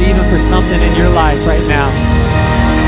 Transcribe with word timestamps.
believing 0.00 0.24
for 0.30 0.40
something 0.48 0.80
in 0.80 0.96
your 0.96 1.10
life 1.10 1.36
right 1.46 1.60
now. 1.68 1.84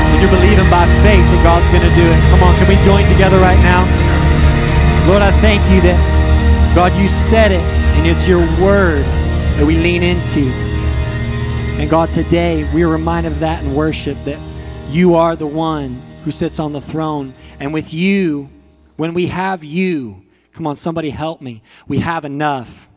And 0.09 0.19
you're 0.19 0.31
believing 0.31 0.65
by 0.65 0.89
faith 1.05 1.21
that 1.21 1.41
God's 1.45 1.69
going 1.69 1.85
to 1.85 1.93
do 1.93 2.01
it. 2.01 2.19
Come 2.33 2.41
on, 2.41 2.57
can 2.57 2.65
we 2.65 2.73
join 2.81 3.05
together 3.13 3.37
right 3.37 3.59
now? 3.61 3.85
Lord, 5.07 5.21
I 5.21 5.29
thank 5.37 5.61
you 5.69 5.79
that, 5.81 6.73
God, 6.73 6.91
you 6.99 7.07
said 7.07 7.51
it, 7.51 7.61
and 7.61 8.07
it's 8.07 8.27
your 8.27 8.41
word 8.59 9.03
that 9.57 9.63
we 9.63 9.75
lean 9.77 10.01
into. 10.01 10.49
And 11.79 11.87
God, 11.87 12.09
today 12.09 12.67
we 12.73 12.81
are 12.81 12.89
reminded 12.89 13.33
of 13.33 13.39
that 13.41 13.63
in 13.63 13.75
worship 13.75 14.17
that 14.23 14.39
you 14.89 15.13
are 15.13 15.35
the 15.35 15.45
one 15.45 16.01
who 16.25 16.31
sits 16.31 16.59
on 16.59 16.73
the 16.73 16.81
throne. 16.81 17.35
And 17.59 17.75
with 17.75 17.93
you, 17.93 18.49
when 18.95 19.13
we 19.13 19.27
have 19.27 19.63
you, 19.63 20.23
come 20.53 20.65
on, 20.65 20.75
somebody 20.75 21.11
help 21.11 21.41
me, 21.41 21.61
we 21.87 21.99
have 21.99 22.25
enough. 22.25 22.89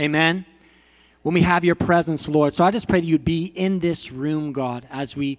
Amen. 0.00 0.46
When 1.28 1.34
we 1.34 1.42
have 1.42 1.62
your 1.62 1.74
presence, 1.74 2.26
Lord. 2.26 2.54
So 2.54 2.64
I 2.64 2.70
just 2.70 2.88
pray 2.88 3.00
that 3.00 3.06
you'd 3.06 3.22
be 3.22 3.52
in 3.54 3.80
this 3.80 4.10
room, 4.10 4.54
God, 4.54 4.86
as 4.90 5.14
we 5.14 5.36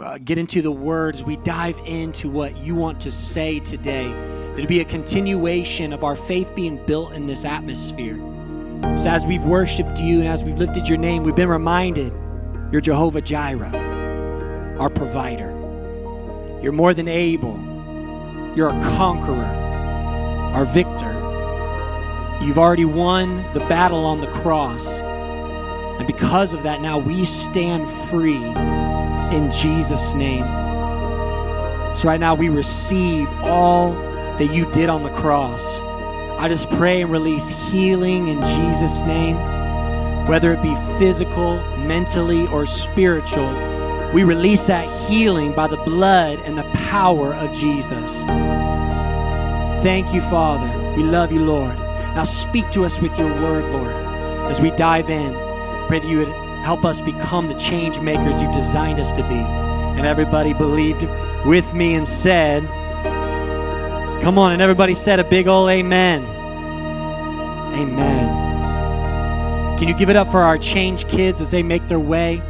uh, 0.00 0.18
get 0.18 0.38
into 0.38 0.62
the 0.62 0.70
words, 0.70 1.24
we 1.24 1.34
dive 1.38 1.76
into 1.86 2.30
what 2.30 2.56
you 2.58 2.76
want 2.76 3.00
to 3.00 3.10
say 3.10 3.58
today. 3.58 4.06
That 4.12 4.60
it 4.60 4.68
be 4.68 4.78
a 4.78 4.84
continuation 4.84 5.92
of 5.92 6.04
our 6.04 6.14
faith 6.14 6.54
being 6.54 6.76
built 6.86 7.14
in 7.14 7.26
this 7.26 7.44
atmosphere. 7.44 8.16
So 8.96 9.08
as 9.08 9.26
we've 9.26 9.42
worshiped 9.42 9.98
you 9.98 10.20
and 10.20 10.28
as 10.28 10.44
we've 10.44 10.56
lifted 10.56 10.88
your 10.88 10.98
name, 10.98 11.24
we've 11.24 11.34
been 11.34 11.48
reminded 11.48 12.12
you're 12.70 12.80
Jehovah 12.80 13.20
Jireh, 13.20 14.76
our 14.78 14.88
provider. 14.88 15.50
You're 16.62 16.70
more 16.70 16.94
than 16.94 17.08
able. 17.08 17.58
You're 18.54 18.68
a 18.68 18.80
conqueror, 18.96 19.44
our 20.54 20.64
victor. 20.64 21.10
You've 22.40 22.60
already 22.60 22.84
won 22.84 23.38
the 23.52 23.66
battle 23.68 24.04
on 24.04 24.20
the 24.20 24.28
cross. 24.28 25.02
And 25.98 26.06
because 26.06 26.54
of 26.54 26.62
that, 26.64 26.80
now 26.80 26.98
we 26.98 27.24
stand 27.24 27.90
free 28.08 28.44
in 29.36 29.50
Jesus' 29.52 30.14
name. 30.14 30.44
So, 31.96 32.08
right 32.08 32.18
now, 32.18 32.34
we 32.34 32.48
receive 32.48 33.28
all 33.42 33.92
that 33.92 34.52
you 34.52 34.70
did 34.72 34.88
on 34.88 35.04
the 35.04 35.10
cross. 35.10 35.78
I 36.38 36.48
just 36.48 36.68
pray 36.70 37.02
and 37.02 37.10
release 37.10 37.50
healing 37.70 38.28
in 38.28 38.40
Jesus' 38.44 39.02
name, 39.02 39.36
whether 40.26 40.52
it 40.52 40.60
be 40.60 40.74
physical, 40.98 41.56
mentally, 41.78 42.48
or 42.48 42.66
spiritual. 42.66 43.52
We 44.12 44.24
release 44.24 44.66
that 44.66 44.88
healing 45.08 45.52
by 45.52 45.68
the 45.68 45.76
blood 45.76 46.40
and 46.40 46.58
the 46.58 46.64
power 46.88 47.34
of 47.34 47.54
Jesus. 47.54 48.22
Thank 49.82 50.12
you, 50.12 50.20
Father. 50.22 50.70
We 50.96 51.04
love 51.04 51.30
you, 51.30 51.44
Lord. 51.44 51.76
Now 52.14 52.24
speak 52.24 52.70
to 52.72 52.84
us 52.84 53.00
with 53.00 53.16
your 53.18 53.28
word, 53.40 53.64
Lord, 53.72 53.94
as 54.50 54.60
we 54.60 54.70
dive 54.72 55.10
in. 55.10 55.43
Pray 55.86 55.98
that 55.98 56.08
you 56.08 56.18
would 56.18 56.32
help 56.64 56.84
us 56.84 57.00
become 57.00 57.48
the 57.48 57.58
change 57.58 58.00
makers 58.00 58.40
you've 58.40 58.54
designed 58.54 58.98
us 58.98 59.12
to 59.12 59.22
be. 59.28 59.34
And 59.34 60.06
everybody 60.06 60.54
believed 60.54 61.02
with 61.44 61.70
me 61.74 61.94
and 61.94 62.08
said, 62.08 62.62
Come 64.22 64.38
on, 64.38 64.52
and 64.52 64.62
everybody 64.62 64.94
said 64.94 65.20
a 65.20 65.24
big 65.24 65.46
ol' 65.46 65.68
amen. 65.68 66.24
Amen. 67.74 69.78
Can 69.78 69.88
you 69.88 69.94
give 69.94 70.08
it 70.08 70.16
up 70.16 70.30
for 70.30 70.40
our 70.40 70.56
change 70.56 71.06
kids 71.08 71.42
as 71.42 71.50
they 71.50 71.62
make 71.62 71.86
their 71.88 72.00
way 72.00 72.40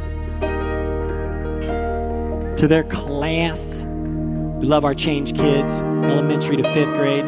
to 2.57 2.67
their 2.69 2.85
class? 2.85 3.83
We 3.83 4.67
love 4.67 4.85
our 4.85 4.93
change 4.93 5.35
kids, 5.35 5.81
elementary 5.81 6.55
to 6.55 6.63
fifth 6.63 6.95
grade. 6.95 7.25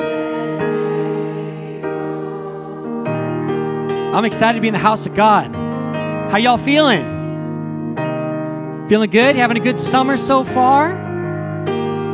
I'm 4.15 4.23
excited 4.23 4.57
to 4.57 4.61
be 4.61 4.67
in 4.67 4.73
the 4.73 4.79
house 4.79 5.05
of 5.05 5.13
God. 5.13 5.56
How 6.29 6.35
y'all 6.35 6.57
feeling? 6.57 7.05
Feeling 8.89 9.09
good? 9.09 9.37
Having 9.37 9.57
a 9.57 9.61
good 9.61 9.79
summer 9.79 10.17
so 10.17 10.43
far? 10.43 10.93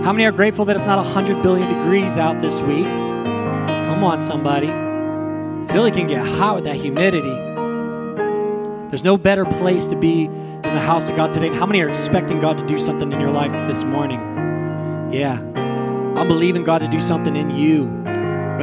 How 0.03 0.14
many 0.14 0.23
are 0.25 0.31
grateful 0.31 0.66
that 0.66 0.75
it's 0.75 0.86
not 0.86 1.00
100 1.00 1.42
billion 1.42 1.67
degrees 1.67 2.16
out 2.16 2.39
this 2.39 2.61
week? 2.61 2.86
Come 2.86 4.04
on, 4.04 4.20
somebody. 4.20 4.67
I 4.70 5.73
feel 5.73 5.86
it 5.86 5.95
can 5.95 6.05
get 6.05 6.23
hot 6.23 6.54
with 6.54 6.65
that 6.65 6.76
humidity. 6.76 7.36
There's 8.89 9.04
no 9.04 9.17
better 9.17 9.45
place 9.45 9.88
to 9.88 9.95
be 9.95 10.27
than 10.27 10.61
the 10.76 10.80
house 10.80 11.09
of 11.09 11.15
God 11.15 11.33
today. 11.33 11.49
How 11.49 11.65
many 11.65 11.82
are 11.82 11.89
expecting 11.89 12.39
God 12.39 12.59
to 12.59 12.67
do 12.67 12.77
something 12.77 13.11
in 13.11 13.20
your 13.20 13.32
life 13.32 13.52
this 13.67 13.83
morning? 13.83 14.20
Yeah. 15.11 15.39
I'm 16.15 16.27
believing 16.27 16.64
God 16.64 16.82
to 16.82 16.88
do 16.88 17.02
something 17.02 17.36
in 17.36 17.49
you. 17.49 17.88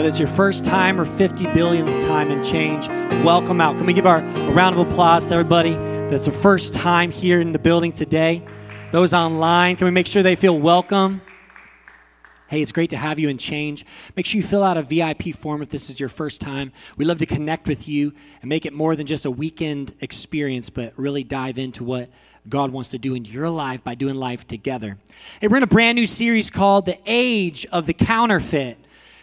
Whether 0.00 0.08
it's 0.08 0.18
your 0.18 0.28
first 0.28 0.64
time 0.64 0.98
or 0.98 1.04
50 1.04 1.44
billionth 1.48 2.06
time 2.06 2.30
and 2.30 2.42
change, 2.42 2.88
welcome 3.22 3.60
out. 3.60 3.76
Can 3.76 3.84
we 3.84 3.92
give 3.92 4.06
our, 4.06 4.20
a 4.20 4.50
round 4.50 4.74
of 4.74 4.88
applause 4.88 5.26
to 5.26 5.34
everybody 5.34 5.74
that's 6.08 6.24
the 6.24 6.32
first 6.32 6.72
time 6.72 7.10
here 7.10 7.38
in 7.38 7.52
the 7.52 7.58
building 7.58 7.92
today? 7.92 8.42
Those 8.92 9.12
online, 9.12 9.76
can 9.76 9.84
we 9.84 9.90
make 9.90 10.06
sure 10.06 10.22
they 10.22 10.36
feel 10.36 10.58
welcome? 10.58 11.20
Hey, 12.48 12.62
it's 12.62 12.72
great 12.72 12.88
to 12.88 12.96
have 12.96 13.18
you 13.18 13.28
in 13.28 13.36
change. 13.36 13.84
Make 14.16 14.24
sure 14.24 14.38
you 14.38 14.42
fill 14.42 14.64
out 14.64 14.78
a 14.78 14.82
VIP 14.82 15.34
form 15.34 15.60
if 15.60 15.68
this 15.68 15.90
is 15.90 16.00
your 16.00 16.08
first 16.08 16.40
time. 16.40 16.72
We 16.96 17.04
love 17.04 17.18
to 17.18 17.26
connect 17.26 17.68
with 17.68 17.86
you 17.86 18.14
and 18.40 18.48
make 18.48 18.64
it 18.64 18.72
more 18.72 18.96
than 18.96 19.06
just 19.06 19.26
a 19.26 19.30
weekend 19.30 19.92
experience, 20.00 20.70
but 20.70 20.94
really 20.96 21.24
dive 21.24 21.58
into 21.58 21.84
what 21.84 22.08
God 22.48 22.72
wants 22.72 22.88
to 22.92 22.98
do 22.98 23.14
in 23.14 23.26
your 23.26 23.50
life 23.50 23.84
by 23.84 23.96
doing 23.96 24.14
life 24.14 24.48
together. 24.48 24.96
Hey, 25.42 25.48
we're 25.48 25.58
in 25.58 25.62
a 25.62 25.66
brand 25.66 25.96
new 25.96 26.06
series 26.06 26.50
called 26.50 26.86
The 26.86 26.96
Age 27.04 27.66
of 27.66 27.84
the 27.84 27.92
Counterfeit. 27.92 28.78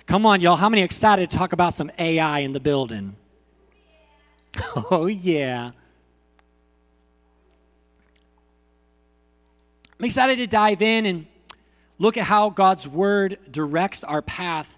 Come 0.08 0.26
on, 0.26 0.40
y'all. 0.40 0.56
How 0.56 0.70
many 0.70 0.84
excited 0.84 1.30
to 1.30 1.38
talk 1.38 1.52
about 1.52 1.74
some 1.74 1.92
AI 2.00 2.40
in 2.40 2.54
the 2.54 2.62
building? 2.62 3.16
Oh, 4.90 5.06
yeah. 5.06 5.72
I'm 10.00 10.06
excited 10.06 10.38
to 10.38 10.48
dive 10.48 10.82
in 10.82 11.06
and 11.06 11.26
look 12.00 12.16
at 12.18 12.24
how 12.24 12.50
God's 12.50 12.88
word 12.88 13.38
directs 13.52 14.04
our 14.06 14.22
path 14.22 14.78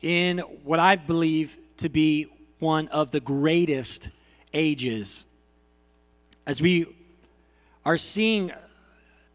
in 0.00 0.38
what 0.38 0.78
I 0.78 0.94
believe 0.94 1.58
to 1.78 1.88
be 1.88 2.28
one 2.60 2.86
of 2.88 3.10
the 3.10 3.20
greatest 3.20 4.08
ages. 4.54 5.24
As 6.46 6.62
we 6.62 6.86
are 7.84 7.98
seeing 7.98 8.52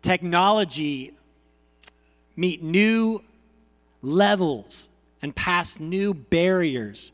technology 0.02 1.14
meet 2.38 2.64
new 2.64 3.22
levels 4.02 4.90
and 5.22 5.36
past 5.36 5.80
new 5.80 6.14
barriers, 6.14 7.12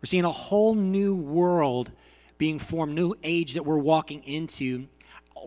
we're 0.00 0.06
seeing 0.06 0.24
a 0.24 0.32
whole 0.32 0.74
new 0.74 1.14
world 1.14 1.90
being 2.38 2.58
formed, 2.58 2.94
new 2.94 3.14
age 3.22 3.54
that 3.54 3.64
we're 3.64 3.78
walking 3.78 4.22
into. 4.24 4.86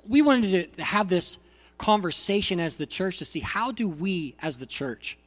We 0.08 0.22
wanted 0.22 0.78
to 0.78 0.84
have 0.84 1.10
this 1.10 1.38
conversation 1.78 2.60
as 2.60 2.78
the 2.78 2.86
church 2.86 3.20
to 3.20 3.26
see 3.26 3.40
how 3.40 3.72
do 3.72 3.88
we 3.88 4.36
as 4.42 4.60
the 4.60 4.66
church 4.66 5.18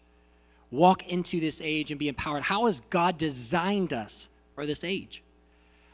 walk 0.71 1.07
into 1.09 1.41
this 1.41 1.61
age 1.63 1.91
and 1.91 1.99
be 1.99 2.09
empowered? 2.09 2.43
How 2.43 2.67
has 2.67 2.81
god 2.81 3.19
designed 3.19 3.93
us 3.93 4.29
for 4.55 4.67
this 4.67 4.85
age? 4.85 5.23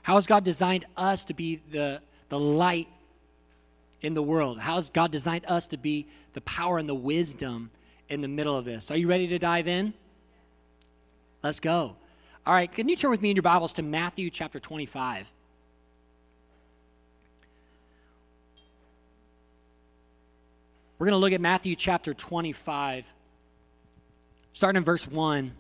How 0.03 0.15
has 0.15 0.27
god 0.27 0.45
designed 0.45 0.87
us 0.97 1.25
to 1.27 1.35
be 1.35 1.61
the, 1.71 2.01
the 2.29 2.39
light 2.39 2.89
in 4.01 4.15
the 4.15 4.23
world? 4.23 4.61
How 4.61 4.77
has 4.77 4.91
god 4.91 5.11
designed 5.11 5.45
us 5.47 5.67
to 5.69 5.77
be 5.77 6.07
the 6.35 6.41
power 6.43 6.79
and 6.79 6.89
the 6.89 6.95
wisdom 6.95 7.71
in 8.09 8.21
the 8.21 8.29
middle 8.29 8.57
of 8.57 8.65
this 8.65 8.91
are 8.91 8.97
you 8.97 9.09
ready 9.09 9.27
to 9.27 9.39
dive 9.39 9.69
in 9.69 9.93
let's 11.43 11.61
go 11.61 11.97
all 12.47 12.55
right 12.55 12.73
can 12.73 12.89
you 12.89 12.97
turn 12.97 13.11
with 13.11 13.23
me 13.23 13.31
in 13.31 13.37
your 13.37 13.43
bibles 13.43 13.73
to 13.73 13.83
matthew 13.83 14.31
chapter 14.31 14.61
25 14.61 15.33
We're 20.99 21.07
going 21.07 21.13
to 21.13 21.19
look 21.19 21.33
at 21.33 21.43
Matthew 21.43 21.77
chapter 21.77 22.15
25, 22.15 23.13
starting 24.55 24.79
in 24.79 24.85
verse 24.85 25.07
1. 25.07 25.45
It 25.45 25.53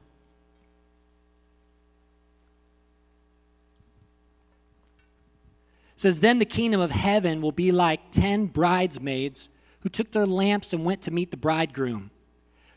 says, 5.96 6.20
Then 6.20 6.38
the 6.38 6.46
kingdom 6.46 6.80
of 6.80 6.90
heaven 6.90 7.42
will 7.42 7.52
be 7.52 7.70
like 7.70 8.10
ten 8.10 8.46
bridesmaids 8.46 9.50
who 9.80 9.90
took 9.90 10.12
their 10.12 10.26
lamps 10.26 10.72
and 10.72 10.86
went 10.86 11.02
to 11.02 11.10
meet 11.10 11.30
the 11.30 11.36
bridegroom. 11.36 12.10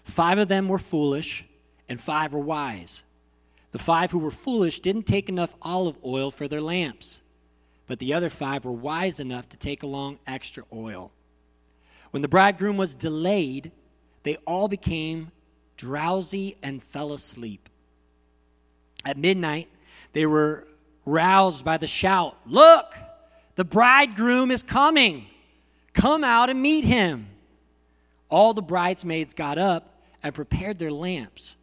Five 0.10 0.40
of 0.40 0.48
them 0.48 0.68
were 0.68 0.80
foolish, 0.80 1.46
and 1.88 2.00
five 2.00 2.34
were 2.34 2.40
wise. 2.40 3.04
The 3.72 3.80
five 3.80 4.12
who 4.12 4.20
were 4.20 4.32
foolish 4.32 4.80
didn't 4.80 5.04
take 5.04 5.30
enough 5.30 5.56
olive 5.62 5.98
oil 6.04 6.32
for 6.32 6.48
their 6.48 6.62
lamps, 6.62 7.22
but 7.88 8.00
the 8.00 8.14
other 8.14 8.30
five 8.30 8.66
were 8.66 8.72
wise 8.72 9.20
enough 9.20 9.48
to 9.50 9.58
take 9.58 9.84
along 9.84 10.20
extra 10.26 10.64
oil. 10.74 11.12
When 12.12 12.22
the 12.22 12.28
bridegroom 12.28 12.76
was 12.76 12.96
delayed, 12.96 13.72
they 14.24 14.38
all 14.48 14.68
became 14.68 15.32
drowsy 15.78 16.58
and 16.64 16.82
fell 16.82 17.14
asleep. 17.14 17.70
At 19.06 19.18
midnight, 19.18 19.70
they 20.14 20.26
were 20.26 20.68
roused 21.06 21.64
by 21.64 21.78
the 21.78 21.88
shout 21.88 22.36
Look, 22.46 22.96
the 23.56 23.64
bridegroom 23.64 24.50
is 24.50 24.64
coming. 24.64 25.28
Come 25.94 26.24
out 26.24 26.50
and 26.50 26.62
meet 26.62 26.84
him. 26.84 27.28
All 28.30 28.54
the 28.54 28.62
bridesmaids 28.62 29.34
got 29.34 29.58
up 29.58 29.99
and 30.24 30.36
prepared 30.36 30.80
their 30.80 30.92
lamps. 30.92 31.58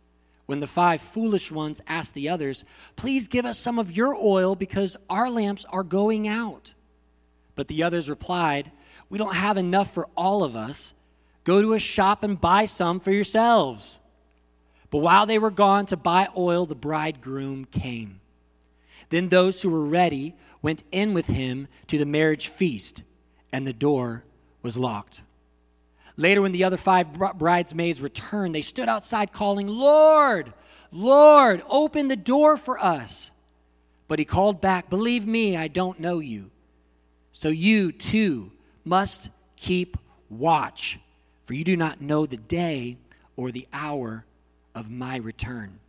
When 0.46 0.60
the 0.60 0.66
five 0.66 1.00
foolish 1.00 1.50
ones 1.50 1.80
asked 1.88 2.14
the 2.14 2.28
others, 2.28 2.64
Please 2.94 3.28
give 3.28 3.44
us 3.44 3.58
some 3.58 3.78
of 3.78 3.96
your 3.96 4.14
oil 4.14 4.54
because 4.54 4.96
our 5.10 5.28
lamps 5.28 5.64
are 5.70 5.82
going 5.82 6.28
out. 6.28 6.74
But 7.56 7.68
the 7.68 7.82
others 7.82 8.08
replied, 8.08 8.70
We 9.08 9.18
don't 9.18 9.34
have 9.34 9.56
enough 9.56 9.92
for 9.92 10.08
all 10.16 10.44
of 10.44 10.54
us. 10.54 10.94
Go 11.42 11.60
to 11.60 11.74
a 11.74 11.78
shop 11.78 12.22
and 12.22 12.40
buy 12.40 12.64
some 12.64 13.00
for 13.00 13.10
yourselves. 13.10 14.00
But 14.90 14.98
while 14.98 15.26
they 15.26 15.38
were 15.38 15.50
gone 15.50 15.86
to 15.86 15.96
buy 15.96 16.28
oil, 16.36 16.64
the 16.64 16.74
bridegroom 16.74 17.66
came. 17.66 18.20
Then 19.10 19.28
those 19.28 19.62
who 19.62 19.70
were 19.70 19.86
ready 19.86 20.34
went 20.62 20.84
in 20.90 21.14
with 21.14 21.26
him 21.26 21.68
to 21.88 21.98
the 21.98 22.06
marriage 22.06 22.48
feast, 22.48 23.02
and 23.52 23.66
the 23.66 23.72
door 23.72 24.24
was 24.62 24.78
locked. 24.78 25.22
Later, 26.16 26.42
when 26.42 26.52
the 26.52 26.64
other 26.64 26.76
five 26.78 27.12
bridesmaids 27.12 28.00
returned, 28.00 28.54
they 28.54 28.62
stood 28.62 28.88
outside 28.88 29.32
calling, 29.32 29.68
Lord, 29.68 30.52
Lord, 30.90 31.62
open 31.68 32.08
the 32.08 32.16
door 32.16 32.56
for 32.56 32.82
us. 32.82 33.32
But 34.08 34.18
he 34.18 34.24
called 34.24 34.60
back, 34.60 34.88
Believe 34.88 35.26
me, 35.26 35.56
I 35.56 35.68
don't 35.68 36.00
know 36.00 36.18
you. 36.20 36.50
So 37.32 37.48
you 37.50 37.92
too 37.92 38.52
must 38.84 39.28
keep 39.56 39.98
watch, 40.30 40.98
for 41.44 41.54
you 41.54 41.64
do 41.64 41.76
not 41.76 42.00
know 42.00 42.24
the 42.24 42.36
day 42.36 42.96
or 43.36 43.50
the 43.50 43.66
hour 43.72 44.24
of 44.74 44.90
my 44.90 45.16
return. 45.16 45.80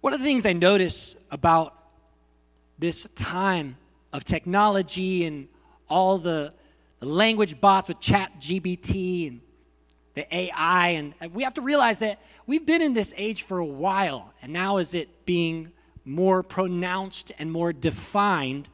One 0.00 0.12
of 0.12 0.20
the 0.20 0.24
things 0.24 0.46
I 0.46 0.52
notice 0.52 1.16
about 1.30 1.74
this 2.78 3.08
time 3.16 3.76
of 4.12 4.22
technology 4.22 5.24
and 5.24 5.48
all 5.88 6.18
the, 6.18 6.52
the 7.00 7.06
language 7.06 7.60
bots 7.60 7.88
with 7.88 8.00
ChatGPT 8.00 9.28
and 9.28 9.40
the 10.14 10.34
AI, 10.34 10.88
and 10.88 11.14
we 11.32 11.42
have 11.42 11.54
to 11.54 11.60
realize 11.60 11.98
that 11.98 12.20
we've 12.46 12.64
been 12.64 12.82
in 12.82 12.94
this 12.94 13.12
age 13.16 13.42
for 13.42 13.58
a 13.58 13.64
while, 13.64 14.32
and 14.42 14.52
now 14.52 14.78
is 14.78 14.94
it 14.94 15.26
being 15.26 15.72
more 16.04 16.42
pronounced 16.42 17.32
and 17.38 17.50
more 17.50 17.72
defined. 17.72 18.70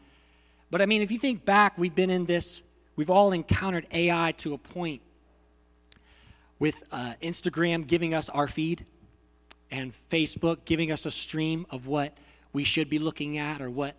But 0.71 0.83
I 0.83 0.87
mean, 0.87 1.01
if 1.01 1.11
you 1.11 1.19
think 1.19 1.45
back, 1.45 1.79
we've 1.79 1.95
been 1.95 2.11
in 2.11 2.27
this, 2.27 2.63
we've 2.97 3.11
all 3.11 3.33
encountered 3.33 3.87
AI 3.93 4.33
to 4.39 4.53
a 4.53 4.59
point 4.59 5.01
with 6.59 6.83
uh, 6.93 7.15
Instagram 7.23 7.87
giving 7.87 8.13
us 8.13 8.29
our 8.29 8.47
feed 8.47 8.85
and 9.71 9.93
Facebook 10.11 10.65
giving 10.65 10.91
us 10.91 11.07
a 11.07 11.11
stream 11.11 11.67
of 11.71 11.87
what 11.87 12.17
we 12.53 12.65
should 12.65 12.91
be 12.91 12.99
looking 12.99 13.39
at 13.39 13.61
or 13.61 13.71
what 13.71 13.95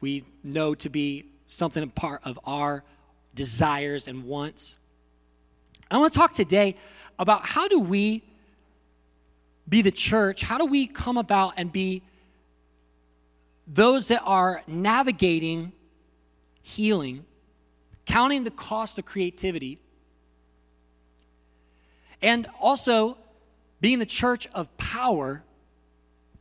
we 0.00 0.24
know 0.44 0.74
to 0.74 0.88
be 0.88 1.24
something 1.46 1.88
part 1.90 2.20
of 2.24 2.38
our 2.44 2.84
desires 3.34 4.08
and 4.08 4.24
wants. 4.24 4.76
I 5.90 5.98
want 5.98 6.12
to 6.12 6.18
talk 6.18 6.32
today 6.32 6.76
about 7.18 7.46
how 7.46 7.68
do 7.68 7.80
we 7.80 8.22
be 9.68 9.82
the 9.82 9.90
church? 9.90 10.42
How 10.42 10.58
do 10.58 10.66
we 10.66 10.86
come 10.86 11.16
about 11.16 11.54
and 11.56 11.72
be 11.72 12.02
those 13.66 14.08
that 14.08 14.22
are 14.24 14.62
navigating 14.66 15.72
healing, 16.62 17.24
counting 18.06 18.44
the 18.44 18.50
cost 18.50 18.98
of 18.98 19.04
creativity, 19.04 19.78
and 22.22 22.48
also 22.60 23.16
being 23.80 23.98
the 23.98 24.06
church 24.06 24.46
of 24.54 24.74
power 24.76 25.42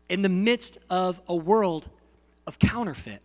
in 0.09 0.21
the 0.21 0.29
midst 0.29 0.77
of 0.89 1.21
a 1.27 1.35
world 1.35 1.89
of 2.45 2.59
counterfeit. 2.59 3.21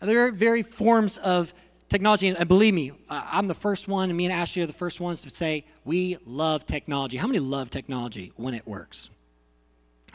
Now, 0.00 0.06
there 0.06 0.24
are 0.26 0.30
very 0.30 0.62
forms 0.62 1.18
of 1.18 1.52
technology, 1.90 2.28
and 2.28 2.48
believe 2.48 2.72
me, 2.72 2.92
uh, 3.10 3.22
I'm 3.30 3.48
the 3.48 3.54
first 3.54 3.88
one, 3.88 4.08
and 4.08 4.16
me 4.16 4.24
and 4.24 4.34
Ashlee 4.34 4.62
are 4.62 4.66
the 4.66 4.72
first 4.72 5.00
ones 5.00 5.20
to 5.22 5.30
say 5.30 5.66
we 5.84 6.16
love 6.24 6.64
technology. 6.64 7.18
How 7.18 7.26
many 7.26 7.40
love 7.40 7.68
technology 7.68 8.32
when 8.36 8.54
it 8.54 8.66
works? 8.66 9.10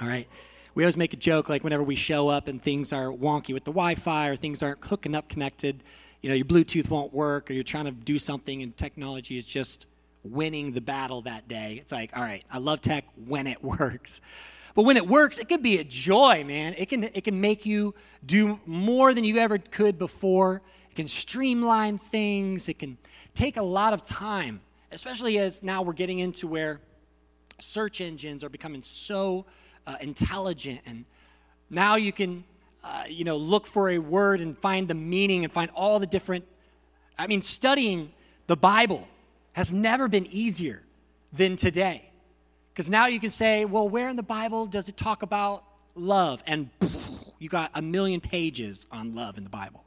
All 0.01 0.07
right 0.07 0.27
we 0.75 0.83
always 0.83 0.97
make 0.97 1.13
a 1.13 1.17
joke 1.17 1.49
like 1.49 1.63
whenever 1.63 1.83
we 1.83 1.95
show 1.95 2.27
up 2.27 2.47
and 2.47 2.61
things 2.61 2.93
are 2.93 3.07
wonky 3.07 3.53
with 3.53 3.63
the 3.63 3.71
Wi-Fi 3.71 4.27
or 4.27 4.35
things 4.35 4.61
aren't 4.61 4.83
hooking 4.85 5.15
up 5.15 5.29
connected, 5.29 5.81
you 6.21 6.29
know, 6.29 6.35
your 6.35 6.45
Bluetooth 6.45 6.89
won't 6.89 7.13
work 7.13 7.49
or 7.49 7.53
you're 7.53 7.63
trying 7.63 7.85
to 7.85 7.91
do 7.91 8.19
something 8.19 8.61
and 8.61 8.75
technology 8.75 9.37
is 9.37 9.45
just 9.45 9.87
winning 10.23 10.73
the 10.73 10.81
battle 10.81 11.21
that 11.21 11.47
day. 11.47 11.77
It's 11.81 11.93
like, 11.93 12.15
all 12.15 12.21
right, 12.21 12.43
I 12.51 12.57
love 12.57 12.81
tech 12.81 13.05
when 13.25 13.47
it 13.47 13.63
works. 13.79 14.19
But 14.75 14.83
when 14.83 14.97
it 14.97 15.07
works, 15.07 15.37
it 15.37 15.47
can 15.47 15.61
be 15.61 15.77
a 15.77 15.85
joy, 15.85 16.43
man. 16.43 16.75
It 16.77 16.89
can 16.89 17.05
it 17.05 17.23
can 17.23 17.39
make 17.39 17.65
you 17.65 17.95
do 18.25 18.59
more 18.65 19.13
than 19.13 19.23
you 19.23 19.37
ever 19.37 19.57
could 19.57 19.97
before. 19.97 20.61
It 20.95 20.99
can 20.99 21.07
streamline 21.09 21.97
things. 21.97 22.69
It 22.69 22.79
can 22.79 22.97
take 23.33 23.57
a 23.57 23.61
lot 23.61 23.91
of 23.91 24.01
time, 24.01 24.61
especially 24.93 25.37
as 25.37 25.61
now 25.61 25.81
we're 25.81 25.91
getting 25.91 26.19
into 26.19 26.47
where 26.47 26.79
search 27.59 27.99
engines 27.99 28.45
are 28.45 28.49
becoming 28.49 28.81
so 28.81 29.45
uh, 29.85 29.97
intelligent 29.99 30.79
and 30.85 31.05
now 31.69 31.95
you 31.95 32.11
can 32.11 32.43
uh, 32.83 33.03
you 33.07 33.23
know 33.23 33.37
look 33.37 33.67
for 33.67 33.89
a 33.89 33.97
word 33.97 34.41
and 34.41 34.57
find 34.57 34.87
the 34.87 34.93
meaning 34.93 35.43
and 35.43 35.53
find 35.53 35.71
all 35.75 35.99
the 35.99 36.07
different 36.07 36.43
i 37.17 37.27
mean 37.27 37.41
studying 37.41 38.11
the 38.47 38.57
bible 38.57 39.07
has 39.53 39.71
never 39.71 40.07
been 40.07 40.25
easier 40.25 40.81
than 41.31 41.55
today 41.55 42.09
because 42.73 42.89
now 42.89 43.05
you 43.05 43.19
can 43.19 43.29
say 43.29 43.63
well 43.63 43.87
where 43.87 44.09
in 44.09 44.15
the 44.15 44.23
bible 44.23 44.65
does 44.65 44.89
it 44.89 44.97
talk 44.97 45.21
about 45.21 45.63
love 45.93 46.43
and 46.47 46.69
you 47.39 47.47
got 47.47 47.71
a 47.73 47.81
million 47.81 48.19
pages 48.19 48.87
on 48.91 49.13
love 49.15 49.37
in 49.37 49.43
the 49.43 49.49
bible 49.49 49.84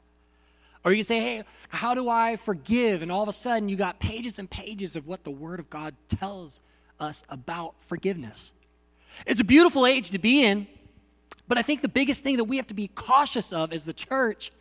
or 0.83 0.91
you 0.91 0.97
can 0.97 1.05
say 1.05 1.19
hey 1.19 1.43
how 1.69 1.93
do 1.93 2.09
i 2.09 2.35
forgive 2.35 3.01
and 3.01 3.11
all 3.11 3.23
of 3.23 3.29
a 3.29 3.33
sudden 3.33 3.69
you 3.69 3.75
got 3.75 3.99
pages 3.99 4.39
and 4.39 4.49
pages 4.49 4.95
of 4.95 5.07
what 5.07 5.23
the 5.23 5.31
word 5.31 5.59
of 5.59 5.69
god 5.69 5.95
tells 6.07 6.59
us 6.99 7.23
about 7.29 7.75
forgiveness 7.79 8.53
it's 9.25 9.41
a 9.41 9.45
beautiful 9.45 9.85
age 9.85 10.11
to 10.11 10.19
be 10.19 10.43
in, 10.43 10.67
but 11.47 11.57
I 11.57 11.61
think 11.61 11.81
the 11.81 11.89
biggest 11.89 12.23
thing 12.23 12.37
that 12.37 12.45
we 12.45 12.57
have 12.57 12.67
to 12.67 12.73
be 12.73 12.87
cautious 12.87 13.51
of 13.51 13.73
as 13.73 13.85
the 13.85 13.93
church 13.93 14.51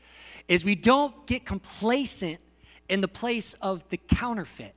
is 0.47 0.65
we 0.65 0.75
don't 0.75 1.26
get 1.26 1.44
complacent 1.44 2.41
in 2.88 3.00
the 3.00 3.09
place 3.09 3.55
of 3.55 3.87
the 3.91 3.99
counterfeit. 3.99 4.75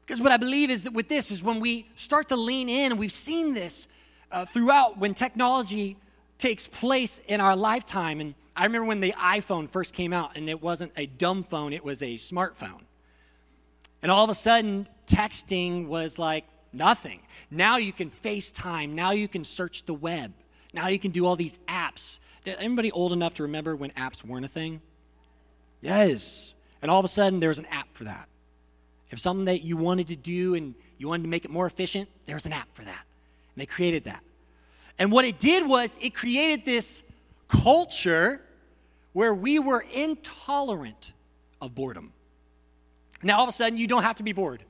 Because 0.00 0.20
what 0.20 0.32
I 0.32 0.36
believe 0.36 0.70
is 0.70 0.84
that 0.84 0.92
with 0.92 1.08
this 1.08 1.30
is 1.30 1.42
when 1.42 1.60
we 1.60 1.88
start 1.94 2.28
to 2.28 2.36
lean 2.36 2.68
in, 2.68 2.92
and 2.92 2.98
we've 2.98 3.12
seen 3.12 3.54
this 3.54 3.86
uh, 4.30 4.44
throughout 4.46 4.98
when 4.98 5.14
technology 5.14 5.96
takes 6.38 6.66
place 6.66 7.20
in 7.28 7.40
our 7.40 7.54
lifetime. 7.54 8.20
And 8.20 8.34
I 8.54 8.64
remember 8.64 8.86
when 8.86 9.00
the 9.00 9.12
iPhone 9.12 9.68
first 9.68 9.94
came 9.94 10.12
out, 10.12 10.36
and 10.36 10.48
it 10.48 10.62
wasn't 10.62 10.92
a 10.96 11.06
dumb 11.06 11.42
phone, 11.42 11.72
it 11.72 11.84
was 11.84 12.02
a 12.02 12.14
smartphone. 12.14 12.82
And 14.02 14.10
all 14.10 14.24
of 14.24 14.30
a 14.30 14.34
sudden, 14.34 14.88
texting 15.06 15.86
was 15.86 16.18
like 16.18 16.44
Nothing. 16.72 17.20
Now 17.50 17.76
you 17.76 17.92
can 17.92 18.10
FaceTime. 18.10 18.90
Now 18.90 19.10
you 19.10 19.28
can 19.28 19.44
search 19.44 19.84
the 19.84 19.94
web. 19.94 20.32
Now 20.72 20.88
you 20.88 20.98
can 20.98 21.10
do 21.10 21.26
all 21.26 21.36
these 21.36 21.58
apps. 21.68 22.18
Anybody 22.46 22.90
old 22.90 23.12
enough 23.12 23.34
to 23.34 23.42
remember 23.42 23.76
when 23.76 23.90
apps 23.90 24.24
weren't 24.24 24.44
a 24.44 24.48
thing? 24.48 24.80
Yes. 25.80 26.54
And 26.80 26.90
all 26.90 26.98
of 26.98 27.04
a 27.04 27.08
sudden, 27.08 27.40
there's 27.40 27.58
an 27.58 27.66
app 27.66 27.88
for 27.92 28.04
that. 28.04 28.28
If 29.10 29.18
something 29.18 29.44
that 29.44 29.62
you 29.62 29.76
wanted 29.76 30.08
to 30.08 30.16
do 30.16 30.54
and 30.54 30.74
you 30.96 31.08
wanted 31.08 31.24
to 31.24 31.28
make 31.28 31.44
it 31.44 31.50
more 31.50 31.66
efficient, 31.66 32.08
there's 32.24 32.46
an 32.46 32.52
app 32.52 32.68
for 32.72 32.82
that. 32.82 33.04
And 33.54 33.60
they 33.60 33.66
created 33.66 34.04
that. 34.04 34.22
And 34.98 35.12
what 35.12 35.26
it 35.26 35.38
did 35.38 35.66
was 35.66 35.98
it 36.00 36.14
created 36.14 36.64
this 36.64 37.02
culture 37.52 38.40
where 39.12 39.34
we 39.34 39.58
were 39.58 39.84
intolerant 39.92 41.12
of 41.60 41.74
boredom. 41.74 42.12
Now, 43.22 43.38
all 43.38 43.42
of 43.44 43.48
a 43.48 43.52
sudden, 43.52 43.78
you 43.78 43.86
don't 43.86 44.02
have 44.02 44.16
to 44.16 44.22
be 44.22 44.32
bored. 44.32 44.64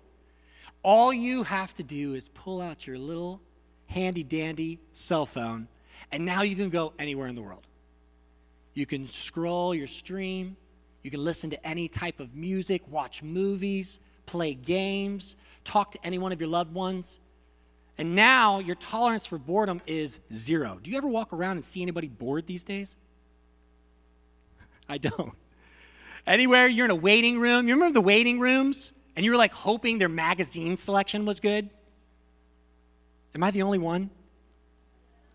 All 0.82 1.12
you 1.12 1.44
have 1.44 1.74
to 1.76 1.82
do 1.82 2.14
is 2.14 2.28
pull 2.28 2.60
out 2.60 2.86
your 2.86 2.98
little 2.98 3.40
handy 3.88 4.24
dandy 4.24 4.80
cell 4.92 5.26
phone, 5.26 5.68
and 6.10 6.26
now 6.26 6.42
you 6.42 6.56
can 6.56 6.70
go 6.70 6.92
anywhere 6.98 7.28
in 7.28 7.36
the 7.36 7.42
world. 7.42 7.66
You 8.74 8.84
can 8.84 9.06
scroll 9.08 9.74
your 9.74 9.86
stream, 9.86 10.56
you 11.02 11.10
can 11.10 11.24
listen 11.24 11.50
to 11.50 11.66
any 11.66 11.88
type 11.88 12.20
of 12.20 12.34
music, 12.34 12.82
watch 12.88 13.22
movies, 13.22 14.00
play 14.26 14.54
games, 14.54 15.36
talk 15.64 15.92
to 15.92 16.04
any 16.04 16.18
one 16.18 16.32
of 16.32 16.40
your 16.40 16.50
loved 16.50 16.74
ones. 16.74 17.20
And 17.98 18.14
now 18.14 18.58
your 18.58 18.74
tolerance 18.74 19.26
for 19.26 19.38
boredom 19.38 19.80
is 19.86 20.20
zero. 20.32 20.78
Do 20.82 20.90
you 20.90 20.96
ever 20.96 21.08
walk 21.08 21.32
around 21.32 21.56
and 21.56 21.64
see 21.64 21.82
anybody 21.82 22.08
bored 22.08 22.46
these 22.46 22.64
days? 22.64 22.96
I 24.88 24.98
don't. 24.98 25.34
Anywhere 26.26 26.66
you're 26.68 26.86
in 26.86 26.90
a 26.90 26.96
waiting 26.96 27.38
room, 27.38 27.68
you 27.68 27.74
remember 27.74 27.94
the 27.94 28.00
waiting 28.00 28.40
rooms? 28.40 28.92
and 29.16 29.24
you 29.24 29.30
were 29.30 29.36
like 29.36 29.52
hoping 29.52 29.98
their 29.98 30.08
magazine 30.08 30.76
selection 30.76 31.24
was 31.24 31.40
good? 31.40 31.68
Am 33.34 33.42
I 33.42 33.50
the 33.50 33.62
only 33.62 33.78
one? 33.78 34.10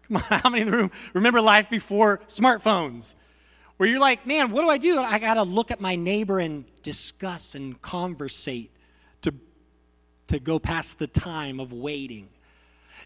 Come 0.07 0.17
on, 0.17 0.23
how 0.39 0.49
many 0.49 0.61
in 0.61 0.71
the 0.71 0.77
room 0.77 0.91
remember 1.13 1.41
life 1.41 1.69
before 1.69 2.19
smartphones? 2.27 3.15
Where 3.77 3.87
you're 3.87 3.99
like, 3.99 4.25
man, 4.25 4.51
what 4.51 4.63
do 4.63 4.69
I 4.69 4.77
do? 4.77 4.99
I 4.99 5.19
got 5.19 5.35
to 5.35 5.43
look 5.43 5.69
at 5.69 5.79
my 5.79 5.95
neighbor 5.95 6.39
and 6.39 6.65
discuss 6.81 7.53
and 7.53 7.79
conversate 7.81 8.71
to, 9.21 9.33
to 10.29 10.39
go 10.39 10.57
past 10.57 10.97
the 10.97 11.05
time 11.05 11.59
of 11.59 11.71
waiting. 11.73 12.29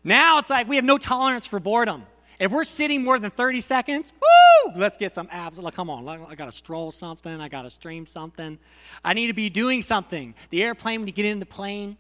Now 0.04 0.40
it's 0.40 0.50
like 0.50 0.68
we 0.68 0.76
have 0.78 0.86
no 0.86 0.98
tolerance 0.98 1.48
for 1.48 1.60
boredom. 1.60 2.06
If 2.40 2.52
we're 2.52 2.64
sitting 2.64 3.04
more 3.04 3.20
than 3.20 3.30
30 3.30 3.62
seconds, 3.62 4.12
woo, 4.20 4.74
let's 4.76 4.98
get 4.98 5.14
some 5.14 5.28
abs. 5.32 5.60
Like, 5.60 5.76
come 5.76 5.92
on, 5.92 6.08
I 6.08 6.34
got 6.34 6.46
to 6.46 6.52
stroll 6.52 6.92
something. 6.92 7.40
I 7.40 7.50
got 7.50 7.64
to 7.64 7.70
stream 7.70 8.08
something. 8.08 8.58
I 9.04 9.14
need 9.14 9.28
to 9.28 9.34
be 9.34 9.50
doing 9.50 9.84
something. 9.84 10.34
The 10.50 10.64
airplane, 10.64 11.02
when 11.02 11.08
you 11.08 11.14
get 11.14 11.26
in 11.26 11.38
the 11.38 11.46
plane, 11.46 11.98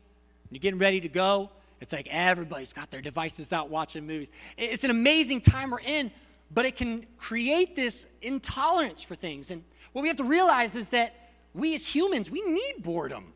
you're 0.49 0.59
getting 0.59 0.79
ready 0.79 0.99
to 1.01 1.09
go, 1.09 1.51
it's 1.79 1.93
like 1.93 2.07
everybody's 2.11 2.73
got 2.73 2.91
their 2.91 3.01
devices 3.01 3.53
out 3.53 3.69
watching 3.69 4.05
movies. 4.05 4.29
It's 4.57 4.83
an 4.83 4.91
amazing 4.91 5.41
time 5.41 5.71
we're 5.71 5.79
in, 5.79 6.11
but 6.51 6.65
it 6.65 6.75
can 6.75 7.05
create 7.17 7.75
this 7.75 8.05
intolerance 8.21 9.01
for 9.01 9.15
things. 9.15 9.51
And 9.51 9.63
what 9.93 10.01
we 10.01 10.07
have 10.07 10.17
to 10.17 10.23
realize 10.23 10.75
is 10.75 10.89
that 10.89 11.13
we 11.53 11.73
as 11.73 11.87
humans, 11.87 12.29
we 12.29 12.41
need 12.41 12.75
boredom. 12.79 13.33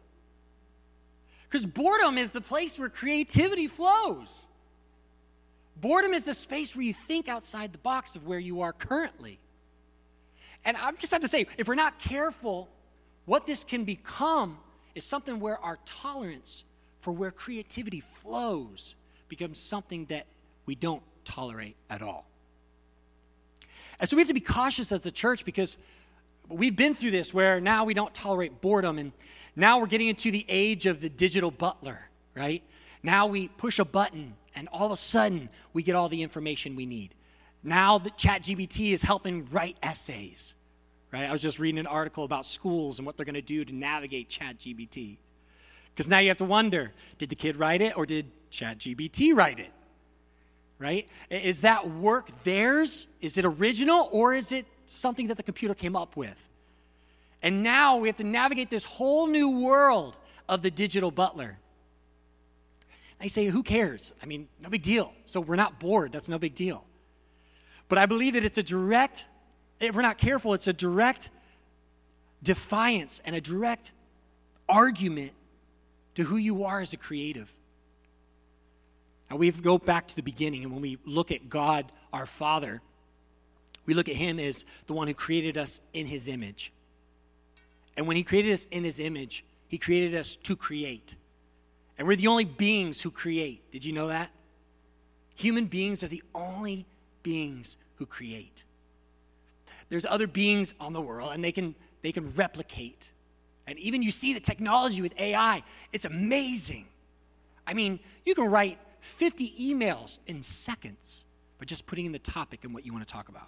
Because 1.43 1.65
boredom 1.65 2.17
is 2.17 2.31
the 2.31 2.41
place 2.41 2.77
where 2.77 2.89
creativity 2.89 3.67
flows. 3.67 4.47
Boredom 5.75 6.13
is 6.13 6.25
the 6.25 6.33
space 6.33 6.75
where 6.75 6.83
you 6.83 6.93
think 6.93 7.27
outside 7.27 7.73
the 7.73 7.77
box 7.79 8.15
of 8.15 8.25
where 8.25 8.39
you 8.39 8.61
are 8.61 8.73
currently. 8.73 9.39
And 10.63 10.77
I 10.77 10.91
just 10.93 11.11
have 11.11 11.21
to 11.21 11.27
say, 11.27 11.47
if 11.57 11.67
we're 11.67 11.75
not 11.75 11.99
careful, 11.99 12.69
what 13.25 13.45
this 13.45 13.63
can 13.63 13.83
become 13.83 14.57
is 14.95 15.03
something 15.03 15.39
where 15.39 15.59
our 15.59 15.77
tolerance 15.85 16.63
for 16.99 17.11
where 17.11 17.31
creativity 17.31 17.99
flows 17.99 18.95
becomes 19.27 19.59
something 19.59 20.05
that 20.05 20.25
we 20.65 20.75
don't 20.75 21.03
tolerate 21.23 21.75
at 21.89 22.01
all. 22.01 22.25
And 23.99 24.09
so 24.09 24.15
we 24.15 24.21
have 24.21 24.27
to 24.27 24.33
be 24.33 24.39
cautious 24.39 24.91
as 24.91 25.01
the 25.01 25.11
church 25.11 25.45
because 25.45 25.77
we've 26.47 26.75
been 26.75 26.95
through 26.95 27.11
this 27.11 27.33
where 27.33 27.59
now 27.59 27.85
we 27.85 27.93
don't 27.93 28.13
tolerate 28.13 28.61
boredom 28.61 28.97
and 28.97 29.11
now 29.55 29.79
we're 29.79 29.87
getting 29.87 30.07
into 30.07 30.31
the 30.31 30.45
age 30.49 30.85
of 30.85 30.99
the 30.99 31.09
digital 31.09 31.51
butler, 31.51 32.09
right? 32.35 32.61
Now 33.03 33.27
we 33.27 33.47
push 33.47 33.79
a 33.79 33.85
button 33.85 34.35
and 34.55 34.67
all 34.71 34.85
of 34.85 34.91
a 34.91 34.97
sudden 34.97 35.49
we 35.73 35.83
get 35.83 35.95
all 35.95 36.09
the 36.09 36.21
information 36.21 36.75
we 36.75 36.85
need. 36.85 37.13
Now 37.63 37.97
that 37.97 38.17
ChatGPT 38.17 38.93
is 38.93 39.01
helping 39.01 39.47
write 39.49 39.77
essays, 39.81 40.55
right? 41.11 41.23
I 41.23 41.31
was 41.31 41.41
just 41.41 41.59
reading 41.59 41.79
an 41.79 41.87
article 41.87 42.23
about 42.23 42.45
schools 42.45 42.99
and 42.99 43.05
what 43.05 43.17
they're 43.17 43.25
going 43.25 43.35
to 43.35 43.41
do 43.41 43.65
to 43.65 43.73
navigate 43.73 44.29
ChatGPT. 44.29 45.17
Because 45.93 46.07
now 46.07 46.19
you 46.19 46.27
have 46.27 46.37
to 46.37 46.45
wonder 46.45 46.91
did 47.17 47.29
the 47.29 47.35
kid 47.35 47.55
write 47.55 47.81
it 47.81 47.97
or 47.97 48.05
did 48.05 48.31
ChatGPT 48.51 49.35
write 49.35 49.59
it? 49.59 49.71
Right? 50.77 51.07
Is 51.29 51.61
that 51.61 51.89
work 51.89 52.43
theirs? 52.43 53.07
Is 53.21 53.37
it 53.37 53.45
original 53.45 54.09
or 54.11 54.33
is 54.33 54.51
it 54.51 54.65
something 54.85 55.27
that 55.27 55.37
the 55.37 55.43
computer 55.43 55.73
came 55.73 55.95
up 55.95 56.15
with? 56.15 56.39
And 57.41 57.63
now 57.63 57.97
we 57.97 58.07
have 58.07 58.17
to 58.17 58.23
navigate 58.23 58.69
this 58.69 58.85
whole 58.85 59.27
new 59.27 59.49
world 59.49 60.17
of 60.49 60.61
the 60.61 60.71
digital 60.71 61.11
butler. 61.11 61.57
I 63.19 63.27
say, 63.27 63.45
who 63.45 63.63
cares? 63.63 64.13
I 64.21 64.25
mean, 64.25 64.47
no 64.61 64.69
big 64.69 64.83
deal. 64.83 65.13
So 65.25 65.39
we're 65.39 65.55
not 65.55 65.79
bored. 65.79 66.11
That's 66.11 66.29
no 66.29 66.37
big 66.37 66.53
deal. 66.53 66.83
But 67.87 67.97
I 67.97 68.05
believe 68.05 68.33
that 68.33 68.43
it's 68.43 68.57
a 68.57 68.63
direct, 68.63 69.25
if 69.79 69.95
we're 69.95 70.01
not 70.01 70.17
careful, 70.17 70.53
it's 70.53 70.67
a 70.67 70.73
direct 70.73 71.29
defiance 72.43 73.21
and 73.25 73.35
a 73.35 73.41
direct 73.41 73.93
argument 74.67 75.31
to 76.15 76.23
who 76.23 76.37
you 76.37 76.63
are 76.63 76.81
as 76.81 76.93
a 76.93 76.97
creative. 76.97 77.53
Now 79.29 79.37
we 79.37 79.51
go 79.51 79.77
back 79.77 80.07
to 80.07 80.15
the 80.15 80.21
beginning, 80.21 80.63
and 80.63 80.71
when 80.71 80.81
we 80.81 80.97
look 81.05 81.31
at 81.31 81.49
God, 81.49 81.91
our 82.13 82.25
Father, 82.25 82.81
we 83.85 83.93
look 83.93 84.09
at 84.09 84.15
Him 84.15 84.39
as 84.39 84.65
the 84.87 84.93
one 84.93 85.07
who 85.07 85.13
created 85.13 85.57
us 85.57 85.81
in 85.93 86.07
His 86.07 86.27
image. 86.27 86.71
And 87.97 88.07
when 88.07 88.17
He 88.17 88.23
created 88.23 88.53
us 88.53 88.65
in 88.71 88.83
His 88.83 88.99
image, 88.99 89.45
He 89.67 89.77
created 89.77 90.15
us 90.15 90.35
to 90.37 90.55
create. 90.55 91.15
And 91.97 92.07
we're 92.07 92.15
the 92.15 92.27
only 92.27 92.45
beings 92.45 93.01
who 93.01 93.11
create. 93.11 93.71
Did 93.71 93.85
you 93.85 93.93
know 93.93 94.07
that? 94.07 94.31
Human 95.35 95.65
beings 95.65 96.03
are 96.03 96.07
the 96.07 96.23
only 96.33 96.85
beings 97.23 97.77
who 97.95 98.05
create. 98.05 98.63
There's 99.89 100.05
other 100.05 100.27
beings 100.27 100.73
on 100.79 100.93
the 100.93 101.01
world, 101.01 101.31
and 101.33 101.43
they 101.43 101.51
can, 101.51 101.75
they 102.01 102.11
can 102.11 102.33
replicate. 102.33 103.11
And 103.67 103.77
even 103.79 104.01
you 104.01 104.11
see 104.11 104.33
the 104.33 104.39
technology 104.39 105.01
with 105.01 105.19
AI, 105.19 105.63
it's 105.91 106.05
amazing. 106.05 106.85
I 107.67 107.73
mean, 107.73 107.99
you 108.25 108.35
can 108.35 108.45
write 108.45 108.79
50 108.99 109.53
emails 109.59 110.19
in 110.27 110.43
seconds 110.43 111.25
by 111.59 111.65
just 111.65 111.85
putting 111.85 112.05
in 112.05 112.11
the 112.11 112.19
topic 112.19 112.63
and 112.63 112.73
what 112.73 112.85
you 112.85 112.93
want 112.93 113.07
to 113.07 113.11
talk 113.11 113.29
about. 113.29 113.47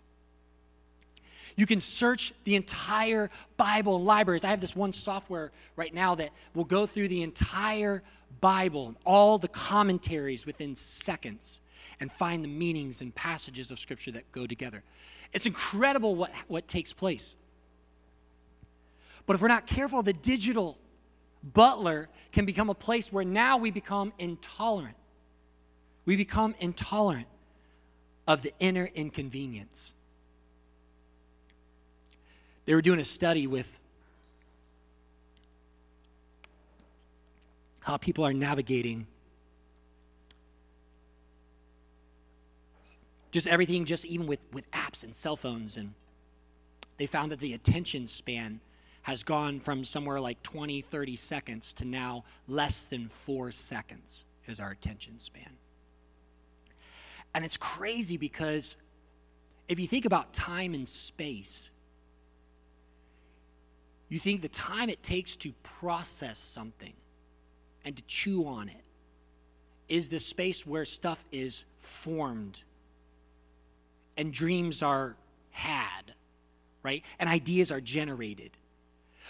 You 1.57 1.65
can 1.65 1.79
search 1.79 2.33
the 2.43 2.55
entire 2.55 3.29
Bible 3.57 4.01
libraries. 4.01 4.45
I 4.45 4.49
have 4.49 4.61
this 4.61 4.75
one 4.75 4.93
software 4.93 5.51
right 5.75 5.93
now 5.93 6.15
that 6.15 6.29
will 6.53 6.63
go 6.63 6.85
through 6.85 7.07
the 7.07 7.23
entire 7.23 8.03
Bible 8.39 8.89
and 8.89 8.95
all 9.03 9.39
the 9.39 9.47
commentaries 9.47 10.45
within 10.45 10.75
seconds 10.75 11.61
and 11.99 12.11
find 12.11 12.43
the 12.43 12.47
meanings 12.47 13.01
and 13.01 13.13
passages 13.13 13.71
of 13.71 13.79
Scripture 13.79 14.11
that 14.11 14.31
go 14.31 14.45
together. 14.45 14.83
It's 15.33 15.47
incredible 15.47 16.15
what, 16.15 16.31
what 16.47 16.67
takes 16.67 16.93
place. 16.93 17.35
But 19.25 19.35
if 19.35 19.41
we're 19.41 19.47
not 19.47 19.65
careful, 19.65 20.03
the 20.03 20.13
digital 20.13 20.77
butler 21.43 22.07
can 22.31 22.45
become 22.45 22.69
a 22.69 22.75
place 22.75 23.11
where 23.11 23.25
now 23.25 23.57
we 23.57 23.71
become 23.71 24.13
intolerant. 24.19 24.95
We 26.05 26.15
become 26.15 26.53
intolerant 26.59 27.27
of 28.27 28.43
the 28.43 28.53
inner 28.59 28.89
inconvenience. 28.93 29.93
They 32.67 32.75
were 32.75 32.81
doing 32.81 32.99
a 32.99 33.05
study 33.05 33.47
with 33.47 33.79
how 37.79 37.95
people 37.95 38.25
are 38.25 38.33
navigating 38.33 39.07
just 43.31 43.47
everything, 43.47 43.85
just 43.85 44.05
even 44.05 44.27
with, 44.27 44.45
with 44.51 44.69
apps 44.71 45.05
and 45.05 45.15
cell 45.15 45.37
phones. 45.37 45.77
And 45.77 45.93
they 46.97 47.07
found 47.07 47.31
that 47.31 47.39
the 47.39 47.53
attention 47.53 48.07
span 48.07 48.59
has 49.03 49.23
gone 49.23 49.61
from 49.61 49.85
somewhere 49.85 50.19
like 50.19 50.43
20, 50.43 50.81
30 50.81 51.15
seconds 51.15 51.71
to 51.75 51.85
now 51.85 52.25
less 52.49 52.83
than 52.83 53.07
four 53.07 53.53
seconds 53.53 54.25
is 54.45 54.59
our 54.59 54.71
attention 54.71 55.19
span. 55.19 55.55
And 57.33 57.45
it's 57.45 57.55
crazy 57.55 58.17
because 58.17 58.75
if 59.69 59.79
you 59.79 59.87
think 59.87 60.03
about 60.03 60.33
time 60.33 60.73
and 60.73 60.85
space, 60.85 61.71
you 64.09 64.19
think 64.19 64.41
the 64.41 64.47
time 64.49 64.89
it 64.89 65.03
takes 65.03 65.35
to 65.37 65.51
process 65.63 66.39
something 66.39 66.93
and 67.83 67.95
to 67.95 68.01
chew 68.03 68.45
on 68.45 68.69
it 68.69 68.85
is 69.89 70.09
the 70.09 70.19
space 70.19 70.65
where 70.65 70.85
stuff 70.85 71.25
is 71.31 71.65
formed 71.79 72.63
and 74.15 74.33
dreams 74.33 74.81
are 74.81 75.15
had, 75.51 76.13
right? 76.83 77.03
And 77.19 77.29
ideas 77.29 77.71
are 77.71 77.81
generated. 77.81 78.51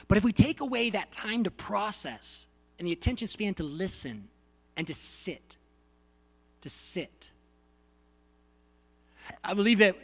But 0.07 0.17
if 0.17 0.23
we 0.23 0.31
take 0.31 0.61
away 0.61 0.89
that 0.91 1.11
time 1.11 1.43
to 1.43 1.51
process 1.51 2.47
and 2.77 2.87
the 2.87 2.91
attention 2.91 3.27
span 3.27 3.53
to 3.55 3.63
listen 3.63 4.27
and 4.75 4.85
to 4.87 4.93
sit, 4.93 5.57
to 6.61 6.69
sit, 6.69 7.31
I 9.43 9.53
believe 9.53 9.79
that 9.79 9.95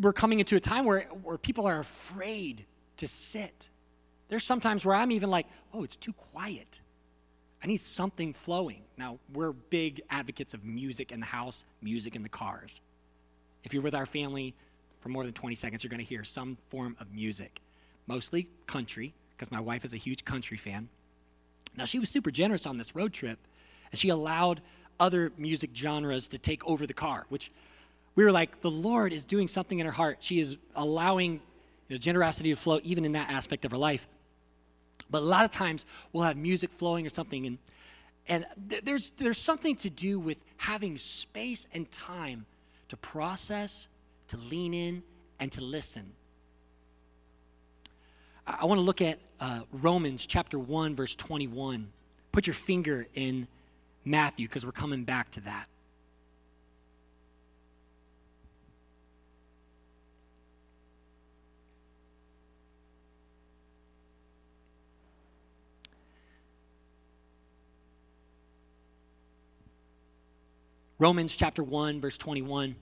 we're 0.00 0.12
coming 0.12 0.40
into 0.40 0.56
a 0.56 0.60
time 0.60 0.84
where, 0.84 1.02
where 1.22 1.38
people 1.38 1.66
are 1.66 1.78
afraid 1.78 2.64
to 3.02 3.08
sit. 3.08 3.68
There's 4.28 4.44
sometimes 4.44 4.86
where 4.86 4.94
I'm 4.94 5.10
even 5.10 5.28
like, 5.28 5.46
oh, 5.74 5.82
it's 5.82 5.96
too 5.96 6.12
quiet. 6.12 6.80
I 7.62 7.66
need 7.66 7.80
something 7.80 8.32
flowing. 8.32 8.82
Now, 8.96 9.18
we're 9.34 9.50
big 9.52 10.02
advocates 10.08 10.54
of 10.54 10.64
music 10.64 11.10
in 11.10 11.18
the 11.18 11.26
house, 11.26 11.64
music 11.82 12.14
in 12.14 12.22
the 12.22 12.28
cars. 12.28 12.80
If 13.64 13.74
you're 13.74 13.82
with 13.82 13.96
our 13.96 14.06
family 14.06 14.54
for 15.00 15.08
more 15.08 15.24
than 15.24 15.32
20 15.32 15.56
seconds, 15.56 15.82
you're 15.82 15.90
going 15.90 15.98
to 15.98 16.06
hear 16.06 16.22
some 16.22 16.58
form 16.68 16.96
of 17.00 17.12
music, 17.12 17.60
mostly 18.06 18.46
country, 18.68 19.14
because 19.36 19.50
my 19.50 19.60
wife 19.60 19.84
is 19.84 19.92
a 19.92 19.96
huge 19.96 20.24
country 20.24 20.56
fan. 20.56 20.88
Now, 21.76 21.86
she 21.86 21.98
was 21.98 22.08
super 22.08 22.30
generous 22.30 22.66
on 22.66 22.78
this 22.78 22.94
road 22.94 23.12
trip, 23.12 23.40
and 23.90 23.98
she 23.98 24.10
allowed 24.10 24.60
other 25.00 25.32
music 25.36 25.70
genres 25.74 26.28
to 26.28 26.38
take 26.38 26.64
over 26.64 26.86
the 26.86 26.94
car, 26.94 27.26
which 27.30 27.50
we 28.14 28.22
were 28.22 28.32
like, 28.32 28.60
the 28.60 28.70
Lord 28.70 29.12
is 29.12 29.24
doing 29.24 29.48
something 29.48 29.80
in 29.80 29.86
her 29.86 29.92
heart. 29.92 30.18
She 30.20 30.38
is 30.38 30.56
allowing 30.76 31.40
know, 31.94 31.98
generosity 31.98 32.50
to 32.50 32.56
flow 32.56 32.80
even 32.82 33.04
in 33.04 33.12
that 33.12 33.30
aspect 33.30 33.64
of 33.64 33.70
her 33.70 33.76
life. 33.76 34.06
But 35.10 35.22
a 35.22 35.24
lot 35.24 35.44
of 35.44 35.50
times 35.50 35.84
we'll 36.12 36.24
have 36.24 36.36
music 36.36 36.70
flowing 36.70 37.06
or 37.06 37.10
something, 37.10 37.46
and, 37.46 37.58
and 38.28 38.46
th- 38.68 38.84
there's, 38.84 39.10
there's 39.10 39.38
something 39.38 39.76
to 39.76 39.90
do 39.90 40.18
with 40.18 40.38
having 40.56 40.96
space 40.98 41.66
and 41.74 41.90
time 41.90 42.46
to 42.88 42.96
process, 42.96 43.88
to 44.28 44.36
lean 44.36 44.74
in, 44.74 45.02
and 45.38 45.52
to 45.52 45.60
listen. 45.60 46.12
I, 48.46 48.58
I 48.62 48.64
want 48.64 48.78
to 48.78 48.82
look 48.82 49.02
at 49.02 49.18
uh, 49.40 49.60
Romans 49.72 50.26
chapter 50.26 50.58
1, 50.58 50.94
verse 50.94 51.14
21. 51.14 51.88
Put 52.30 52.46
your 52.46 52.54
finger 52.54 53.06
in 53.14 53.48
Matthew 54.04 54.48
because 54.48 54.64
we're 54.64 54.72
coming 54.72 55.04
back 55.04 55.30
to 55.32 55.40
that. 55.40 55.66
Romans 71.02 71.34
chapter 71.34 71.64
1, 71.64 72.00
verse 72.00 72.16
21 72.16 72.76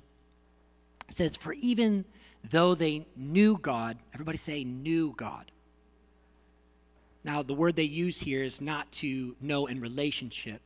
says, 1.09 1.39
For 1.39 1.55
even 1.55 2.05
though 2.51 2.75
they 2.75 3.07
knew 3.17 3.57
God, 3.57 3.97
everybody 4.13 4.37
say, 4.37 4.63
knew 4.63 5.15
God. 5.17 5.51
Now, 7.25 7.43
the 7.43 7.55
word 7.55 7.77
they 7.77 7.85
use 7.85 8.21
here 8.21 8.43
is 8.43 8.61
not 8.61 8.93
to 8.93 9.37
know 9.41 9.65
in 9.65 9.81
relationship. 9.81 10.61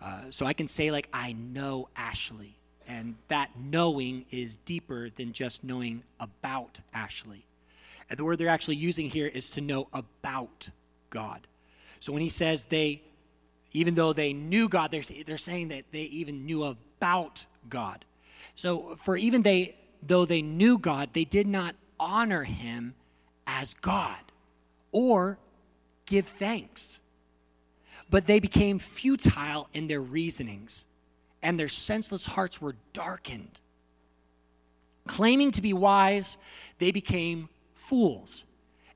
Uh, 0.00 0.30
so 0.30 0.46
I 0.46 0.52
can 0.52 0.68
say, 0.68 0.92
like, 0.92 1.08
I 1.12 1.32
know 1.32 1.88
Ashlee, 1.96 2.52
And 2.86 3.16
that 3.26 3.50
knowing 3.58 4.24
is 4.30 4.54
deeper 4.64 5.10
than 5.10 5.32
just 5.32 5.64
knowing 5.64 6.04
about 6.20 6.78
Ashlee. 6.94 7.42
And 8.10 8.16
the 8.16 8.22
word 8.22 8.38
they're 8.38 8.46
actually 8.46 8.76
using 8.76 9.10
here 9.10 9.26
is 9.26 9.50
to 9.50 9.60
know 9.60 9.88
about 9.92 10.68
God. 11.10 11.48
So 11.98 12.12
when 12.12 12.22
he 12.22 12.28
says 12.28 12.66
they, 12.66 13.02
even 13.72 13.96
though 13.96 14.12
they 14.12 14.32
knew 14.32 14.68
God, 14.68 14.92
they're, 14.92 15.02
they're 15.26 15.36
saying 15.36 15.68
that 15.68 15.86
they 15.90 16.02
even 16.02 16.46
knew 16.46 16.62
about 16.62 16.76
God. 17.68 18.04
So 18.54 18.96
for 18.96 19.16
even 19.16 19.42
they, 19.42 19.76
though 20.02 20.24
they 20.24 20.42
knew 20.42 20.78
God, 20.78 21.10
they 21.12 21.24
did 21.24 21.46
not 21.46 21.74
honor 21.98 22.44
him 22.44 22.94
as 23.46 23.74
God 23.74 24.20
or 24.90 25.38
give 26.06 26.26
thanks. 26.26 27.00
But 28.10 28.26
they 28.26 28.40
became 28.40 28.78
futile 28.78 29.68
in 29.72 29.86
their 29.86 30.00
reasonings, 30.00 30.86
and 31.42 31.58
their 31.58 31.68
senseless 31.68 32.26
hearts 32.26 32.60
were 32.60 32.76
darkened. 32.92 33.60
Claiming 35.06 35.50
to 35.52 35.62
be 35.62 35.72
wise, 35.72 36.36
they 36.78 36.92
became 36.92 37.48
fools, 37.74 38.44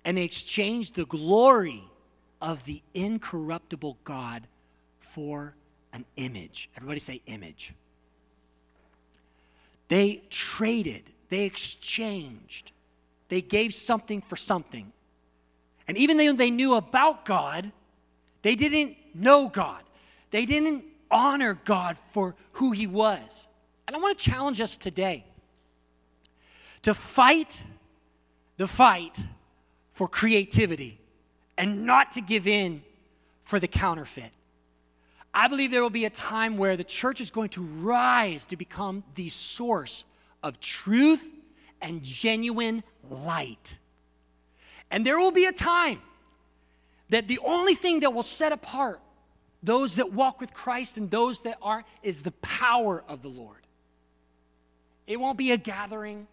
and 0.04 0.18
they 0.18 0.24
exchanged 0.24 0.94
the 0.94 1.06
glory 1.06 1.84
of 2.42 2.64
the 2.66 2.82
incorruptible 2.92 3.98
God 4.04 4.46
for 5.00 5.54
an 5.92 6.04
image. 6.16 6.68
Everybody 6.76 7.00
say 7.00 7.22
image. 7.26 7.72
They 9.88 10.22
traded, 10.30 11.04
they 11.28 11.44
exchanged, 11.44 12.72
they 13.28 13.40
gave 13.40 13.74
something 13.74 14.20
for 14.20 14.36
something. 14.36 14.92
And 15.88 15.96
even 15.96 16.16
though 16.16 16.32
they 16.32 16.50
knew 16.50 16.74
about 16.74 17.24
God, 17.24 17.70
they 18.42 18.54
didn't 18.54 18.96
know 19.14 19.48
God. 19.48 19.82
They 20.30 20.46
didn't 20.46 20.84
honor 21.10 21.58
God 21.64 21.96
for 22.10 22.34
who 22.52 22.72
He 22.72 22.86
was. 22.86 23.48
And 23.86 23.94
I 23.94 23.98
want 24.00 24.18
to 24.18 24.30
challenge 24.30 24.60
us 24.60 24.76
today 24.76 25.24
to 26.82 26.94
fight 26.94 27.62
the 28.56 28.66
fight 28.66 29.24
for 29.92 30.08
creativity 30.08 30.98
and 31.56 31.86
not 31.86 32.12
to 32.12 32.20
give 32.20 32.46
in 32.46 32.82
for 33.42 33.60
the 33.60 33.68
counterfeit. 33.68 34.30
I 35.36 35.48
believe 35.48 35.70
there 35.70 35.82
will 35.82 35.90
be 35.90 36.06
a 36.06 36.10
time 36.10 36.56
where 36.56 36.78
the 36.78 36.82
church 36.82 37.20
is 37.20 37.30
going 37.30 37.50
to 37.50 37.62
rise 37.62 38.46
to 38.46 38.56
become 38.56 39.04
the 39.16 39.28
source 39.28 40.06
of 40.42 40.58
truth 40.60 41.30
and 41.82 42.02
genuine 42.02 42.82
light. 43.10 43.78
And 44.90 45.04
there 45.04 45.18
will 45.18 45.32
be 45.32 45.44
a 45.44 45.52
time 45.52 46.00
that 47.10 47.28
the 47.28 47.38
only 47.44 47.74
thing 47.74 48.00
that 48.00 48.14
will 48.14 48.22
set 48.22 48.50
apart 48.50 48.98
those 49.62 49.96
that 49.96 50.12
walk 50.12 50.40
with 50.40 50.54
Christ 50.54 50.96
and 50.96 51.10
those 51.10 51.42
that 51.42 51.58
aren't 51.60 51.86
is 52.02 52.22
the 52.22 52.30
power 52.30 53.04
of 53.06 53.20
the 53.20 53.28
Lord. 53.28 53.66
It 55.06 55.20
won't 55.20 55.36
be 55.36 55.52
a 55.52 55.58
gathering, 55.58 56.28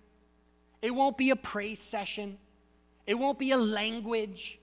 it 0.82 0.92
won't 0.92 1.18
be 1.18 1.30
a 1.30 1.36
praise 1.36 1.80
session, 1.80 2.38
it 3.06 3.16
won't 3.16 3.38
be 3.38 3.52
a 3.52 3.58
language. 3.58 4.60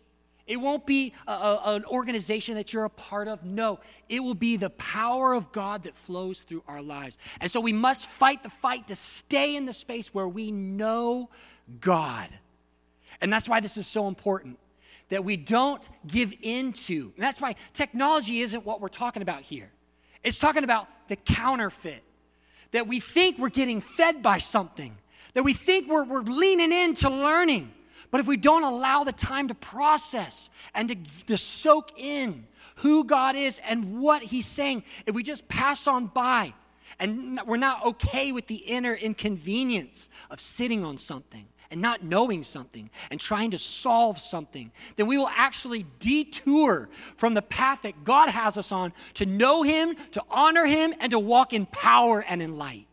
It 0.50 0.60
won't 0.60 0.84
be 0.84 1.12
a, 1.28 1.32
a, 1.32 1.60
an 1.76 1.84
organization 1.84 2.56
that 2.56 2.72
you're 2.72 2.84
a 2.84 2.90
part 2.90 3.28
of. 3.28 3.44
No, 3.44 3.78
it 4.08 4.18
will 4.18 4.34
be 4.34 4.56
the 4.56 4.70
power 4.70 5.32
of 5.32 5.52
God 5.52 5.84
that 5.84 5.94
flows 5.94 6.42
through 6.42 6.64
our 6.66 6.82
lives. 6.82 7.18
And 7.40 7.48
so 7.48 7.60
we 7.60 7.72
must 7.72 8.08
fight 8.08 8.42
the 8.42 8.50
fight 8.50 8.88
to 8.88 8.96
stay 8.96 9.54
in 9.54 9.64
the 9.64 9.72
space 9.72 10.12
where 10.12 10.26
we 10.26 10.50
know 10.50 11.30
God. 11.80 12.28
And 13.20 13.32
that's 13.32 13.48
why 13.48 13.60
this 13.60 13.76
is 13.76 13.86
so 13.86 14.08
important 14.08 14.58
that 15.10 15.24
we 15.24 15.36
don't 15.36 15.88
give 16.04 16.34
into. 16.42 17.12
And 17.14 17.22
that's 17.22 17.40
why 17.40 17.54
technology 17.72 18.40
isn't 18.40 18.66
what 18.66 18.80
we're 18.80 18.88
talking 18.88 19.22
about 19.22 19.42
here. 19.42 19.70
It's 20.24 20.40
talking 20.40 20.64
about 20.64 20.88
the 21.06 21.14
counterfeit. 21.14 22.02
That 22.72 22.88
we 22.88 22.98
think 22.98 23.38
we're 23.38 23.50
getting 23.50 23.80
fed 23.80 24.20
by 24.20 24.38
something, 24.38 24.96
that 25.34 25.44
we 25.44 25.52
think 25.52 25.88
we're, 25.88 26.04
we're 26.04 26.22
leaning 26.22 26.72
into 26.72 27.08
learning. 27.08 27.72
But 28.10 28.20
if 28.20 28.26
we 28.26 28.36
don't 28.36 28.64
allow 28.64 29.04
the 29.04 29.12
time 29.12 29.48
to 29.48 29.54
process 29.54 30.50
and 30.74 30.88
to, 30.88 31.24
to 31.26 31.36
soak 31.36 31.98
in 31.98 32.46
who 32.76 33.04
God 33.04 33.36
is 33.36 33.60
and 33.60 34.00
what 34.00 34.22
He's 34.22 34.46
saying, 34.46 34.84
if 35.06 35.14
we 35.14 35.22
just 35.22 35.48
pass 35.48 35.86
on 35.86 36.06
by 36.06 36.54
and 36.98 37.40
we're 37.46 37.56
not 37.56 37.84
okay 37.84 38.32
with 38.32 38.46
the 38.48 38.56
inner 38.56 38.94
inconvenience 38.94 40.10
of 40.30 40.40
sitting 40.40 40.84
on 40.84 40.98
something 40.98 41.46
and 41.70 41.80
not 41.80 42.02
knowing 42.02 42.42
something 42.42 42.90
and 43.12 43.20
trying 43.20 43.52
to 43.52 43.58
solve 43.58 44.18
something, 44.18 44.72
then 44.96 45.06
we 45.06 45.16
will 45.16 45.30
actually 45.34 45.86
detour 46.00 46.88
from 47.16 47.34
the 47.34 47.42
path 47.42 47.82
that 47.82 48.04
God 48.04 48.28
has 48.28 48.58
us 48.58 48.72
on 48.72 48.92
to 49.14 49.24
know 49.24 49.62
Him, 49.62 49.94
to 50.12 50.22
honor 50.30 50.66
Him, 50.66 50.92
and 50.98 51.10
to 51.12 51.18
walk 51.18 51.52
in 51.52 51.66
power 51.66 52.20
and 52.20 52.42
in 52.42 52.58
light. 52.58 52.86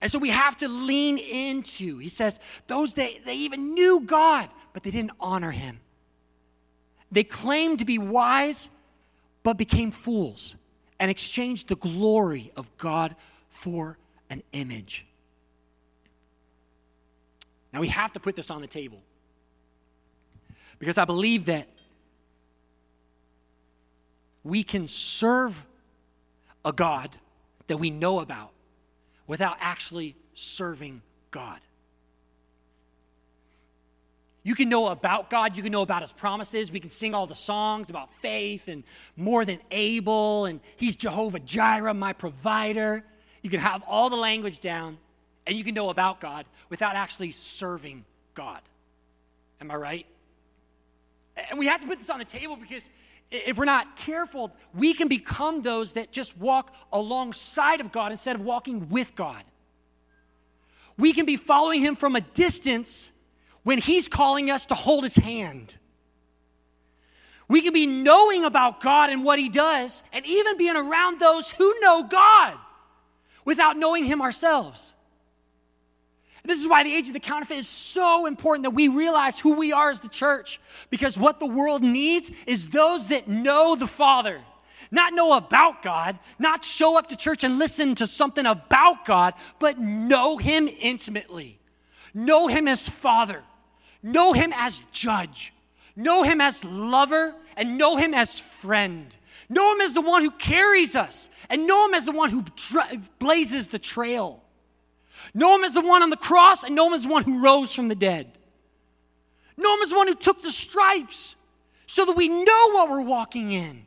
And 0.00 0.10
so 0.10 0.18
we 0.18 0.30
have 0.30 0.56
to 0.58 0.68
lean 0.68 1.18
into, 1.18 1.98
he 1.98 2.08
says, 2.08 2.40
those 2.66 2.94
that 2.94 3.24
they 3.24 3.36
even 3.36 3.74
knew 3.74 4.00
God, 4.00 4.48
but 4.72 4.82
they 4.82 4.90
didn't 4.90 5.12
honor 5.20 5.50
him. 5.50 5.80
They 7.12 7.24
claimed 7.24 7.80
to 7.80 7.84
be 7.84 7.98
wise, 7.98 8.70
but 9.42 9.58
became 9.58 9.90
fools 9.90 10.56
and 10.98 11.10
exchanged 11.10 11.68
the 11.68 11.76
glory 11.76 12.52
of 12.56 12.74
God 12.78 13.16
for 13.48 13.98
an 14.30 14.42
image. 14.52 15.06
Now 17.72 17.80
we 17.80 17.88
have 17.88 18.12
to 18.14 18.20
put 18.20 18.36
this 18.36 18.50
on 18.50 18.60
the 18.60 18.66
table 18.66 19.02
because 20.78 20.98
I 20.98 21.04
believe 21.04 21.46
that 21.46 21.68
we 24.42 24.62
can 24.62 24.88
serve 24.88 25.66
a 26.64 26.72
God 26.72 27.10
that 27.66 27.76
we 27.76 27.90
know 27.90 28.20
about 28.20 28.52
without 29.30 29.56
actually 29.60 30.16
serving 30.34 31.00
God. 31.30 31.60
You 34.42 34.56
can 34.56 34.68
know 34.68 34.88
about 34.88 35.30
God, 35.30 35.56
you 35.56 35.62
can 35.62 35.70
know 35.70 35.82
about 35.82 36.02
His 36.02 36.12
promises. 36.12 36.72
We 36.72 36.80
can 36.80 36.90
sing 36.90 37.14
all 37.14 37.28
the 37.28 37.36
songs 37.36 37.90
about 37.90 38.12
faith 38.16 38.66
and 38.66 38.82
more 39.16 39.44
than 39.44 39.60
able, 39.70 40.46
and 40.46 40.58
He's 40.76 40.96
Jehovah 40.96 41.38
Jireh, 41.38 41.94
my 41.94 42.12
provider. 42.12 43.04
You 43.40 43.50
can 43.50 43.60
have 43.60 43.84
all 43.86 44.10
the 44.10 44.16
language 44.16 44.58
down, 44.58 44.98
and 45.46 45.56
you 45.56 45.62
can 45.62 45.76
know 45.76 45.90
about 45.90 46.20
God 46.20 46.44
without 46.68 46.96
actually 46.96 47.30
serving 47.30 48.04
God. 48.34 48.62
Am 49.60 49.70
I 49.70 49.76
right? 49.76 50.06
And 51.50 51.56
we 51.56 51.68
have 51.68 51.82
to 51.82 51.86
put 51.86 51.98
this 51.98 52.10
on 52.10 52.18
the 52.18 52.24
table 52.24 52.56
because 52.56 52.88
if 53.30 53.56
we're 53.56 53.64
not 53.64 53.96
careful, 53.96 54.52
we 54.74 54.92
can 54.92 55.08
become 55.08 55.62
those 55.62 55.94
that 55.94 56.10
just 56.10 56.36
walk 56.36 56.74
alongside 56.92 57.80
of 57.80 57.92
God 57.92 58.12
instead 58.12 58.36
of 58.36 58.42
walking 58.42 58.88
with 58.88 59.14
God. 59.14 59.42
We 60.98 61.12
can 61.12 61.26
be 61.26 61.36
following 61.36 61.80
Him 61.80 61.94
from 61.96 62.16
a 62.16 62.20
distance 62.20 63.10
when 63.62 63.78
He's 63.78 64.08
calling 64.08 64.50
us 64.50 64.66
to 64.66 64.74
hold 64.74 65.04
His 65.04 65.16
hand. 65.16 65.76
We 67.48 67.62
can 67.62 67.72
be 67.72 67.86
knowing 67.86 68.44
about 68.44 68.80
God 68.80 69.10
and 69.10 69.24
what 69.24 69.38
He 69.38 69.48
does, 69.48 70.02
and 70.12 70.24
even 70.26 70.56
being 70.56 70.76
around 70.76 71.18
those 71.18 71.50
who 71.50 71.74
know 71.80 72.02
God 72.02 72.56
without 73.44 73.76
knowing 73.76 74.04
Him 74.04 74.20
ourselves. 74.20 74.94
This 76.44 76.60
is 76.60 76.68
why 76.68 76.82
the 76.82 76.94
age 76.94 77.08
of 77.08 77.14
the 77.14 77.20
counterfeit 77.20 77.58
is 77.58 77.68
so 77.68 78.26
important 78.26 78.64
that 78.64 78.70
we 78.70 78.88
realize 78.88 79.38
who 79.38 79.54
we 79.54 79.72
are 79.72 79.90
as 79.90 80.00
the 80.00 80.08
church. 80.08 80.60
Because 80.88 81.18
what 81.18 81.38
the 81.38 81.46
world 81.46 81.82
needs 81.82 82.30
is 82.46 82.68
those 82.68 83.08
that 83.08 83.28
know 83.28 83.76
the 83.76 83.86
Father. 83.86 84.40
Not 84.90 85.12
know 85.12 85.36
about 85.36 85.82
God, 85.82 86.18
not 86.38 86.64
show 86.64 86.98
up 86.98 87.08
to 87.08 87.16
church 87.16 87.44
and 87.44 87.58
listen 87.58 87.94
to 87.96 88.06
something 88.06 88.46
about 88.46 89.04
God, 89.04 89.34
but 89.58 89.78
know 89.78 90.36
Him 90.36 90.68
intimately. 90.80 91.60
Know 92.12 92.48
Him 92.48 92.66
as 92.66 92.88
Father. 92.88 93.44
Know 94.02 94.32
Him 94.32 94.52
as 94.56 94.80
Judge. 94.90 95.52
Know 95.94 96.22
Him 96.22 96.40
as 96.40 96.64
lover 96.64 97.36
and 97.56 97.78
know 97.78 97.96
Him 97.96 98.14
as 98.14 98.40
friend. 98.40 99.14
Know 99.48 99.74
Him 99.74 99.80
as 99.80 99.94
the 99.94 100.00
one 100.00 100.22
who 100.22 100.30
carries 100.30 100.96
us 100.96 101.30
and 101.48 101.66
know 101.66 101.86
Him 101.86 101.94
as 101.94 102.04
the 102.04 102.12
one 102.12 102.30
who 102.30 102.44
blazes 103.18 103.68
the 103.68 103.78
trail. 103.78 104.42
Know 105.34 105.54
him 105.54 105.64
as 105.64 105.74
the 105.74 105.80
one 105.80 106.02
on 106.02 106.10
the 106.10 106.16
cross 106.16 106.64
and 106.64 106.74
know 106.74 106.88
him 106.88 106.94
as 106.94 107.02
the 107.02 107.08
one 107.08 107.22
who 107.22 107.42
rose 107.42 107.74
from 107.74 107.88
the 107.88 107.94
dead. 107.94 108.30
Know 109.56 109.74
him 109.74 109.82
as 109.82 109.90
the 109.90 109.96
one 109.96 110.08
who 110.08 110.14
took 110.14 110.42
the 110.42 110.50
stripes 110.50 111.36
so 111.86 112.04
that 112.04 112.16
we 112.16 112.28
know 112.28 112.72
what 112.72 112.90
we're 112.90 113.02
walking 113.02 113.52
in. 113.52 113.86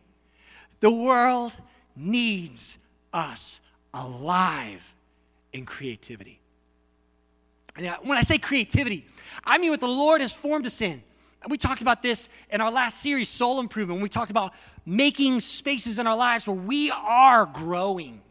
The 0.79 0.91
world 0.91 1.53
needs 1.95 2.77
us 3.11 3.59
alive 3.93 4.93
in 5.51 5.65
creativity. 5.65 6.39
And 7.75 7.87
uh, 7.87 7.97
when 8.03 8.17
I 8.17 8.21
say 8.21 8.37
creativity, 8.37 9.05
I 9.43 9.57
mean 9.57 9.71
what 9.71 9.79
the 9.79 9.87
Lord 9.87 10.21
has 10.21 10.35
formed 10.35 10.65
us 10.65 10.81
in. 10.81 11.01
We 11.49 11.57
talked 11.57 11.81
about 11.81 12.01
this 12.01 12.29
in 12.49 12.61
our 12.61 12.71
last 12.71 12.99
series, 12.99 13.27
Soul 13.27 13.59
Improvement, 13.59 13.97
when 13.97 14.03
we 14.03 14.09
talked 14.09 14.31
about 14.31 14.53
making 14.85 15.41
spaces 15.41 15.99
in 15.99 16.07
our 16.07 16.15
lives 16.15 16.47
where 16.47 16.55
we 16.55 16.89
are 16.91 17.45
growing, 17.45 18.21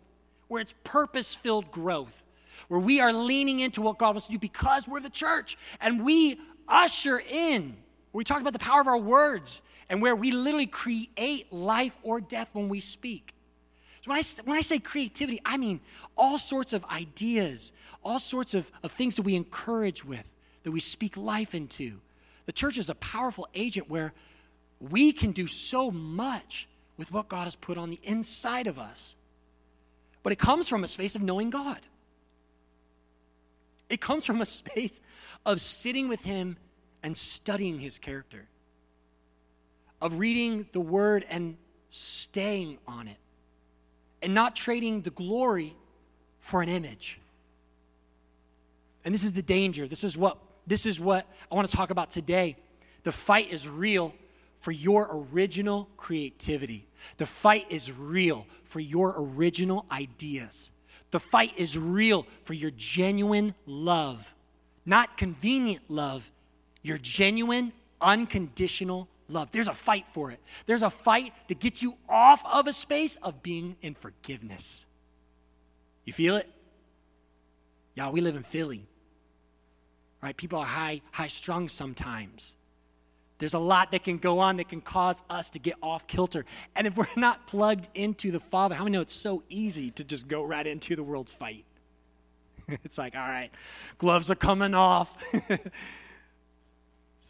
where 0.48 0.62
it's 0.62 0.74
purpose 0.84 1.36
filled 1.36 1.70
growth 1.70 2.24
where 2.72 2.80
we 2.80 3.00
are 3.00 3.12
leaning 3.12 3.60
into 3.60 3.82
what 3.82 3.98
God 3.98 4.14
wants 4.14 4.28
to 4.28 4.32
do 4.32 4.38
because 4.38 4.88
we're 4.88 5.02
the 5.02 5.10
church 5.10 5.58
and 5.78 6.02
we 6.02 6.40
usher 6.66 7.22
in. 7.28 7.76
We 8.14 8.24
talked 8.24 8.40
about 8.40 8.54
the 8.54 8.58
power 8.58 8.80
of 8.80 8.86
our 8.86 8.96
words 8.96 9.60
and 9.90 10.00
where 10.00 10.16
we 10.16 10.30
literally 10.30 10.64
create 10.64 11.52
life 11.52 11.98
or 12.02 12.18
death 12.18 12.48
when 12.54 12.70
we 12.70 12.80
speak. 12.80 13.34
So 14.00 14.10
when 14.10 14.18
I, 14.18 14.22
when 14.44 14.56
I 14.56 14.62
say 14.62 14.78
creativity, 14.78 15.38
I 15.44 15.58
mean 15.58 15.80
all 16.16 16.38
sorts 16.38 16.72
of 16.72 16.82
ideas, 16.86 17.72
all 18.02 18.18
sorts 18.18 18.54
of, 18.54 18.72
of 18.82 18.90
things 18.90 19.16
that 19.16 19.22
we 19.22 19.36
encourage 19.36 20.02
with, 20.02 20.32
that 20.62 20.70
we 20.70 20.80
speak 20.80 21.18
life 21.18 21.54
into. 21.54 22.00
The 22.46 22.52
church 22.52 22.78
is 22.78 22.88
a 22.88 22.94
powerful 22.94 23.48
agent 23.54 23.90
where 23.90 24.14
we 24.80 25.12
can 25.12 25.32
do 25.32 25.46
so 25.46 25.90
much 25.90 26.66
with 26.96 27.12
what 27.12 27.28
God 27.28 27.44
has 27.44 27.54
put 27.54 27.76
on 27.76 27.90
the 27.90 28.00
inside 28.02 28.66
of 28.66 28.78
us. 28.78 29.14
But 30.22 30.32
it 30.32 30.38
comes 30.38 30.70
from 30.70 30.84
a 30.84 30.88
space 30.88 31.14
of 31.14 31.20
knowing 31.20 31.50
God. 31.50 31.80
It 33.92 34.00
comes 34.00 34.24
from 34.24 34.40
a 34.40 34.46
space 34.46 35.02
of 35.44 35.60
sitting 35.60 36.08
with 36.08 36.24
Him 36.24 36.56
and 37.02 37.14
studying 37.14 37.78
His 37.78 37.98
character, 37.98 38.48
of 40.00 40.18
reading 40.18 40.66
the 40.72 40.80
Word 40.80 41.26
and 41.28 41.58
staying 41.90 42.78
on 42.88 43.06
it, 43.06 43.18
and 44.22 44.32
not 44.32 44.56
trading 44.56 45.02
the 45.02 45.10
glory 45.10 45.76
for 46.40 46.62
an 46.62 46.70
image. 46.70 47.20
And 49.04 49.12
this 49.12 49.24
is 49.24 49.34
the 49.34 49.42
danger. 49.42 49.86
This 49.86 50.04
is 50.04 50.16
what 50.16 50.38
this 50.66 50.86
is 50.86 50.98
what 50.98 51.26
I 51.50 51.54
want 51.54 51.68
to 51.68 51.76
talk 51.76 51.90
about 51.90 52.10
today. 52.10 52.56
The 53.02 53.12
fight 53.12 53.52
is 53.52 53.68
real 53.68 54.14
for 54.60 54.72
your 54.72 55.06
original 55.12 55.90
creativity. 55.98 56.86
The 57.18 57.26
fight 57.26 57.66
is 57.68 57.92
real 57.92 58.46
for 58.64 58.80
your 58.80 59.14
original 59.18 59.84
ideas. 59.90 60.70
The 61.12 61.20
fight 61.20 61.52
is 61.56 61.78
real 61.78 62.26
for 62.44 62.54
your 62.54 62.72
genuine 62.72 63.54
love, 63.66 64.34
not 64.84 65.16
convenient 65.16 65.82
love, 65.88 66.30
your 66.82 66.98
genuine, 66.98 67.72
unconditional 68.00 69.08
love. 69.28 69.50
There's 69.52 69.68
a 69.68 69.74
fight 69.74 70.06
for 70.12 70.30
it. 70.30 70.40
There's 70.66 70.82
a 70.82 70.90
fight 70.90 71.32
to 71.48 71.54
get 71.54 71.82
you 71.82 71.96
off 72.08 72.42
of 72.50 72.66
a 72.66 72.72
space 72.72 73.16
of 73.16 73.42
being 73.42 73.76
in 73.82 73.94
forgiveness. 73.94 74.86
You 76.04 76.12
feel 76.12 76.36
it? 76.36 76.48
Y'all, 77.94 78.10
we 78.10 78.20
live 78.20 78.34
in 78.34 78.42
Philly. 78.42 78.86
Right? 80.22 80.36
People 80.36 80.60
are 80.60 80.66
high, 80.66 81.02
high 81.12 81.28
strung 81.28 81.68
sometimes. 81.68 82.56
There's 83.42 83.54
a 83.54 83.58
lot 83.58 83.90
that 83.90 84.04
can 84.04 84.18
go 84.18 84.38
on 84.38 84.58
that 84.58 84.68
can 84.68 84.80
cause 84.80 85.24
us 85.28 85.50
to 85.50 85.58
get 85.58 85.74
off 85.82 86.06
kilter. 86.06 86.44
And 86.76 86.86
if 86.86 86.96
we're 86.96 87.08
not 87.16 87.48
plugged 87.48 87.88
into 87.92 88.30
the 88.30 88.38
Father, 88.38 88.76
how 88.76 88.84
many 88.84 88.96
know 88.96 89.00
it's 89.00 89.12
so 89.12 89.42
easy 89.48 89.90
to 89.90 90.04
just 90.04 90.28
go 90.28 90.44
right 90.44 90.64
into 90.64 90.94
the 90.94 91.02
world's 91.02 91.32
fight? 91.32 91.64
it's 92.68 92.98
like, 92.98 93.16
all 93.16 93.26
right, 93.26 93.50
gloves 93.98 94.30
are 94.30 94.36
coming 94.36 94.74
off. 94.74 95.10
it's 95.32 95.72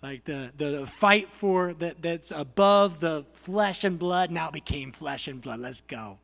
like 0.03 0.25
the, 0.25 0.53
the 0.55 0.85
fight 0.85 1.33
for 1.33 1.73
that, 1.79 2.03
that's 2.03 2.31
above 2.31 3.01
the 3.01 3.25
flesh 3.33 3.83
and 3.83 3.99
blood 3.99 4.31
now 4.31 4.51
became 4.51 4.93
flesh 4.93 5.27
and 5.29 5.41
blood. 5.41 5.61
Let's 5.61 5.81
go. 5.81 6.19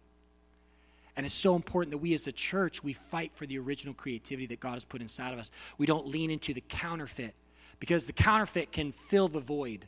And 1.17 1.25
it's 1.25 1.35
so 1.35 1.57
important 1.57 1.93
that 1.93 1.99
we 1.99 2.13
as 2.13 2.25
the 2.25 2.33
church, 2.33 2.85
we 2.85 2.93
fight 2.93 3.33
for 3.35 3.47
the 3.47 3.59
original 3.59 3.95
creativity 3.95 4.45
that 4.49 4.61
God 4.61 4.75
has 4.75 4.85
put 4.85 5.01
inside 5.01 5.33
of 5.33 5.39
us. 5.39 5.51
We 5.79 5.87
don't 5.87 6.07
lean 6.07 6.31
into 6.31 6.53
the 6.53 6.63
counterfeit 6.69 7.35
because 7.81 8.07
the 8.07 8.13
counterfeit 8.13 8.73
can 8.73 8.93
fill 8.93 9.29
the 9.29 9.41
void 9.41 9.87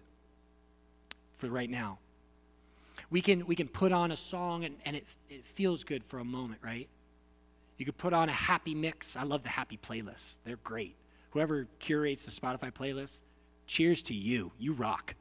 for 1.36 1.48
right 1.48 1.70
now. 1.70 1.98
We 3.10 3.20
can, 3.20 3.46
we 3.46 3.56
can 3.56 3.68
put 3.68 3.92
on 3.92 4.12
a 4.12 4.16
song 4.16 4.64
and, 4.64 4.76
and 4.84 4.96
it, 4.96 5.04
it 5.28 5.44
feels 5.44 5.82
good 5.82 6.04
for 6.04 6.18
a 6.18 6.24
moment, 6.24 6.60
right? 6.62 6.88
You 7.76 7.84
could 7.84 7.98
put 7.98 8.12
on 8.12 8.28
a 8.28 8.32
happy 8.32 8.74
mix. 8.74 9.16
I 9.16 9.24
love 9.24 9.42
the 9.42 9.48
happy 9.48 9.78
playlists, 9.82 10.34
they're 10.44 10.58
great. 10.62 10.96
Whoever 11.30 11.66
curates 11.78 12.24
the 12.24 12.32
Spotify 12.32 12.72
playlist, 12.72 13.20
cheers 13.66 14.02
to 14.04 14.14
you. 14.14 14.52
You 14.58 14.72
rock. 14.72 15.14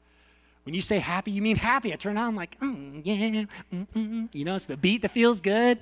When 0.64 0.76
you 0.76 0.82
say 0.82 1.00
happy, 1.00 1.32
you 1.32 1.42
mean 1.42 1.56
happy. 1.56 1.94
I 1.94 1.96
turn 1.96 2.18
on, 2.18 2.28
I'm 2.30 2.36
like, 2.36 2.60
mm, 2.60 3.02
yeah, 3.04 3.46
mm, 3.74 3.88
mm. 3.96 4.30
you 4.34 4.44
know, 4.44 4.56
it's 4.56 4.66
the 4.66 4.78
beat 4.78 5.04
that 5.04 5.12
feels 5.12 5.40
good. 5.40 5.80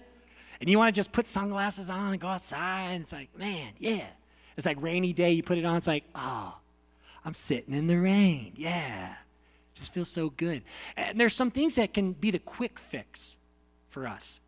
And 0.60 0.70
you 0.70 0.78
want 0.78 0.94
to 0.94 0.98
just 0.98 1.12
put 1.12 1.28
sunglasses 1.28 1.90
on 1.90 2.12
and 2.12 2.20
go 2.20 2.28
outside. 2.28 2.92
And 2.92 3.04
it's 3.04 3.12
like, 3.12 3.30
man, 3.38 3.74
yeah. 3.80 4.06
It's 4.56 4.66
like 4.66 4.82
rainy 4.82 5.14
day, 5.14 5.32
you 5.32 5.44
put 5.44 5.58
it 5.58 5.66
on, 5.66 5.78
it's 5.78 5.88
like, 5.88 6.04
oh, 6.16 6.56
I'm 7.28 7.34
sitting 7.34 7.74
in 7.74 7.88
the 7.88 8.00
rain. 8.00 8.54
Yeah. 8.56 9.16
Just 9.74 9.94
feels 9.94 10.08
so 10.08 10.30
good. 10.30 10.62
And 10.96 11.20
there's 11.20 11.36
some 11.36 11.52
things 11.52 11.76
that 11.76 11.94
can 11.94 12.14
be 12.14 12.32
the 12.32 12.40
quick 12.40 12.80
fix 12.80 13.38
for 13.90 14.08
us. 14.08 14.40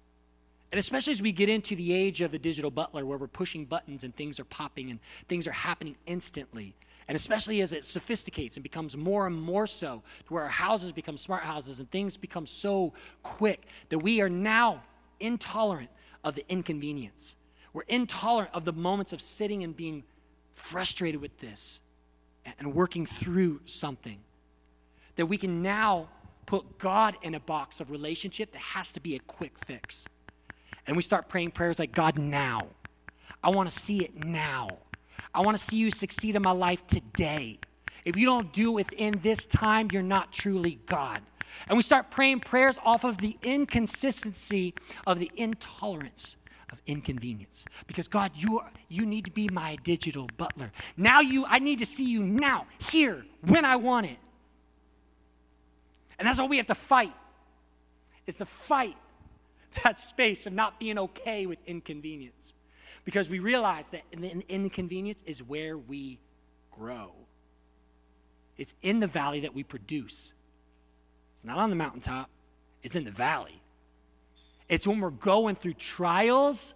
And 0.71 0.79
especially 0.79 1.11
as 1.11 1.21
we 1.21 1.33
get 1.33 1.49
into 1.49 1.75
the 1.75 1.91
age 1.91 2.21
of 2.21 2.31
the 2.31 2.39
digital 2.39 2.71
butler 2.71 3.05
where 3.05 3.17
we're 3.17 3.27
pushing 3.27 3.65
buttons 3.65 4.05
and 4.05 4.15
things 4.15 4.39
are 4.39 4.45
popping 4.45 4.89
and 4.89 5.01
things 5.27 5.45
are 5.45 5.51
happening 5.51 5.97
instantly. 6.05 6.73
And 7.09 7.17
especially 7.17 7.59
as 7.59 7.73
it 7.73 7.83
sophisticates 7.83 8.55
and 8.55 8.63
becomes 8.63 8.95
more 8.95 9.27
and 9.27 9.35
more 9.35 9.67
so 9.67 10.01
to 10.27 10.33
where 10.33 10.43
our 10.43 10.49
houses 10.49 10.93
become 10.93 11.17
smart 11.17 11.43
houses 11.43 11.81
and 11.81 11.91
things 11.91 12.15
become 12.15 12.47
so 12.47 12.93
quick 13.23 13.67
that 13.89 13.99
we 13.99 14.21
are 14.21 14.29
now 14.29 14.83
intolerant 15.19 15.89
of 16.23 16.35
the 16.35 16.45
inconvenience. 16.47 17.35
We're 17.73 17.83
intolerant 17.89 18.51
of 18.53 18.63
the 18.63 18.71
moments 18.71 19.11
of 19.11 19.19
sitting 19.19 19.65
and 19.65 19.75
being 19.75 20.05
frustrated 20.53 21.19
with 21.19 21.39
this 21.39 21.81
and 22.57 22.73
working 22.73 23.05
through 23.05 23.61
something. 23.65 24.19
That 25.15 25.25
we 25.25 25.37
can 25.37 25.61
now 25.61 26.09
put 26.45 26.79
God 26.79 27.15
in 27.21 27.35
a 27.35 27.39
box 27.39 27.79
of 27.79 27.91
relationship 27.91 28.53
that 28.53 28.61
has 28.61 28.91
to 28.93 28.99
be 28.99 29.15
a 29.15 29.19
quick 29.19 29.53
fix. 29.65 30.05
And 30.87 30.95
we 30.95 31.03
start 31.03 31.27
praying 31.29 31.51
prayers 31.51 31.77
like, 31.77 31.91
God, 31.91 32.17
now. 32.17 32.61
I 33.43 33.49
want 33.49 33.69
to 33.69 33.75
see 33.75 34.03
it 34.03 34.23
now. 34.23 34.69
I 35.33 35.41
want 35.41 35.57
to 35.57 35.63
see 35.63 35.77
you 35.77 35.91
succeed 35.91 36.35
in 36.35 36.41
my 36.41 36.51
life 36.51 36.85
today. 36.87 37.59
If 38.05 38.17
you 38.17 38.25
don't 38.25 38.51
do 38.51 38.71
it 38.71 38.89
within 38.89 39.19
this 39.21 39.45
time, 39.45 39.89
you're 39.91 40.01
not 40.01 40.31
truly 40.31 40.79
God. 40.85 41.21
And 41.67 41.77
we 41.77 41.83
start 41.83 42.09
praying 42.09 42.39
prayers 42.39 42.79
off 42.83 43.03
of 43.03 43.19
the 43.19 43.37
inconsistency 43.43 44.73
of 45.05 45.19
the 45.19 45.31
intolerance 45.35 46.37
of 46.71 46.81
inconvenience. 46.85 47.65
Because 47.87 48.07
God, 48.07 48.31
you 48.35 48.59
are, 48.59 48.71
you 48.87 49.05
need 49.05 49.25
to 49.25 49.31
be 49.31 49.49
my 49.49 49.77
digital 49.83 50.29
butler. 50.37 50.71
Now 50.97 51.21
you 51.21 51.45
I 51.47 51.59
need 51.59 51.79
to 51.79 51.85
see 51.85 52.05
you 52.05 52.23
now, 52.23 52.65
here, 52.91 53.25
when 53.45 53.65
I 53.65 53.75
want 53.75 54.07
it. 54.07 54.17
And 56.17 56.27
that's 56.27 56.39
all 56.39 56.49
we 56.49 56.57
have 56.57 56.67
to 56.67 56.75
fight. 56.75 57.13
Is 58.27 58.35
to 58.35 58.45
fight 58.45 58.97
that 59.83 59.99
space 59.99 60.45
of 60.45 60.53
not 60.53 60.79
being 60.79 60.97
okay 60.97 61.45
with 61.45 61.59
inconvenience. 61.65 62.53
Because 63.05 63.29
we 63.29 63.39
realize 63.39 63.89
that 63.89 64.03
inconvenience 64.49 65.23
is 65.25 65.41
where 65.41 65.77
we 65.77 66.19
grow. 66.71 67.11
It's 68.57 68.73
in 68.81 68.99
the 68.99 69.07
valley 69.07 69.39
that 69.41 69.55
we 69.55 69.63
produce. 69.63 70.33
It's 71.33 71.45
not 71.45 71.57
on 71.57 71.69
the 71.69 71.75
mountaintop, 71.75 72.29
it's 72.83 72.95
in 72.95 73.05
the 73.05 73.11
valley. 73.11 73.61
It's 74.69 74.85
when 74.85 74.99
we're 74.99 75.09
going 75.09 75.55
through 75.55 75.73
trials 75.73 76.75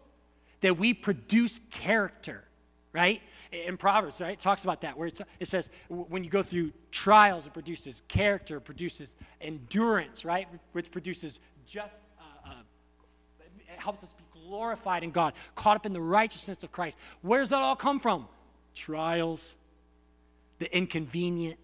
that 0.62 0.77
we 0.77 0.93
produce 0.93 1.60
character, 1.69 2.43
right? 2.91 3.21
In 3.51 3.77
Proverbs, 3.77 4.19
right? 4.19 4.34
It 4.34 4.39
talks 4.39 4.63
about 4.63 4.82
that, 4.82 4.97
where 4.97 5.08
it 5.39 5.47
says 5.47 5.69
when 5.88 6.23
you 6.23 6.29
go 6.29 6.41
through 6.41 6.73
trials, 6.89 7.45
it 7.45 7.53
produces 7.53 8.01
character, 8.08 8.60
produces 8.60 9.15
endurance, 9.39 10.25
right? 10.25 10.47
Which 10.71 10.89
produces 10.89 11.39
just, 11.67 12.03
uh, 12.19 12.49
uh, 12.49 13.43
it 13.60 13.79
helps 13.79 14.03
us 14.03 14.12
be 14.13 14.23
glorified 14.47 15.03
in 15.03 15.12
God, 15.12 15.34
caught 15.56 15.75
up 15.75 15.86
in 15.86 15.93
the 15.93 16.01
righteousness 16.01 16.63
of 16.63 16.71
Christ. 16.71 16.97
Where 17.21 17.39
does 17.39 17.49
that 17.49 17.62
all 17.62 17.75
come 17.75 17.99
from? 17.99 18.27
Trials, 18.73 19.53
the 20.58 20.75
inconvenient, 20.75 21.60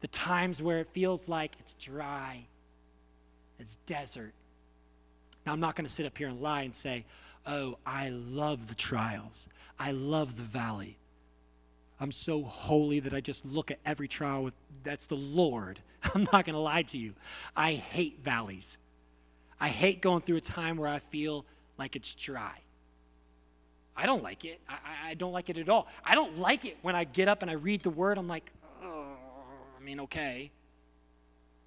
the 0.00 0.08
times 0.08 0.62
where 0.62 0.80
it 0.80 0.88
feels 0.92 1.28
like 1.28 1.54
it's 1.60 1.74
dry, 1.74 2.46
it's 3.58 3.76
desert, 3.84 4.32
now, 5.44 5.52
I'm 5.52 5.60
not 5.60 5.74
going 5.74 5.86
to 5.86 5.92
sit 5.92 6.06
up 6.06 6.16
here 6.16 6.28
and 6.28 6.40
lie 6.40 6.62
and 6.62 6.74
say, 6.74 7.04
oh, 7.46 7.78
I 7.84 8.10
love 8.10 8.68
the 8.68 8.74
trials, 8.74 9.48
I 9.78 9.90
love 9.92 10.36
the 10.36 10.42
valley. 10.42 10.98
I'm 12.00 12.10
so 12.10 12.42
holy 12.42 12.98
that 12.98 13.14
I 13.14 13.20
just 13.20 13.46
look 13.46 13.70
at 13.70 13.78
every 13.86 14.08
trial 14.08 14.42
with 14.42 14.54
that's 14.82 15.06
the 15.06 15.14
Lord. 15.14 15.78
I'm 16.14 16.26
not 16.32 16.44
going 16.44 16.54
to 16.54 16.58
lie 16.58 16.82
to 16.82 16.98
you. 16.98 17.14
I 17.56 17.74
hate 17.74 18.18
valleys. 18.24 18.76
I 19.60 19.68
hate 19.68 20.02
going 20.02 20.20
through 20.20 20.38
a 20.38 20.40
time 20.40 20.76
where 20.76 20.88
I 20.88 20.98
feel 20.98 21.46
like 21.78 21.94
it's 21.94 22.16
dry. 22.16 22.58
I 23.96 24.06
don't 24.06 24.22
like 24.22 24.44
it. 24.44 24.60
I, 24.68 25.10
I 25.10 25.14
don't 25.14 25.32
like 25.32 25.48
it 25.50 25.58
at 25.58 25.68
all. 25.68 25.86
I 26.04 26.16
don't 26.16 26.38
like 26.38 26.64
it 26.64 26.76
when 26.82 26.96
I 26.96 27.04
get 27.04 27.28
up 27.28 27.42
and 27.42 27.50
I 27.50 27.54
read 27.54 27.82
the 27.82 27.90
word. 27.90 28.18
I'm 28.18 28.26
like, 28.26 28.50
oh, 28.82 29.04
I 29.78 29.84
mean, 29.84 30.00
okay. 30.00 30.50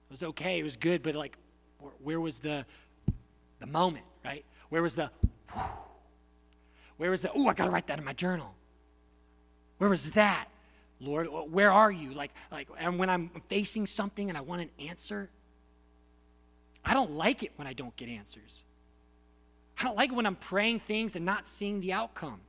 It 0.09 0.11
was 0.11 0.23
okay. 0.23 0.59
It 0.59 0.63
was 0.63 0.75
good, 0.75 1.01
but 1.01 1.15
like, 1.15 1.38
where, 1.79 1.93
where 2.03 2.19
was 2.19 2.39
the 2.39 2.65
the 3.59 3.65
moment, 3.65 4.05
right? 4.23 4.43
Where 4.69 4.81
was 4.81 4.95
the, 4.95 5.11
where 6.97 7.11
was 7.11 7.21
the, 7.21 7.31
oh, 7.33 7.47
I 7.47 7.53
got 7.53 7.65
to 7.65 7.71
write 7.71 7.87
that 7.87 7.99
in 7.99 8.05
my 8.05 8.13
journal. 8.13 8.53
Where 9.77 9.89
was 9.89 10.11
that? 10.11 10.47
Lord, 10.99 11.27
where 11.27 11.71
are 11.71 11.91
you? 11.91 12.13
Like, 12.13 12.31
like, 12.51 12.67
and 12.79 12.97
when 12.97 13.09
I'm 13.09 13.29
facing 13.47 13.85
something 13.85 14.29
and 14.29 14.37
I 14.37 14.41
want 14.41 14.61
an 14.61 14.69
answer, 14.87 15.29
I 16.83 16.93
don't 16.93 17.11
like 17.11 17.43
it 17.43 17.51
when 17.57 17.67
I 17.67 17.73
don't 17.73 17.95
get 17.95 18.07
answers. 18.09 18.63
I 19.79 19.83
don't 19.83 19.97
like 19.97 20.11
it 20.11 20.15
when 20.15 20.25
I'm 20.25 20.35
praying 20.35 20.79
things 20.81 21.15
and 21.15 21.25
not 21.25 21.45
seeing 21.45 21.81
the 21.81 21.91
outcome. 21.91 22.39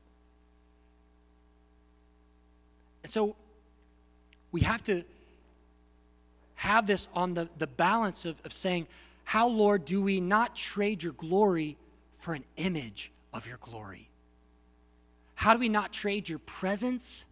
And 3.03 3.11
so 3.11 3.35
we 4.53 4.61
have 4.61 4.83
to 4.85 5.03
have 6.57 6.87
this 6.87 7.09
on 7.15 7.35
the, 7.35 7.49
the 7.59 7.67
balance 7.67 8.25
of, 8.25 8.41
of 8.45 8.53
saying, 8.53 8.87
how, 9.27 9.49
Lord, 9.49 9.85
do 9.85 10.01
we 10.01 10.21
not 10.21 10.55
trade 10.55 11.03
your 11.03 11.13
glory 11.13 11.77
for 12.13 12.33
an 12.35 12.45
image 12.57 13.11
of 13.35 13.45
your 13.45 13.59
glory? 13.59 14.09
How 15.35 15.53
do 15.53 15.59
we 15.59 15.69
not 15.69 15.93
trade 15.93 16.29
your 16.29 16.39
presence 16.39 17.25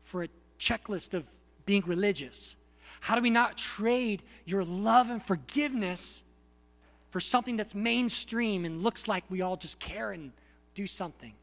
for 0.00 0.22
a 0.22 0.28
checklist 0.58 1.12
of 1.12 1.26
being 1.66 1.82
religious? 1.84 2.56
How 3.02 3.14
do 3.14 3.20
we 3.20 3.28
not 3.28 3.58
trade 3.58 4.22
your 4.46 4.64
love 4.64 5.10
and 5.10 5.22
forgiveness 5.22 6.22
for 7.10 7.20
something 7.20 7.58
that's 7.58 7.74
mainstream 7.74 8.64
and 8.64 8.80
looks 8.80 9.06
like 9.06 9.22
we 9.28 9.42
all 9.42 9.58
just 9.58 9.78
care 9.78 10.12
and 10.12 10.32
do 10.74 10.86
something? 10.86 11.34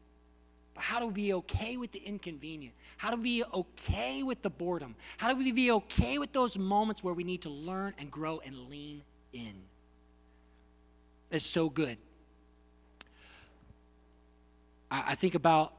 But 0.74 0.82
how 0.82 0.98
do 0.98 1.06
we 1.06 1.12
be 1.12 1.32
okay 1.34 1.76
with 1.76 1.92
the 1.92 2.00
inconvenient? 2.00 2.74
How 2.96 3.12
do 3.12 3.18
we 3.18 3.22
be 3.38 3.44
okay 3.54 4.24
with 4.24 4.42
the 4.42 4.50
boredom? 4.50 4.96
How 5.16 5.32
do 5.32 5.38
we 5.38 5.52
be 5.52 5.70
okay 5.70 6.18
with 6.18 6.32
those 6.32 6.58
moments 6.58 7.04
where 7.04 7.14
we 7.14 7.22
need 7.22 7.42
to 7.42 7.50
learn 7.50 7.94
and 7.98 8.10
grow 8.10 8.40
and 8.44 8.68
lean 8.68 9.02
in? 9.32 9.54
It's 11.30 11.44
so 11.44 11.68
good. 11.68 11.98
I, 14.90 15.04
I 15.08 15.14
think 15.14 15.34
about 15.34 15.72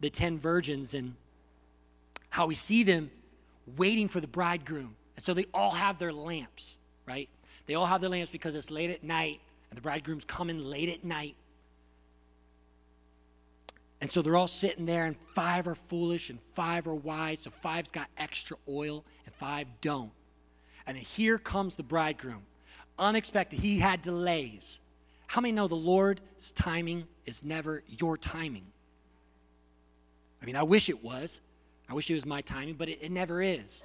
the 0.00 0.10
ten 0.10 0.38
virgins 0.38 0.94
and 0.94 1.14
how 2.30 2.46
we 2.46 2.54
see 2.54 2.82
them 2.82 3.10
waiting 3.76 4.08
for 4.08 4.20
the 4.20 4.26
bridegroom. 4.26 4.96
And 5.16 5.24
so 5.24 5.34
they 5.34 5.46
all 5.52 5.72
have 5.72 5.98
their 5.98 6.12
lamps, 6.12 6.78
right? 7.06 7.28
They 7.66 7.74
all 7.74 7.86
have 7.86 8.00
their 8.00 8.10
lamps 8.10 8.30
because 8.30 8.54
it's 8.54 8.70
late 8.70 8.90
at 8.90 9.02
night 9.02 9.40
and 9.70 9.76
the 9.76 9.82
bridegroom's 9.82 10.24
coming 10.24 10.64
late 10.64 10.88
at 10.88 11.04
night. 11.04 11.36
And 14.00 14.10
so 14.10 14.22
they're 14.22 14.36
all 14.36 14.46
sitting 14.46 14.86
there, 14.86 15.06
and 15.06 15.16
five 15.34 15.66
are 15.66 15.74
foolish 15.74 16.30
and 16.30 16.38
five 16.54 16.86
are 16.86 16.94
wise. 16.94 17.40
So 17.40 17.50
five's 17.50 17.90
got 17.90 18.06
extra 18.16 18.56
oil 18.68 19.04
and 19.26 19.34
five 19.34 19.66
don't. 19.80 20.12
And 20.88 20.96
then 20.96 21.04
here 21.04 21.36
comes 21.36 21.76
the 21.76 21.82
bridegroom. 21.82 22.42
Unexpected. 22.98 23.60
He 23.60 23.78
had 23.78 24.00
delays. 24.00 24.80
How 25.26 25.42
many 25.42 25.52
know 25.52 25.68
the 25.68 25.76
Lord's 25.76 26.50
timing 26.52 27.06
is 27.26 27.44
never 27.44 27.82
your 27.86 28.16
timing? 28.16 28.64
I 30.42 30.46
mean, 30.46 30.56
I 30.56 30.62
wish 30.62 30.88
it 30.88 31.04
was. 31.04 31.42
I 31.90 31.94
wish 31.94 32.10
it 32.10 32.14
was 32.14 32.24
my 32.24 32.40
timing, 32.40 32.74
but 32.74 32.88
it, 32.88 33.00
it 33.02 33.12
never 33.12 33.42
is. 33.42 33.84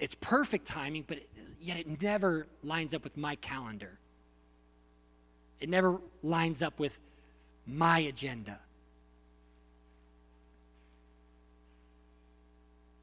It's 0.00 0.16
perfect 0.16 0.66
timing, 0.66 1.04
but 1.06 1.18
it, 1.18 1.30
yet 1.60 1.78
it 1.78 2.02
never 2.02 2.48
lines 2.64 2.92
up 2.92 3.04
with 3.04 3.16
my 3.16 3.36
calendar. 3.36 3.96
It 5.60 5.68
never 5.68 6.00
lines 6.24 6.60
up 6.60 6.80
with 6.80 6.98
my 7.68 8.00
agenda. 8.00 8.58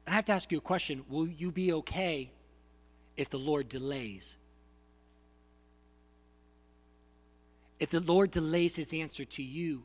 And 0.06 0.12
I 0.12 0.16
have 0.16 0.26
to 0.26 0.32
ask 0.32 0.52
you 0.52 0.58
a 0.58 0.60
question 0.60 1.04
Will 1.08 1.26
you 1.26 1.50
be 1.50 1.72
okay 1.72 2.30
if 3.16 3.30
the 3.30 3.38
Lord 3.38 3.68
delays? 3.68 4.36
If 7.80 7.90
the 7.90 8.00
Lord 8.00 8.30
delays 8.30 8.76
his 8.76 8.92
answer 8.92 9.24
to 9.24 9.42
you, 9.42 9.82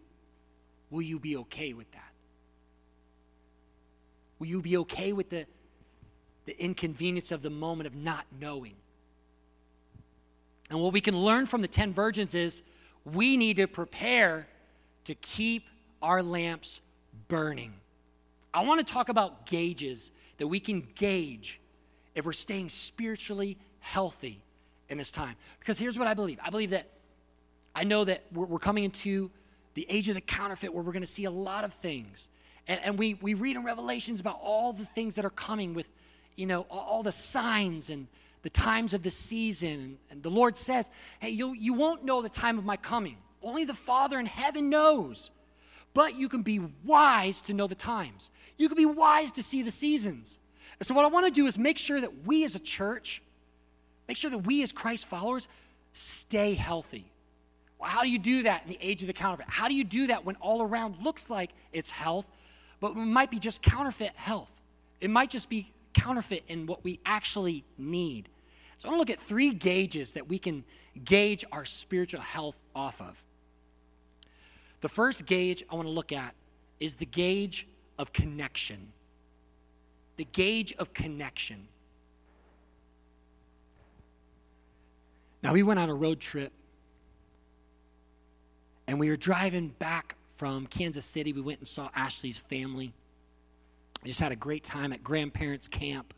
will 0.90 1.02
you 1.02 1.20
be 1.20 1.38
okay 1.38 1.74
with 1.74 1.92
that? 1.92 2.12
Will 4.40 4.48
you 4.48 4.62
be 4.62 4.78
okay 4.78 5.12
with 5.12 5.30
the, 5.30 5.46
the 6.46 6.62
inconvenience 6.62 7.32
of 7.32 7.42
the 7.42 7.50
moment 7.50 7.88
of 7.88 7.96
not 7.96 8.26
knowing? 8.40 8.76
And 10.70 10.80
what 10.80 10.94
we 10.94 11.02
can 11.02 11.18
learn 11.18 11.46
from 11.46 11.62
the 11.62 11.68
10 11.68 11.94
virgins 11.94 12.36
is 12.36 12.62
we 13.04 13.38
need 13.38 13.58
to 13.58 13.68
prepare 13.68 14.48
to 15.06 15.16
keep 15.16 15.66
our 16.02 16.22
lamps 16.22 16.82
burning. 17.28 17.74
I 18.54 18.64
want 18.64 18.86
to 18.86 18.94
talk 18.94 19.10
about 19.10 19.46
gauges 19.46 20.12
that 20.38 20.48
we 20.48 20.60
can 20.60 20.88
gauge 20.96 21.60
if 22.16 22.26
we're 22.26 22.32
staying 22.34 22.70
spiritually 22.70 23.58
healthy 23.80 24.42
in 24.90 24.98
this 24.98 25.12
time. 25.12 25.36
Because 25.60 25.80
here's 25.80 25.98
what 25.98 26.08
I 26.08 26.14
believe 26.14 26.40
I 26.44 26.50
believe 26.50 26.72
that 26.72 26.88
I 27.76 27.84
know 27.84 28.04
that 28.04 28.24
we're, 28.34 28.46
we're 28.46 28.60
coming 28.60 28.84
into 28.84 29.32
the 29.76 29.86
age 29.90 30.10
of 30.10 30.16
the 30.16 30.22
counterfeit 30.22 30.74
where 30.74 30.84
we're 30.84 30.92
going 30.92 31.02
to 31.02 31.08
see 31.08 31.26
a 31.26 31.32
lot 31.32 31.64
of 31.64 31.74
things. 31.74 32.30
And, 32.68 32.80
and, 32.84 33.00
we, 33.00 33.16
we 33.16 33.34
read 33.34 33.56
in 33.56 33.64
Revelations 33.64 34.20
about 34.20 34.40
all 34.44 34.74
the 34.74 34.86
things 34.86 35.16
that 35.16 35.26
are 35.26 35.30
coming 35.30 35.74
with, 35.74 35.90
you 36.36 36.46
know, 36.46 36.62
all, 36.70 37.02
the 37.02 37.12
signs 37.12 37.90
and 37.90 38.08
the 38.44 38.50
times 38.50 38.94
of 38.94 39.04
the 39.04 39.10
season. 39.10 39.98
And 40.12 40.22
the 40.22 40.30
Lord 40.30 40.58
says, 40.58 40.90
hey, 41.20 41.30
you, 41.30 41.54
you 41.54 41.74
won't 41.74 42.04
know 42.04 42.22
the 42.22 42.30
time 42.30 42.58
of 42.58 42.66
my 42.66 42.78
coming. 42.78 43.18
Only 43.42 43.64
the 43.64 43.74
Father 43.74 44.20
in 44.20 44.26
heaven 44.26 44.70
knows. 44.70 45.32
But 45.94 46.16
you 46.16 46.30
can 46.30 46.44
be 46.44 46.62
wise 46.84 47.42
to 47.44 47.54
know 47.54 47.68
the 47.68 47.76
times. 47.76 48.30
You 48.58 48.68
can 48.68 48.78
be 48.78 48.86
wise 48.86 49.32
to 49.34 49.44
see 49.44 49.64
the 49.64 49.72
seasons. 49.72 50.40
And 50.80 50.88
so, 50.88 50.94
what 50.94 51.06
I 51.06 51.10
want 51.10 51.26
to 51.26 51.32
do 51.32 51.46
is 51.46 51.58
make 51.58 51.78
sure 51.78 52.00
that 52.00 52.26
we 52.26 52.44
as 52.44 52.56
a 52.56 52.60
church, 52.60 53.22
make 54.08 54.18
sure 54.18 54.32
that 54.32 54.40
we 54.40 54.64
as 54.64 54.72
Christ 54.72 55.08
followers 55.08 55.48
stay 55.94 56.54
healthy. 56.54 57.12
Well, 57.78 57.90
how 57.90 58.02
do 58.02 58.10
you 58.10 58.20
do 58.20 58.44
that 58.44 58.64
in 58.64 58.70
the 58.70 58.78
age 58.82 59.02
of 59.02 59.08
the 59.08 59.14
counterfeit? 59.14 59.48
How 59.50 59.68
do 59.68 59.76
you 59.76 59.84
do 59.84 60.08
that 60.08 60.26
when 60.26 60.36
all 60.38 60.62
around 60.62 60.96
looks 61.02 61.30
like 61.30 61.52
it's 61.72 61.90
health, 61.90 62.30
but 62.80 62.92
it 62.92 62.96
might 62.96 63.32
be 63.32 63.40
just 63.40 63.62
counterfeit 63.62 64.12
health? 64.16 64.52
It 65.02 65.10
might 65.10 65.30
just 65.30 65.50
be 65.50 65.72
counterfeit 65.94 66.44
in 66.48 66.66
what 66.66 66.84
we 66.84 67.00
actually 67.06 67.64
need. 67.78 68.30
So 68.78 68.88
I 68.88 68.92
want 68.92 68.98
to 68.98 69.12
look 69.12 69.20
at 69.20 69.24
three 69.24 69.52
gauges 69.52 70.14
that 70.14 70.28
we 70.28 70.40
can 70.40 70.64
gauge 71.04 71.44
our 71.52 71.66
spiritual 71.66 72.22
health 72.22 72.60
off 72.76 73.02
of. 73.02 73.24
The 74.82 74.90
first 74.90 75.26
gauge 75.26 75.64
I 75.70 75.76
want 75.76 75.88
to 75.88 75.92
look 75.92 76.12
at 76.12 76.34
is 76.80 76.96
the 76.96 77.06
gauge 77.06 77.68
of 77.98 78.14
connection. 78.14 78.94
The 80.20 80.28
gauge 80.34 80.74
of 80.74 80.94
connection. 80.94 81.70
Now, 85.42 85.54
we 85.54 85.64
went 85.64 85.80
on 85.80 85.90
a 85.90 85.96
road 85.96 86.20
trip 86.20 86.52
and 88.86 89.00
we 89.00 89.10
were 89.10 89.16
driving 89.16 89.70
back 89.70 90.16
from 90.36 90.68
Kansas 90.68 91.06
City. 91.06 91.32
We 91.32 91.40
went 91.40 91.60
and 91.60 91.68
saw 91.70 91.88
Ashlee's 91.96 92.38
family. 92.38 92.92
We 94.04 94.10
just 94.10 94.20
had 94.20 94.34
a 94.34 94.36
great 94.36 94.66
time 94.66 94.92
at 94.92 95.06
grandparents' 95.06 95.70
camp. 95.70 96.14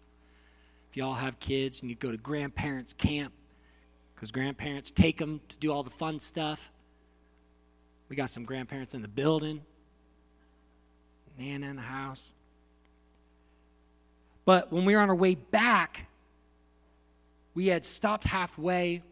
If 0.89 0.97
y'all 0.97 1.13
have 1.13 1.39
kids 1.39 1.81
and 1.81 1.89
you 1.91 1.95
go 1.95 2.09
to 2.09 2.17
grandparents' 2.17 2.93
camp, 2.93 3.33
because 4.15 4.31
grandparents 4.31 4.89
take 4.89 5.19
them 5.19 5.41
to 5.47 5.57
do 5.59 5.71
all 5.71 5.83
the 5.83 5.91
fun 5.91 6.19
stuff. 6.19 6.71
We 8.09 8.15
got 8.15 8.31
some 8.31 8.45
grandparents 8.45 8.95
in 8.95 9.03
the 9.03 9.07
building, 9.07 9.61
Nana 11.37 11.67
in 11.67 11.75
the 11.75 11.83
house. 11.83 12.33
But 14.45 14.71
when 14.71 14.85
we 14.85 14.95
were 14.95 15.01
on 15.01 15.09
our 15.09 15.15
way 15.15 15.35
back, 15.35 16.07
we 17.53 17.67
had 17.67 17.85
stopped 17.85 18.23
halfway 18.23 19.03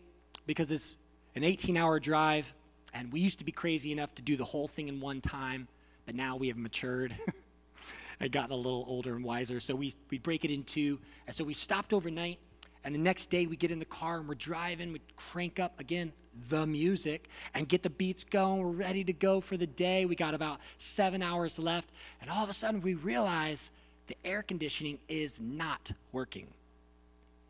because 0.46 0.72
it's 0.72 0.98
an 1.36 1.44
18 1.44 1.78
hour 1.78 2.00
drive, 2.00 2.54
and 2.94 3.12
we 3.12 3.20
used 3.20 3.40
to 3.40 3.46
be 3.46 3.52
crazy 3.52 3.92
enough 3.92 4.16
to 4.16 4.22
do 4.22 4.36
the 4.36 4.46
whole 4.46 4.68
thing 4.68 4.88
in 4.88 5.00
one 5.00 5.22
time, 5.22 5.68
but 6.06 6.16
now 6.16 6.36
we 6.36 6.48
have 6.48 6.58
matured. 6.58 7.16
I'd 8.22 8.32
gotten 8.32 8.52
a 8.52 8.58
little 8.58 8.84
older 8.88 9.16
and 9.16 9.24
wiser. 9.24 9.60
So 9.60 9.76
we, 9.76 9.94
we 10.10 10.18
break 10.18 10.44
it 10.44 10.52
in 10.52 10.64
two. 10.64 11.00
And 11.26 11.36
so 11.36 11.44
we 11.44 11.54
stopped 11.54 11.94
overnight. 11.94 12.40
And 12.84 12.94
the 12.94 13.00
next 13.00 13.28
day 13.30 13.46
we 13.46 13.56
get 13.56 13.72
in 13.72 13.80
the 13.80 13.86
car 13.86 14.18
and 14.18 14.28
we're 14.28 14.36
driving. 14.36 14.92
We 14.92 15.02
crank 15.16 15.60
up 15.60 15.80
again 15.80 16.12
the 16.50 16.66
music 16.66 17.30
and 17.54 17.68
get 17.68 17.84
the 17.84 17.90
beats 17.90 18.24
going. 18.24 18.62
We're 18.62 18.72
ready 18.72 19.04
to 19.06 19.14
go 19.14 19.42
for 19.42 19.58
the 19.58 19.68
day. 19.68 20.06
We 20.06 20.16
got 20.16 20.34
about 20.34 20.60
seven 20.78 21.22
hours 21.22 21.60
left. 21.60 21.90
And 22.22 22.30
all 22.30 22.44
of 22.44 22.50
a 22.50 22.54
sudden 22.54 22.82
we 22.82 22.94
realize 22.94 23.72
the 24.10 24.18
air 24.26 24.44
conditioning 24.44 25.00
is 25.08 25.40
not 25.40 25.92
working. 26.12 26.48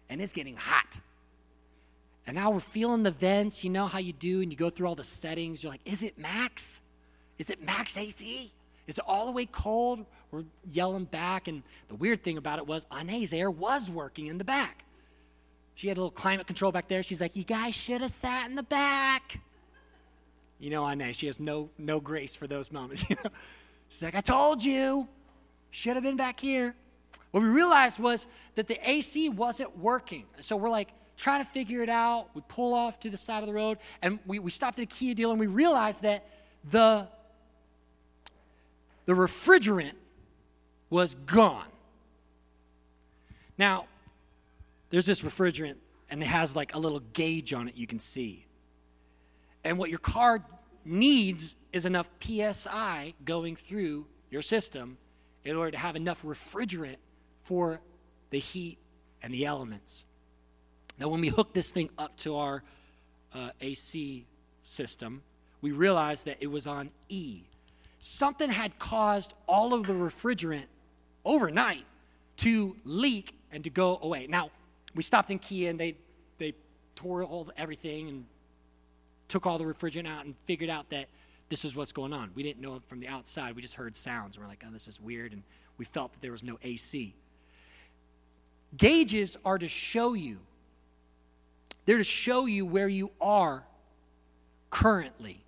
And 0.10 0.22
it's 0.22 0.34
getting 0.34 0.56
hot. 0.56 1.00
And 2.28 2.36
now 2.36 2.52
we're 2.52 2.60
feeling 2.60 3.02
the 3.02 3.12
vents. 3.12 3.64
You 3.64 3.72
know 3.72 3.88
how 3.88 3.98
you 3.98 4.14
do, 4.14 4.42
and 4.42 4.52
you 4.52 4.58
go 4.58 4.70
through 4.70 4.88
all 4.88 4.96
the 4.96 5.04
settings. 5.04 5.64
You're 5.64 5.72
like, 5.72 5.82
is 5.86 6.04
it 6.04 6.18
max? 6.20 6.82
Is 7.40 7.50
it 7.50 7.64
max 7.64 7.98
AC? 7.98 8.52
Is 8.86 8.98
it 8.98 9.04
all 9.08 9.26
the 9.26 9.32
way 9.32 9.46
cold? 9.46 10.06
We're 10.32 10.44
yelling 10.72 11.06
back. 11.06 11.48
And 11.48 11.64
the 11.88 11.96
weird 11.96 12.24
thing 12.24 12.38
about 12.38 12.60
it 12.60 12.68
was 12.68 12.86
Anae's 12.92 13.34
air 13.34 13.50
was 13.50 13.90
working 13.90 14.28
in 14.28 14.38
the 14.38 14.44
back. 14.44 14.86
She 15.76 15.88
had 15.88 15.98
a 15.98 16.02
little 16.02 16.12
climate 16.12 16.46
control 16.46 16.72
back 16.72 16.88
there. 16.88 17.02
She's 17.02 17.22
like, 17.22 17.36
You 17.36 17.44
guys 17.46 17.74
should 17.74 18.02
have 18.02 18.14
sat 18.14 18.50
in 18.50 18.56
the 18.56 18.64
back. 18.64 19.40
You 20.60 20.70
know, 20.70 20.84
Anae, 20.84 21.16
she 21.16 21.28
has 21.28 21.40
no, 21.40 21.70
no 21.78 22.02
grace 22.02 22.36
for 22.36 22.48
those 22.48 22.72
moments. 22.72 23.06
She's 23.90 24.02
like, 24.02 24.14
I 24.14 24.22
told 24.22 24.64
you, 24.64 25.08
should 25.72 25.96
have 25.96 26.04
been 26.04 26.18
back 26.18 26.40
here. 26.40 26.76
What 27.32 27.44
we 27.44 27.50
realized 27.50 28.00
was 28.00 28.28
that 28.56 28.68
the 28.68 28.80
AC 28.90 29.30
wasn't 29.30 29.78
working. 29.78 30.26
So 30.40 30.56
we're 30.56 30.70
like, 30.70 30.90
trying 31.20 31.44
to 31.44 31.50
figure 31.50 31.84
it 31.84 31.90
out. 31.90 32.30
We 32.34 32.42
pull 32.48 32.74
off 32.74 33.02
to 33.02 33.10
the 33.10 33.18
side 33.18 33.44
of 33.44 33.48
the 33.48 33.54
road 33.54 33.78
and 34.02 34.20
we, 34.26 34.40
we 34.40 34.50
stopped 34.50 34.80
at 34.80 34.84
a 34.84 34.86
Kia 34.86 35.14
dealer 35.14 35.34
and 35.34 35.40
we 35.40 35.48
realized 35.48 36.04
that 36.04 36.26
the 36.70 37.08
the 39.06 39.14
refrigerant 39.14 39.96
was 40.90 41.16
gone. 41.16 41.66
Now, 43.58 43.88
there's 44.92 45.08
this 45.08 45.24
refrigerant, 45.24 45.78
and 46.12 46.22
it 46.22 46.28
has 46.28 46.56
like 46.56 46.76
a 46.76 46.78
little 46.80 47.00
gauge 47.00 47.52
on 47.52 47.68
it 47.68 47.76
you 47.76 47.88
can 47.88 47.98
see. 47.98 48.46
And 49.64 49.80
what 49.80 49.90
your 49.90 50.00
car 50.00 50.46
needs 50.86 51.56
is 51.74 51.88
enough 51.88 52.08
PSI 52.22 53.16
going 53.26 53.56
through 53.56 54.06
your 54.30 54.44
system 54.44 55.00
in 55.44 55.56
order 55.56 55.72
to 55.72 55.78
have 55.78 55.96
enough 55.96 56.24
refrigerant 56.24 56.98
for 57.42 57.80
the 58.30 58.40
heat 58.40 58.78
and 59.22 59.34
the 59.34 59.46
elements. 59.46 60.06
Now, 61.00 61.10
when 61.10 61.22
we 61.22 61.30
hook 61.30 61.54
this 61.54 61.72
thing 61.72 61.90
up 61.98 62.18
to 62.18 62.36
our 62.36 62.64
uh, 63.34 63.52
AC 63.62 64.26
system, 64.64 65.24
we 65.62 65.72
realized 65.72 66.26
that 66.26 66.38
it 66.40 66.48
was 66.48 66.68
on 66.68 66.92
E. 67.08 67.44
Something 68.00 68.50
had 68.50 68.80
caused 68.80 69.34
all 69.48 69.74
of 69.74 69.88
the 69.88 69.94
refrigerant 69.94 70.66
overnight 71.26 71.86
to 72.38 72.76
leak 72.86 73.36
and 73.52 73.64
to 73.64 73.70
go 73.70 74.00
away. 74.02 74.28
Now, 74.28 74.52
we 74.96 75.04
stopped 75.04 75.30
in 75.32 75.40
Kia 75.40 75.70
and 75.70 75.80
they, 75.80 75.96
they 76.38 76.54
tore 76.96 77.24
all 77.24 77.50
everything 77.58 78.10
and 78.10 78.26
took 79.28 79.46
all 79.46 79.58
the 79.58 79.66
refrigerant 79.66 80.08
out 80.08 80.26
and 80.26 80.36
figured 80.46 80.70
out 80.70 80.90
that 80.90 81.08
this 81.50 81.66
is 81.66 81.76
what's 81.76 81.92
going 81.92 82.14
on. 82.14 82.32
We 82.36 82.44
didn't 82.44 82.62
know 82.62 82.82
from 82.88 83.00
the 83.00 83.08
outside. 83.08 83.56
We 83.56 83.62
just 83.62 83.74
heard 83.74 83.96
sounds. 83.96 84.38
We're 84.38 84.48
like, 84.48 84.64
oh, 84.66 84.72
this 84.72 84.88
is 84.88 85.02
weird. 85.02 85.34
And 85.34 85.44
we 85.78 85.86
felt 85.86 86.14
that 86.14 86.22
there 86.22 86.32
was 86.32 86.44
no 86.44 86.58
AC. 86.62 87.16
Gauges 88.78 89.36
are 89.44 89.58
to 89.58 89.68
show 89.68 90.14
you, 90.14 90.40
they're 91.86 91.98
to 91.98 92.04
show 92.04 92.46
you 92.46 92.66
where 92.66 92.88
you 92.88 93.12
are 93.20 93.64
currently. 94.70 95.44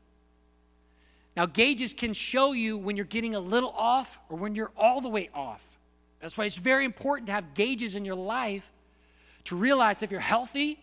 Now, 1.37 1.45
gauges 1.45 1.93
can 1.93 2.13
show 2.13 2.51
you 2.51 2.77
when 2.77 2.97
you're 2.97 3.05
getting 3.05 3.35
a 3.35 3.39
little 3.39 3.69
off 3.69 4.19
or 4.27 4.37
when 4.37 4.53
you're 4.53 4.71
all 4.75 4.99
the 4.99 5.07
way 5.07 5.29
off. 5.33 5.65
That's 6.19 6.37
why 6.37 6.45
it's 6.45 6.57
very 6.57 6.83
important 6.83 7.27
to 7.27 7.33
have 7.33 7.53
gauges 7.53 7.95
in 7.95 8.03
your 8.03 8.15
life 8.15 8.71
to 9.45 9.55
realize 9.55 10.03
if 10.03 10.11
you're 10.11 10.19
healthy 10.19 10.79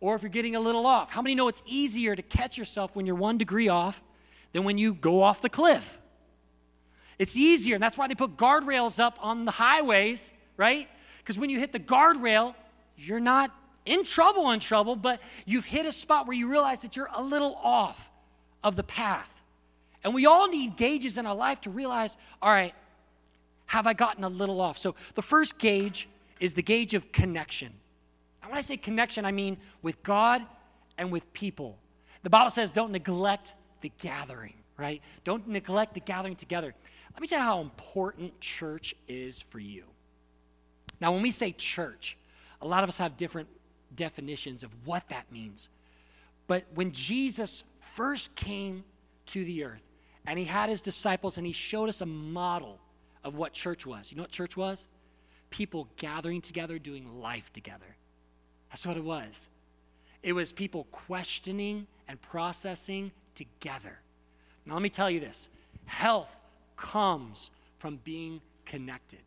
or 0.00 0.16
if 0.16 0.22
you're 0.22 0.30
getting 0.30 0.56
a 0.56 0.60
little 0.60 0.86
off. 0.86 1.10
How 1.10 1.20
many 1.20 1.34
know 1.34 1.48
it's 1.48 1.62
easier 1.66 2.16
to 2.16 2.22
catch 2.22 2.56
yourself 2.56 2.96
when 2.96 3.06
you're 3.06 3.14
one 3.16 3.38
degree 3.38 3.68
off 3.68 4.02
than 4.52 4.64
when 4.64 4.78
you 4.78 4.94
go 4.94 5.22
off 5.22 5.42
the 5.42 5.48
cliff? 5.48 6.00
It's 7.18 7.36
easier, 7.36 7.74
and 7.74 7.82
that's 7.82 7.98
why 7.98 8.08
they 8.08 8.14
put 8.14 8.36
guardrails 8.36 8.98
up 8.98 9.18
on 9.20 9.44
the 9.44 9.52
highways, 9.52 10.32
right? 10.56 10.88
Because 11.18 11.38
when 11.38 11.50
you 11.50 11.58
hit 11.58 11.72
the 11.72 11.80
guardrail, 11.80 12.54
you're 12.96 13.20
not 13.20 13.54
in 13.84 14.04
trouble, 14.04 14.50
in 14.50 14.60
trouble, 14.60 14.96
but 14.96 15.20
you've 15.44 15.64
hit 15.64 15.86
a 15.86 15.92
spot 15.92 16.26
where 16.26 16.36
you 16.36 16.48
realize 16.48 16.82
that 16.82 16.96
you're 16.96 17.10
a 17.14 17.22
little 17.22 17.54
off 17.62 18.10
of 18.62 18.76
the 18.76 18.82
path. 18.82 19.42
And 20.04 20.14
we 20.14 20.26
all 20.26 20.48
need 20.48 20.76
gauges 20.76 21.18
in 21.18 21.26
our 21.26 21.34
life 21.34 21.60
to 21.62 21.70
realize 21.70 22.16
all 22.40 22.50
right, 22.50 22.74
have 23.66 23.86
I 23.86 23.92
gotten 23.92 24.24
a 24.24 24.28
little 24.28 24.60
off? 24.60 24.78
So 24.78 24.94
the 25.14 25.22
first 25.22 25.58
gauge 25.58 26.08
is 26.40 26.54
the 26.54 26.62
gauge 26.62 26.94
of 26.94 27.12
connection. 27.12 27.72
And 28.42 28.50
when 28.50 28.58
I 28.58 28.62
say 28.62 28.76
connection, 28.76 29.24
I 29.24 29.32
mean 29.32 29.56
with 29.80 30.02
God 30.02 30.42
and 30.98 31.10
with 31.10 31.32
people. 31.32 31.78
The 32.22 32.30
Bible 32.30 32.50
says 32.50 32.72
don't 32.72 32.92
neglect 32.92 33.54
the 33.82 33.92
gathering, 33.98 34.54
right? 34.76 35.02
Don't 35.24 35.46
neglect 35.48 35.94
the 35.94 36.00
gathering 36.00 36.36
together. 36.36 36.74
Let 37.12 37.20
me 37.20 37.26
tell 37.26 37.38
you 37.38 37.44
how 37.44 37.60
important 37.60 38.40
church 38.40 38.94
is 39.06 39.42
for 39.42 39.58
you. 39.58 39.84
Now, 41.00 41.12
when 41.12 41.22
we 41.22 41.30
say 41.30 41.52
church, 41.52 42.16
a 42.60 42.66
lot 42.66 42.82
of 42.82 42.88
us 42.88 42.98
have 42.98 43.16
different 43.16 43.48
definitions 43.94 44.62
of 44.62 44.70
what 44.86 45.08
that 45.08 45.30
means. 45.30 45.68
But 46.46 46.64
when 46.74 46.92
Jesus 46.92 47.64
first 47.80 48.34
came 48.34 48.84
to 49.26 49.44
the 49.44 49.64
earth 49.64 49.82
and 50.26 50.38
he 50.38 50.44
had 50.44 50.68
his 50.68 50.80
disciples 50.80 51.38
and 51.38 51.46
he 51.46 51.52
showed 51.52 51.88
us 51.88 52.00
a 52.00 52.06
model 52.06 52.78
of 53.24 53.34
what 53.34 53.52
church 53.52 53.86
was. 53.86 54.10
You 54.10 54.16
know 54.16 54.22
what 54.22 54.30
church 54.30 54.56
was? 54.56 54.88
People 55.50 55.88
gathering 55.96 56.40
together, 56.40 56.78
doing 56.78 57.20
life 57.20 57.52
together. 57.52 57.96
That's 58.70 58.86
what 58.86 58.96
it 58.96 59.04
was. 59.04 59.48
It 60.22 60.32
was 60.32 60.52
people 60.52 60.86
questioning 60.92 61.86
and 62.08 62.20
processing 62.20 63.12
together. 63.34 63.98
Now, 64.66 64.74
let 64.74 64.82
me 64.82 64.88
tell 64.88 65.10
you 65.10 65.20
this 65.20 65.48
health 65.86 66.40
comes 66.76 67.50
from 67.78 67.98
being 68.04 68.40
connected. 68.64 69.20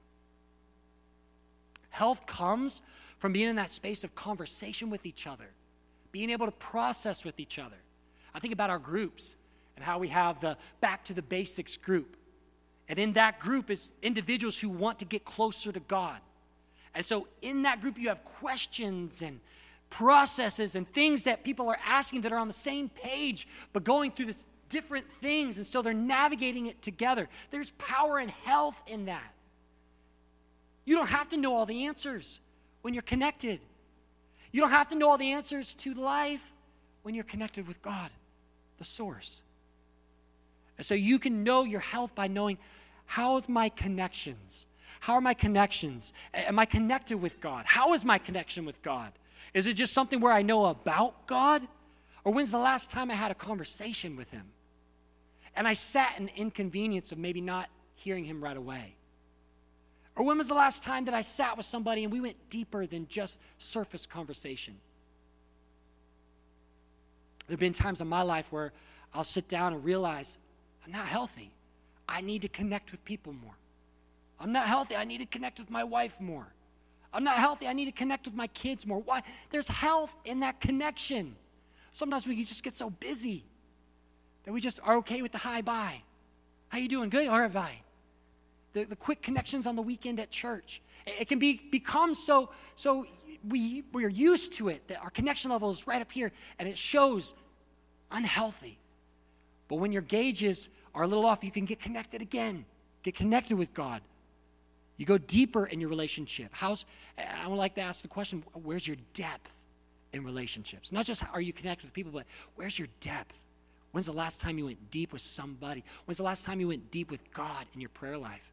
Health 1.90 2.26
comes 2.26 2.82
from 3.18 3.34
being 3.34 3.50
in 3.50 3.56
that 3.56 3.70
space 3.70 4.04
of 4.04 4.16
conversation 4.16 4.90
with 4.90 5.06
each 5.06 5.28
other, 5.28 5.50
being 6.12 6.30
able 6.30 6.46
to 6.46 6.52
process 6.52 7.24
with 7.24 7.40
each 7.40 7.58
other. 7.58 7.78
I 8.34 8.40
think 8.40 8.54
about 8.54 8.70
our 8.70 8.80
groups 8.80 9.36
and 9.76 9.86
how 9.86 10.00
we 10.00 10.10
have 10.10 10.40
the 10.40 10.58
back 10.82 11.06
to 11.06 11.14
the 11.14 11.22
basics 11.22 11.78
group 11.78 12.18
and 12.88 13.00
in 13.00 13.14
that 13.14 13.40
group 13.40 13.70
is 13.72 13.92
individuals 14.02 14.60
who 14.60 14.70
want 14.70 15.00
to 15.00 15.06
get 15.06 15.26
closer 15.26 15.72
to 15.72 15.80
God. 15.80 16.20
And 16.94 17.04
so 17.04 17.28
in 17.42 17.64
that 17.64 17.82
group, 17.82 17.98
you 17.98 18.10
have 18.10 18.24
questions 18.24 19.22
and 19.22 19.40
processes 19.90 20.76
and 20.76 20.88
things 20.92 21.24
that 21.24 21.44
people 21.44 21.70
are 21.70 21.80
asking 21.86 22.22
that 22.22 22.32
are 22.32 22.38
on 22.38 22.48
the 22.48 22.54
same 22.54 22.90
page, 22.90 23.48
but 23.74 23.84
going 23.84 24.12
through 24.12 24.26
this 24.26 24.46
different 24.70 25.08
things. 25.08 25.58
And 25.58 25.66
so 25.66 25.82
they're 25.82 25.94
navigating 25.94 26.66
it 26.66 26.82
together. 26.82 27.30
There's 27.52 27.72
power 27.72 28.18
and 28.18 28.30
health 28.30 28.82
in 28.88 29.06
that. 29.06 29.34
You 30.86 30.96
don't 30.96 31.08
have 31.08 31.30
to 31.30 31.38
know 31.38 31.56
all 31.56 31.66
the 31.66 31.86
answers 31.86 32.40
when 32.82 32.94
you're 32.94 33.04
connected. 33.04 33.60
You 34.52 34.62
don't 34.62 34.72
have 34.72 34.88
to 34.90 34.96
know 34.96 35.10
all 35.10 35.18
the 35.18 35.32
answers 35.32 35.76
to 35.76 35.94
life 35.94 36.52
when 37.04 37.16
you're 37.16 37.24
connected 37.24 37.68
with 37.68 37.82
God, 37.82 38.10
the 38.78 38.86
source. 38.86 39.44
And 40.78 40.86
so 40.86 40.94
you 40.94 41.20
can 41.20 41.44
know 41.44 41.64
your 41.64 41.80
health 41.80 42.16
by 42.16 42.28
knowing 42.28 42.58
How's 43.06 43.48
my 43.48 43.70
connections? 43.70 44.66
How 45.00 45.14
are 45.14 45.22
my 45.22 45.34
connections? 45.34 46.14
Am 46.34 46.58
I 46.58 46.66
connected 46.66 47.18
with 47.18 47.40
God? 47.40 47.66
How 47.68 47.94
is 47.94 48.04
my 48.04 48.18
connection 48.18 48.66
with 48.66 48.82
God? 48.82 49.12
Is 49.56 49.68
it 49.68 49.76
just 49.76 49.94
something 49.94 50.20
where 50.20 50.34
I 50.34 50.42
know 50.42 50.66
about 50.66 51.28
God? 51.28 51.66
Or 52.26 52.34
when's 52.34 52.52
the 52.52 52.60
last 52.60 52.92
time 52.92 53.10
I 53.10 53.14
had 53.14 53.32
a 53.32 53.36
conversation 53.36 54.18
with 54.18 54.30
Him? 54.30 54.44
And 55.56 55.66
I 55.66 55.72
sat 55.72 56.16
in 56.18 56.26
the 56.26 56.36
inconvenience 56.36 57.14
of 57.14 57.18
maybe 57.18 57.40
not 57.40 57.70
hearing 57.96 58.26
Him 58.26 58.44
right 58.44 58.58
away. 58.58 58.96
Or 60.18 60.26
when 60.26 60.38
was 60.38 60.50
the 60.50 60.56
last 60.56 60.84
time 60.84 61.06
that 61.06 61.14
I 61.14 61.22
sat 61.22 61.56
with 61.56 61.66
somebody 61.66 62.04
and 62.04 62.12
we 62.12 62.20
went 62.20 62.36
deeper 62.50 62.86
than 62.86 63.08
just 63.08 63.40
surface 63.58 64.06
conversation? 64.06 64.76
There 67.48 67.54
have 67.54 67.60
been 67.60 67.74
times 67.74 68.02
in 68.02 68.10
my 68.10 68.24
life 68.24 68.52
where 68.52 68.74
I'll 69.14 69.24
sit 69.24 69.48
down 69.48 69.74
and 69.74 69.86
realize 69.86 70.38
I'm 70.86 70.92
not 70.92 71.06
healthy. 71.06 71.52
I 72.10 72.20
need 72.20 72.42
to 72.42 72.50
connect 72.50 72.92
with 72.92 73.06
people 73.06 73.32
more. 73.32 73.56
I'm 74.38 74.52
not 74.52 74.68
healthy. 74.68 74.98
I 74.98 75.06
need 75.06 75.20
to 75.20 75.26
connect 75.26 75.60
with 75.60 75.70
my 75.70 75.86
wife 75.86 76.20
more. 76.20 76.48
I'm 77.16 77.24
not 77.24 77.38
healthy. 77.38 77.66
I 77.68 77.74
need 77.74 77.86
to 77.86 77.94
connect 77.94 78.26
with 78.26 78.36
my 78.36 78.48
kids 78.48 78.86
more. 78.86 79.00
Why? 79.00 79.24
There's 79.50 79.70
health 79.70 80.14
in 80.26 80.42
that 80.42 80.60
connection. 80.60 81.36
Sometimes 81.94 82.28
we 82.28 82.44
just 82.44 82.62
get 82.62 82.76
so 82.76 82.90
busy 82.90 83.46
that 84.44 84.52
we 84.52 84.60
just 84.60 84.82
are 84.84 84.98
okay 84.98 85.22
with 85.22 85.32
the 85.32 85.38
hi 85.38 85.62
bye. 85.62 86.02
How 86.68 86.78
you 86.78 86.90
doing? 86.90 87.10
Good. 87.10 87.28
All 87.28 87.40
right, 87.40 87.52
bye. 87.52 87.78
The, 88.74 88.84
the 88.84 88.98
quick 88.98 89.22
connections 89.22 89.66
on 89.66 89.78
the 89.78 89.82
weekend 89.82 90.20
at 90.20 90.30
church. 90.30 90.82
It, 91.06 91.14
it 91.22 91.28
can 91.30 91.40
be 91.40 91.62
become 91.72 92.16
so 92.16 92.50
so 92.76 93.08
we 93.48 93.84
we're 93.94 94.10
used 94.10 94.54
to 94.56 94.68
it 94.68 94.86
that 94.90 95.02
our 95.02 95.10
connection 95.10 95.52
level 95.52 95.70
is 95.70 95.88
right 95.88 96.02
up 96.02 96.12
here 96.12 96.34
and 96.60 96.68
it 96.68 96.78
shows 96.78 97.34
unhealthy. 98.12 98.78
But 99.70 99.78
when 99.78 99.94
your 99.94 100.02
gauges 100.02 100.68
are 100.94 101.04
a 101.04 101.08
little 101.08 101.26
off, 101.26 101.46
you 101.46 101.52
can 101.52 101.64
get 101.64 101.80
connected 101.80 102.22
again. 102.22 102.66
Get 103.04 103.16
connected 103.16 103.56
with 103.56 103.74
God. 103.74 104.02
You 104.98 105.06
go 105.06 105.18
deeper 105.18 105.66
in 105.66 105.82
your 105.82 105.90
relationship. 105.90 106.50
How's 106.52 106.86
I 107.18 107.48
would 107.48 107.58
like 107.58 107.76
to 107.76 107.82
ask 107.82 108.02
the 108.02 108.08
question, 108.08 108.44
where's 108.54 108.88
your 108.88 108.98
depth 109.14 109.52
in 110.14 110.24
relationships? 110.24 110.92
Not 110.92 111.06
just 111.06 111.24
are 111.34 111.42
you 111.42 111.54
connected 111.54 111.86
with 111.86 111.94
people, 111.94 112.12
but 112.12 112.26
where's 112.56 112.80
your 112.80 112.88
depth? 113.02 113.38
When's 113.92 114.08
the 114.08 114.14
last 114.14 114.42
time 114.42 114.58
you 114.58 114.66
went 114.66 114.92
deep 114.92 115.14
with 115.14 115.22
somebody? 115.22 115.84
When's 116.06 116.18
the 116.18 116.24
last 116.24 116.46
time 116.46 116.60
you 116.60 116.68
went 116.68 116.92
deep 116.92 117.12
with 117.12 117.32
God 117.34 117.66
in 117.74 117.82
your 117.82 117.90
prayer 117.90 118.18
life? 118.18 118.52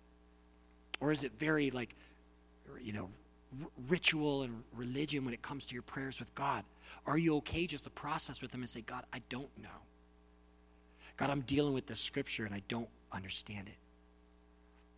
Or 1.01 1.11
is 1.11 1.25
it 1.25 1.33
very 1.39 1.71
like, 1.71 1.95
you 2.81 2.93
know, 2.93 3.09
r- 3.61 3.69
ritual 3.89 4.43
and 4.43 4.63
religion 4.77 5.25
when 5.25 5.35
it 5.35 5.43
comes 5.43 5.67
to 5.67 5.75
your 5.75 5.83
prayers 5.83 6.21
with 6.21 6.33
God? 6.35 6.65
Are 7.07 7.19
you 7.19 7.37
okay 7.39 7.67
just 7.67 7.85
to 7.85 7.91
process 7.91 8.41
with 8.41 8.55
Him 8.55 8.61
and 8.61 8.71
say, 8.71 8.83
God, 8.83 9.05
I 9.13 9.21
don't 9.29 9.51
know? 9.61 9.69
God, 11.17 11.31
I'm 11.31 11.41
dealing 11.41 11.75
with 11.75 11.87
this 11.87 12.01
scripture 12.01 12.45
and 12.45 12.55
I 12.55 12.63
don't 12.69 12.89
understand 13.13 13.69
it. 13.69 13.75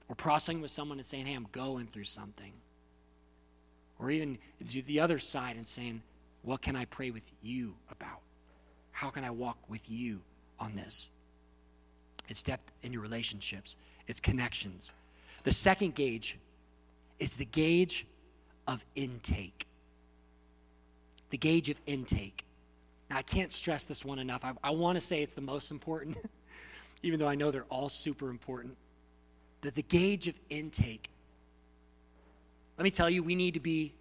Or 0.09 0.15
processing 0.15 0.61
with 0.61 0.71
someone 0.71 0.99
and 0.99 1.07
saying, 1.07 1.27
hey, 1.27 1.35
I'm 1.35 1.49
going 1.51 1.87
through 1.87 2.05
something. 2.05 2.53
Or 3.99 4.11
even 4.11 4.39
do 4.71 4.83
the 4.83 5.01
other 5.01 5.19
side 5.19 5.57
and 5.57 5.67
saying, 5.67 6.03
what 6.43 6.61
can 6.61 6.77
I 6.77 6.85
pray 6.85 7.11
with 7.11 7.31
you 7.43 7.75
about? 7.91 8.21
How 8.93 9.11
can 9.11 9.25
I 9.25 9.31
walk 9.31 9.59
with 9.69 9.91
you 9.91 10.21
on 10.61 10.77
this? 10.77 11.09
It's 12.29 12.43
depth 12.43 12.71
in 12.83 12.93
your 12.93 13.03
relationships, 13.03 13.77
it's 14.07 14.21
connections. 14.21 14.93
The 15.45 15.53
second 15.53 15.95
gauge 15.95 16.39
is 17.19 17.37
the 17.37 17.45
gauge 17.45 18.07
of 18.67 18.85
intake. 18.95 19.67
The 21.31 21.39
gauge 21.39 21.69
of 21.69 21.81
intake. 21.87 22.45
Now, 23.11 23.19
I 23.19 23.23
can't 23.23 23.53
stress 23.53 23.85
this 23.87 24.05
one 24.05 24.19
enough. 24.19 24.45
I, 24.45 24.53
I 24.63 24.71
want 24.71 24.97
to 24.97 25.01
say 25.01 25.23
it's 25.23 25.35
the 25.35 25.43
most 25.43 25.71
important, 25.71 26.17
even 27.03 27.19
though 27.19 27.29
I 27.29 27.35
know 27.35 27.51
they're 27.51 27.65
all 27.65 27.89
super 27.89 28.31
important. 28.31 28.77
That 29.65 29.75
the 29.75 29.83
gauge 29.83 30.29
of 30.29 30.35
intake. 30.51 31.09
Let 32.77 32.85
me 32.85 32.91
tell 32.91 33.09
you, 33.09 33.23
we 33.23 33.35
need 33.35 33.55
to 33.55 33.61
be 33.61 33.95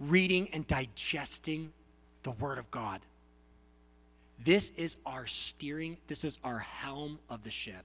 reading 0.00 0.48
and 0.52 0.66
digesting 0.66 1.72
the 2.24 2.32
Word 2.32 2.58
of 2.58 2.68
God. 2.72 3.00
This 4.42 4.72
is 4.76 4.96
our 5.06 5.28
steering, 5.28 5.96
this 6.08 6.24
is 6.24 6.40
our 6.42 6.58
helm 6.58 7.20
of 7.28 7.44
the 7.44 7.52
ship. 7.52 7.84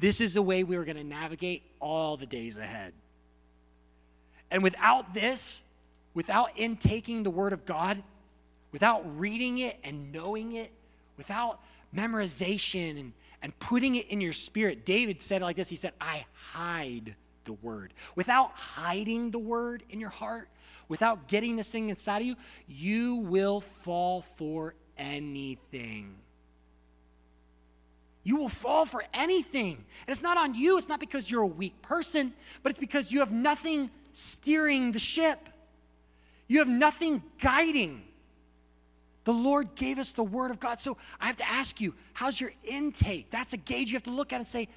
This 0.00 0.20
is 0.20 0.34
the 0.34 0.42
way 0.42 0.64
we 0.64 0.74
are 0.74 0.84
going 0.84 0.96
to 0.96 1.04
navigate 1.04 1.62
all 1.78 2.16
the 2.16 2.26
days 2.26 2.58
ahead. 2.58 2.92
And 4.50 4.64
without 4.64 5.14
this, 5.14 5.62
without 6.12 6.50
intaking 6.56 7.22
the 7.22 7.30
Word 7.30 7.52
of 7.52 7.64
God, 7.64 8.02
without 8.72 9.04
reading 9.16 9.58
it 9.58 9.78
and 9.84 10.10
knowing 10.10 10.54
it, 10.54 10.72
without 11.16 11.60
memorization 11.94 12.98
and, 12.98 13.12
and 13.44 13.56
putting 13.58 13.94
it 13.94 14.08
in 14.08 14.22
your 14.22 14.32
spirit, 14.32 14.86
David 14.86 15.20
said 15.20 15.42
it 15.42 15.44
like 15.44 15.56
this 15.56 15.68
He 15.68 15.76
said, 15.76 15.92
I 16.00 16.24
hide 16.32 17.14
the 17.44 17.52
Word. 17.52 17.92
Without 18.16 18.52
hiding 18.52 19.32
the 19.32 19.38
Word 19.38 19.82
in 19.90 20.00
your 20.00 20.08
heart, 20.08 20.48
without 20.88 21.28
getting 21.28 21.56
this 21.56 21.70
thing 21.70 21.90
inside 21.90 22.22
of 22.22 22.26
you, 22.26 22.36
you 22.66 23.16
will 23.16 23.60
fall 23.60 24.22
for 24.22 24.74
anything. 24.96 26.14
You 28.22 28.36
will 28.36 28.48
fall 28.48 28.86
for 28.86 29.04
anything. 29.12 29.74
And 29.74 30.08
it's 30.08 30.22
not 30.22 30.38
on 30.38 30.54
you, 30.54 30.78
it's 30.78 30.88
not 30.88 30.98
because 30.98 31.30
you're 31.30 31.42
a 31.42 31.46
weak 31.46 31.82
person, 31.82 32.32
but 32.62 32.70
it's 32.70 32.78
because 32.78 33.12
you 33.12 33.20
have 33.20 33.30
nothing 33.30 33.90
steering 34.14 34.92
the 34.92 34.98
ship. 34.98 35.50
You 36.48 36.60
have 36.60 36.68
nothing 36.68 37.22
guiding. 37.40 38.04
The 39.24 39.32
Lord 39.32 39.74
gave 39.74 39.98
us 39.98 40.12
the 40.12 40.22
Word 40.22 40.50
of 40.50 40.60
God. 40.60 40.78
So 40.78 40.96
I 41.20 41.26
have 41.26 41.36
to 41.36 41.48
ask 41.48 41.80
you, 41.80 41.94
how's 42.12 42.40
your 42.40 42.52
intake? 42.62 43.30
That's 43.30 43.54
a 43.54 43.56
gauge 43.56 43.90
you 43.90 43.96
have 43.96 44.02
to 44.04 44.10
look 44.10 44.32
at 44.32 44.36
and 44.36 44.46
say, 44.46 44.68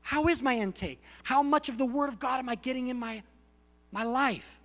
how 0.00 0.28
is 0.28 0.40
my 0.40 0.56
intake? 0.56 1.02
How 1.24 1.42
much 1.42 1.68
of 1.68 1.78
the 1.78 1.84
Word 1.84 2.08
of 2.08 2.20
God 2.20 2.38
am 2.38 2.48
I 2.48 2.54
getting 2.54 2.88
in 2.88 2.98
my, 2.98 3.22
my 3.90 4.04
life? 4.04 4.60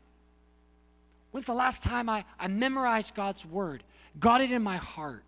When's 1.32 1.48
the 1.48 1.54
last 1.54 1.82
time 1.82 2.08
I, 2.10 2.24
I 2.40 2.48
memorized 2.48 3.16
God's 3.16 3.46
Word, 3.46 3.84
got 4.20 4.42
it 4.42 4.52
in 4.52 4.62
my 4.62 4.78
heart? 4.78 5.24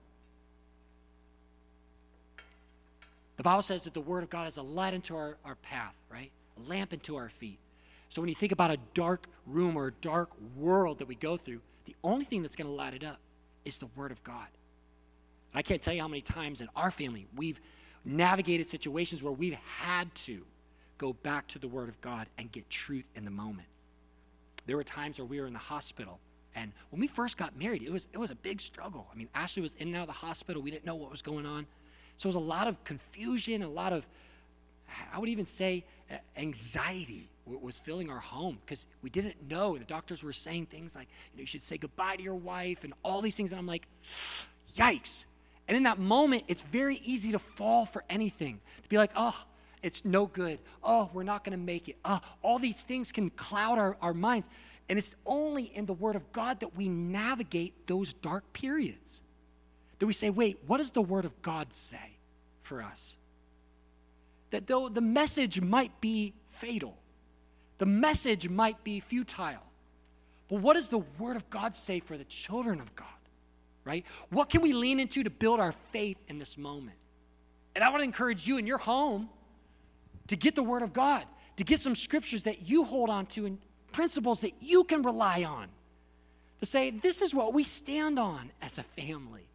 The 3.37 3.43
Bible 3.43 3.63
says 3.63 3.85
that 3.85 3.95
the 3.95 4.01
Word 4.01 4.21
of 4.21 4.29
God 4.29 4.47
is 4.47 4.57
a 4.57 4.61
light 4.61 4.93
into 4.93 5.15
our, 5.15 5.37
our 5.43 5.55
path, 5.55 5.97
right? 6.11 6.29
A 6.63 6.69
lamp 6.69 6.93
into 6.93 7.15
our 7.15 7.29
feet. 7.29 7.57
So 8.09 8.21
when 8.21 8.29
you 8.29 8.35
think 8.35 8.51
about 8.51 8.69
a 8.69 8.77
dark 8.93 9.25
room 9.47 9.75
or 9.75 9.87
a 9.87 9.91
dark 9.93 10.29
world 10.55 10.99
that 10.99 11.07
we 11.07 11.15
go 11.15 11.35
through, 11.35 11.61
the 11.85 11.95
only 12.03 12.25
thing 12.25 12.43
that's 12.43 12.55
going 12.55 12.67
to 12.67 12.73
light 12.73 12.93
it 12.93 13.03
up 13.03 13.17
is 13.65 13.77
the 13.77 13.87
Word 13.95 14.11
of 14.11 14.23
God. 14.23 14.47
I 15.53 15.61
can't 15.61 15.81
tell 15.81 15.93
you 15.93 16.01
how 16.01 16.07
many 16.07 16.21
times 16.21 16.61
in 16.61 16.69
our 16.75 16.91
family 16.91 17.27
we've 17.35 17.59
navigated 18.03 18.67
situations 18.67 19.21
where 19.21 19.31
we've 19.31 19.53
had 19.53 20.13
to 20.15 20.45
go 20.97 21.13
back 21.13 21.47
to 21.49 21.59
the 21.59 21.67
Word 21.67 21.89
of 21.89 21.99
God 22.01 22.27
and 22.37 22.51
get 22.51 22.69
truth 22.69 23.09
in 23.15 23.25
the 23.25 23.31
moment. 23.31 23.67
There 24.65 24.77
were 24.77 24.83
times 24.83 25.19
where 25.19 25.25
we 25.25 25.39
were 25.39 25.47
in 25.47 25.53
the 25.53 25.59
hospital, 25.59 26.19
and 26.55 26.71
when 26.89 26.99
we 26.99 27.07
first 27.07 27.37
got 27.37 27.57
married, 27.57 27.83
it 27.83 27.91
was, 27.91 28.07
it 28.13 28.17
was 28.17 28.31
a 28.31 28.35
big 28.35 28.61
struggle. 28.61 29.07
I 29.11 29.15
mean, 29.15 29.27
Ashlee 29.35 29.61
was 29.61 29.73
in 29.75 29.89
and 29.89 29.97
out 29.97 30.01
of 30.01 30.07
the 30.07 30.13
hospital. 30.13 30.61
We 30.61 30.71
didn't 30.71 30.85
know 30.85 30.95
what 30.95 31.11
was 31.11 31.21
going 31.21 31.45
on. 31.45 31.65
So 32.17 32.27
it 32.27 32.29
was 32.29 32.35
a 32.35 32.39
lot 32.39 32.67
of 32.67 32.83
confusion, 32.83 33.63
a 33.63 33.67
lot 33.67 33.91
of, 33.91 34.07
I 35.13 35.19
would 35.19 35.29
even 35.29 35.45
say, 35.45 35.83
anxiety 36.37 37.29
was 37.45 37.77
filling 37.77 38.09
our 38.09 38.19
home 38.19 38.59
because 38.65 38.85
we 39.01 39.09
didn't 39.09 39.49
know. 39.49 39.77
The 39.77 39.85
doctors 39.85 40.23
were 40.23 40.33
saying 40.33 40.67
things 40.67 40.95
like, 40.95 41.07
you 41.31 41.37
know, 41.37 41.41
you 41.41 41.47
should 41.47 41.61
say 41.61 41.77
goodbye 41.77 42.15
to 42.15 42.23
your 42.23 42.35
wife 42.35 42.83
and 42.83 42.93
all 43.03 43.21
these 43.21 43.35
things. 43.35 43.51
And 43.51 43.59
I'm 43.59 43.67
like, 43.67 43.87
yikes. 44.75 45.25
And 45.67 45.77
in 45.77 45.83
that 45.83 45.99
moment, 45.99 46.43
it's 46.47 46.61
very 46.61 46.97
easy 47.03 47.31
to 47.31 47.39
fall 47.39 47.85
for 47.85 48.03
anything, 48.09 48.59
to 48.81 48.89
be 48.89 48.97
like, 48.97 49.11
oh, 49.15 49.45
it's 49.81 50.05
no 50.05 50.25
good. 50.25 50.59
Oh, 50.83 51.09
we're 51.13 51.23
not 51.23 51.43
going 51.43 51.57
to 51.57 51.63
make 51.63 51.89
it. 51.89 51.97
Oh, 52.05 52.19
all 52.41 52.59
these 52.59 52.83
things 52.83 53.11
can 53.11 53.29
cloud 53.29 53.77
our, 53.77 53.97
our 54.01 54.13
minds. 54.13 54.47
And 54.89 54.97
it's 54.97 55.13
only 55.25 55.63
in 55.63 55.85
the 55.85 55.93
Word 55.93 56.15
of 56.15 56.31
God 56.31 56.61
that 56.61 56.75
we 56.75 56.87
navigate 56.87 57.87
those 57.87 58.13
dark 58.13 58.51
periods. 58.53 59.21
That 59.99 60.05
we 60.05 60.13
say, 60.13 60.29
wait, 60.29 60.59
what 60.67 60.77
does 60.77 60.91
the 60.91 61.01
Word 61.01 61.25
of 61.25 61.41
God 61.41 61.73
say 61.73 62.17
for 62.61 62.81
us? 62.81 63.17
That 64.51 64.67
though 64.67 64.89
the 64.89 65.01
message 65.01 65.61
might 65.61 65.99
be 65.99 66.33
fatal, 66.49 66.97
the 67.83 67.89
message 67.89 68.47
might 68.47 68.81
be 68.85 69.01
futile. 69.01 69.61
But 70.47 70.61
what 70.61 70.75
does 70.75 70.87
the 70.87 71.03
Word 71.19 71.35
of 71.35 71.49
God 71.49 71.75
say 71.75 71.99
for 71.99 72.17
the 72.17 72.23
children 72.23 72.79
of 72.79 72.95
God? 72.95 73.07
Right? 73.83 74.05
What 74.29 74.49
can 74.49 74.61
we 74.61 74.71
lean 74.71 75.01
into 75.01 75.21
to 75.21 75.29
build 75.29 75.59
our 75.59 75.73
faith 75.91 76.15
in 76.29 76.39
this 76.39 76.57
moment? 76.57 76.95
And 77.75 77.83
I 77.83 77.89
want 77.89 77.99
to 77.99 78.05
encourage 78.05 78.47
you 78.47 78.57
in 78.57 78.65
your 78.65 78.77
home 78.77 79.27
to 80.27 80.37
get 80.37 80.55
the 80.55 80.63
Word 80.63 80.81
of 80.81 80.93
God, 80.93 81.25
to 81.57 81.65
get 81.65 81.77
some 81.77 81.93
scriptures 81.93 82.43
that 82.43 82.69
you 82.69 82.85
hold 82.85 83.09
on 83.09 83.25
to 83.25 83.45
and 83.45 83.57
principles 83.91 84.39
that 84.39 84.53
you 84.61 84.85
can 84.85 85.01
rely 85.01 85.43
on. 85.43 85.67
To 86.61 86.65
say, 86.65 86.89
this 86.89 87.21
is 87.21 87.35
what 87.35 87.53
we 87.53 87.65
stand 87.65 88.17
on 88.17 88.51
as 88.61 88.77
a 88.77 88.83
family. 88.83 89.45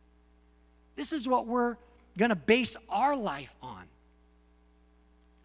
This 0.97 1.15
is 1.15 1.27
what 1.27 1.47
we're 1.47 1.77
going 2.19 2.29
to 2.29 2.37
base 2.37 2.77
our 2.91 3.17
life 3.17 3.57
on. 3.63 3.85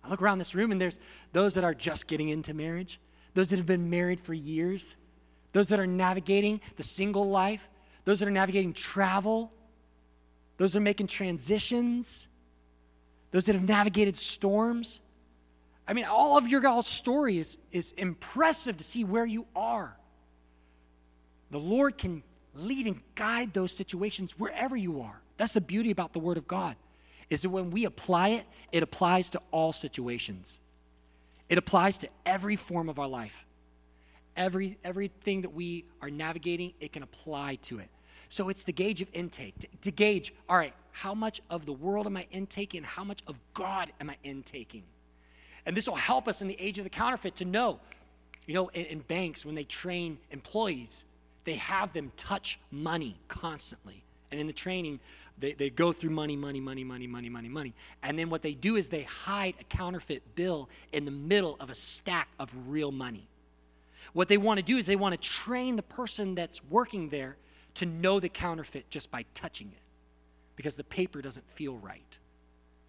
I 0.03 0.09
look 0.09 0.21
around 0.21 0.39
this 0.39 0.53
room 0.53 0.71
and 0.71 0.81
there's 0.81 0.99
those 1.31 1.53
that 1.53 1.63
are 1.63 1.73
just 1.73 2.07
getting 2.07 2.29
into 2.29 2.53
marriage, 2.53 2.99
those 3.33 3.49
that 3.49 3.57
have 3.57 3.65
been 3.65 3.89
married 3.89 4.19
for 4.19 4.33
years, 4.33 4.95
those 5.53 5.67
that 5.69 5.79
are 5.79 5.87
navigating 5.87 6.59
the 6.75 6.83
single 6.83 7.29
life, 7.29 7.69
those 8.05 8.19
that 8.19 8.27
are 8.27 8.31
navigating 8.31 8.73
travel, 8.73 9.51
those 10.57 10.73
that 10.73 10.79
are 10.79 10.81
making 10.81 11.07
transitions, 11.07 12.27
those 13.31 13.45
that 13.45 13.55
have 13.55 13.67
navigated 13.67 14.17
storms. 14.17 14.99
I 15.87 15.93
mean, 15.93 16.05
all 16.05 16.37
of 16.37 16.47
your 16.47 16.61
guys' 16.61 16.87
story 16.87 17.37
is, 17.37 17.57
is 17.71 17.91
impressive 17.93 18.77
to 18.77 18.83
see 18.83 19.03
where 19.03 19.25
you 19.25 19.45
are. 19.55 19.95
The 21.49 21.59
Lord 21.59 21.97
can 21.97 22.23
lead 22.55 22.87
and 22.87 23.01
guide 23.15 23.53
those 23.53 23.71
situations 23.71 24.37
wherever 24.37 24.75
you 24.75 25.01
are. 25.01 25.21
That's 25.37 25.53
the 25.53 25.61
beauty 25.61 25.91
about 25.91 26.13
the 26.13 26.19
Word 26.19 26.37
of 26.37 26.47
God 26.47 26.75
is 27.33 27.41
that 27.41 27.49
when 27.49 27.71
we 27.71 27.85
apply 27.85 28.29
it, 28.29 28.45
it 28.71 28.83
applies 28.83 29.29
to 29.31 29.41
all 29.51 29.73
situations. 29.73 30.59
It 31.49 31.57
applies 31.57 31.97
to 31.99 32.09
every 32.25 32.55
form 32.55 32.89
of 32.89 32.99
our 32.99 33.07
life. 33.07 33.45
Every, 34.35 34.77
everything 34.83 35.41
that 35.41 35.53
we 35.53 35.85
are 36.01 36.09
navigating, 36.09 36.73
it 36.79 36.93
can 36.93 37.03
apply 37.03 37.55
to 37.63 37.79
it. 37.79 37.89
So 38.29 38.49
it's 38.49 38.63
the 38.63 38.71
gauge 38.71 39.01
of 39.01 39.09
intake 39.13 39.59
to, 39.59 39.67
to 39.83 39.91
gauge, 39.91 40.33
all 40.49 40.57
right, 40.57 40.73
how 40.91 41.13
much 41.13 41.41
of 41.49 41.65
the 41.65 41.73
world 41.73 42.05
am 42.05 42.17
I 42.17 42.25
intaking? 42.31 42.83
How 42.83 43.03
much 43.03 43.21
of 43.27 43.39
God 43.53 43.91
am 43.99 44.09
I 44.09 44.17
intaking? 44.23 44.83
And 45.65 45.75
this 45.75 45.87
will 45.87 45.95
help 45.95 46.27
us 46.27 46.41
in 46.41 46.47
the 46.47 46.59
age 46.59 46.77
of 46.77 46.83
the 46.83 46.89
counterfeit 46.89 47.35
to 47.37 47.45
know, 47.45 47.79
you 48.45 48.53
know, 48.53 48.69
in, 48.69 48.85
in 48.85 48.99
banks, 48.99 49.45
when 49.45 49.55
they 49.55 49.63
train 49.63 50.17
employees, 50.31 51.05
they 51.45 51.55
have 51.55 51.93
them 51.93 52.11
touch 52.17 52.59
money 52.71 53.17
constantly. 53.27 54.03
And 54.31 54.39
in 54.39 54.47
the 54.47 54.53
training, 54.53 54.99
they, 55.43 55.51
they 55.51 55.69
go 55.69 55.91
through 55.91 56.11
money, 56.11 56.37
money, 56.37 56.61
money, 56.61 56.85
money, 56.85 57.05
money, 57.05 57.27
money, 57.27 57.49
money. 57.49 57.73
And 58.01 58.17
then 58.17 58.29
what 58.29 58.43
they 58.43 58.53
do 58.53 58.77
is 58.77 58.87
they 58.87 59.03
hide 59.03 59.55
a 59.59 59.65
counterfeit 59.65 60.35
bill 60.35 60.69
in 60.93 61.03
the 61.03 61.11
middle 61.11 61.57
of 61.59 61.69
a 61.69 61.75
stack 61.75 62.29
of 62.39 62.49
real 62.65 62.93
money. 62.93 63.27
What 64.13 64.29
they 64.29 64.37
want 64.37 64.59
to 64.59 64.63
do 64.65 64.77
is 64.77 64.85
they 64.85 64.95
want 64.95 65.21
to 65.21 65.29
train 65.29 65.75
the 65.75 65.83
person 65.83 66.33
that's 66.33 66.63
working 66.63 67.09
there 67.09 67.35
to 67.73 67.85
know 67.85 68.21
the 68.21 68.29
counterfeit 68.29 68.89
just 68.89 69.11
by 69.11 69.25
touching 69.33 69.67
it 69.67 69.83
because 70.55 70.75
the 70.75 70.83
paper 70.85 71.21
doesn't 71.21 71.49
feel 71.51 71.75
right, 71.75 72.17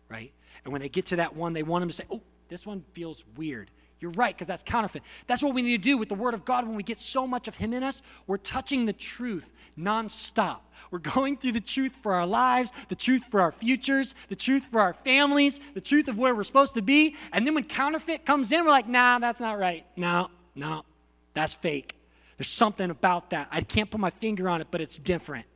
right? 0.09 0.31
And 0.63 0.73
when 0.73 0.81
they 0.81 0.89
get 0.89 1.07
to 1.07 1.17
that 1.17 1.35
one, 1.35 1.55
they 1.55 1.65
want 1.65 1.83
them 1.83 1.89
to 1.89 1.95
say, 1.95 2.05
oh, 2.09 2.21
this 2.49 2.65
one 2.65 2.85
feels 2.93 3.25
weird. 3.37 3.69
You're 4.05 4.13
right, 4.13 4.35
because 4.37 4.47
that's 4.47 4.63
counterfeit. 4.63 5.03
That's 5.27 5.43
what 5.43 5.55
we 5.55 5.63
need 5.63 5.83
to 5.83 5.83
do 5.83 5.97
with 5.97 6.11
the 6.11 6.15
Word 6.15 6.35
of 6.35 6.45
God 6.45 6.67
when 6.67 6.77
we 6.77 6.83
get 6.83 6.99
so 6.99 7.27
much 7.27 7.49
of 7.49 7.57
Him 7.57 7.73
in 7.73 7.83
us. 7.83 8.03
We're 8.27 8.37
touching 8.37 8.85
the 8.85 8.93
truth 8.93 9.51
nonstop. 9.79 10.59
We're 10.91 10.99
going 10.99 11.39
through 11.39 11.53
the 11.53 11.63
truth 11.63 11.97
for 12.03 12.13
our 12.13 12.27
lives, 12.27 12.71
the 12.91 12.97
truth 12.97 13.25
for 13.25 13.41
our 13.41 13.51
futures, 13.51 14.15
the 14.29 14.37
truth 14.37 14.67
for 14.67 14.83
our 14.83 14.93
families, 14.93 15.59
the 15.73 15.81
truth 15.81 16.09
of 16.09 16.19
where 16.19 16.35
we're 16.35 16.45
supposed 16.45 16.75
to 16.75 16.83
be. 16.83 17.17
And 17.33 17.47
then 17.47 17.55
when 17.55 17.65
counterfeit 17.65 18.27
comes 18.27 18.53
in, 18.53 18.63
we're 18.67 18.73
like, 18.73 18.87
nah, 18.87 19.19
that's 19.21 19.41
not 19.41 19.59
right. 19.59 19.87
No, 19.97 20.29
no, 20.55 20.85
that's 21.33 21.55
fake. 21.55 21.97
There's 22.37 22.49
something 22.49 22.91
about 22.91 23.31
that. 23.31 23.49
I 23.51 23.63
can't 23.63 23.91
put 23.91 24.01
my 24.03 24.11
finger 24.11 24.51
on 24.51 24.61
it, 24.61 24.67
but 24.71 24.83
it's 24.83 24.99
different. 24.99 25.47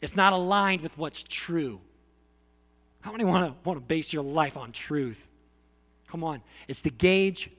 It's 0.00 0.16
not 0.16 0.32
aligned 0.32 0.80
with 0.80 0.98
what's 0.98 1.22
true. 1.22 1.80
How 3.02 3.12
many 3.12 3.22
want 3.22 3.46
to 3.46 3.54
want 3.68 3.78
to 3.78 3.86
base 3.86 4.12
your 4.12 4.24
life 4.24 4.56
on 4.56 4.72
truth? 4.72 5.30
Come 6.14 6.22
on. 6.22 6.42
It's 6.68 6.82
the 6.82 6.92
gauge 6.92 7.50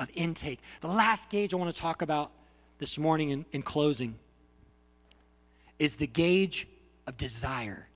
of 0.00 0.10
intake. 0.14 0.58
The 0.80 0.88
last 0.88 1.30
gauge 1.30 1.54
I 1.54 1.56
want 1.56 1.72
to 1.72 1.80
talk 1.80 2.02
about 2.02 2.32
this 2.78 2.98
morning 2.98 3.30
in, 3.30 3.44
in 3.52 3.62
closing 3.62 4.18
is 5.78 5.94
the 5.94 6.08
gauge 6.08 6.66
of 7.06 7.16
desire. 7.16 7.86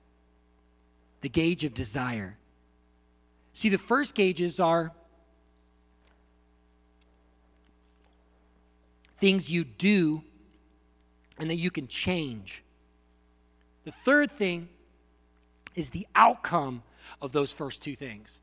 The 1.19 1.27
gauge 1.27 1.65
of 1.65 1.73
desire. 1.73 2.37
See, 3.51 3.67
the 3.67 3.77
first 3.77 4.15
gauges 4.15 4.61
are 4.61 4.93
things 9.17 9.51
you 9.51 9.65
do 9.65 10.23
and 11.37 11.49
that 11.49 11.57
you 11.57 11.69
can 11.69 11.89
change. 11.89 12.63
The 13.83 13.91
third 13.91 14.31
thing 14.31 14.69
is 15.75 15.89
the 15.89 16.07
outcome 16.15 16.83
of 17.21 17.33
those 17.33 17.51
first 17.51 17.81
two 17.81 17.97
things. 17.97 18.39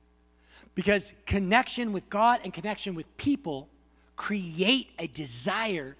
Because 0.75 1.14
connection 1.27 1.93
with 1.93 2.11
God 2.11 2.41
and 2.43 2.53
connection 2.53 2.95
with 2.95 3.16
people 3.16 3.68
create 4.16 4.91
a 4.99 5.07
desire 5.07 5.97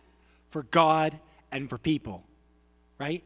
for 0.51 0.65
God 0.65 1.19
and 1.53 1.69
for 1.69 1.79
people, 1.79 2.25
right? 2.99 3.23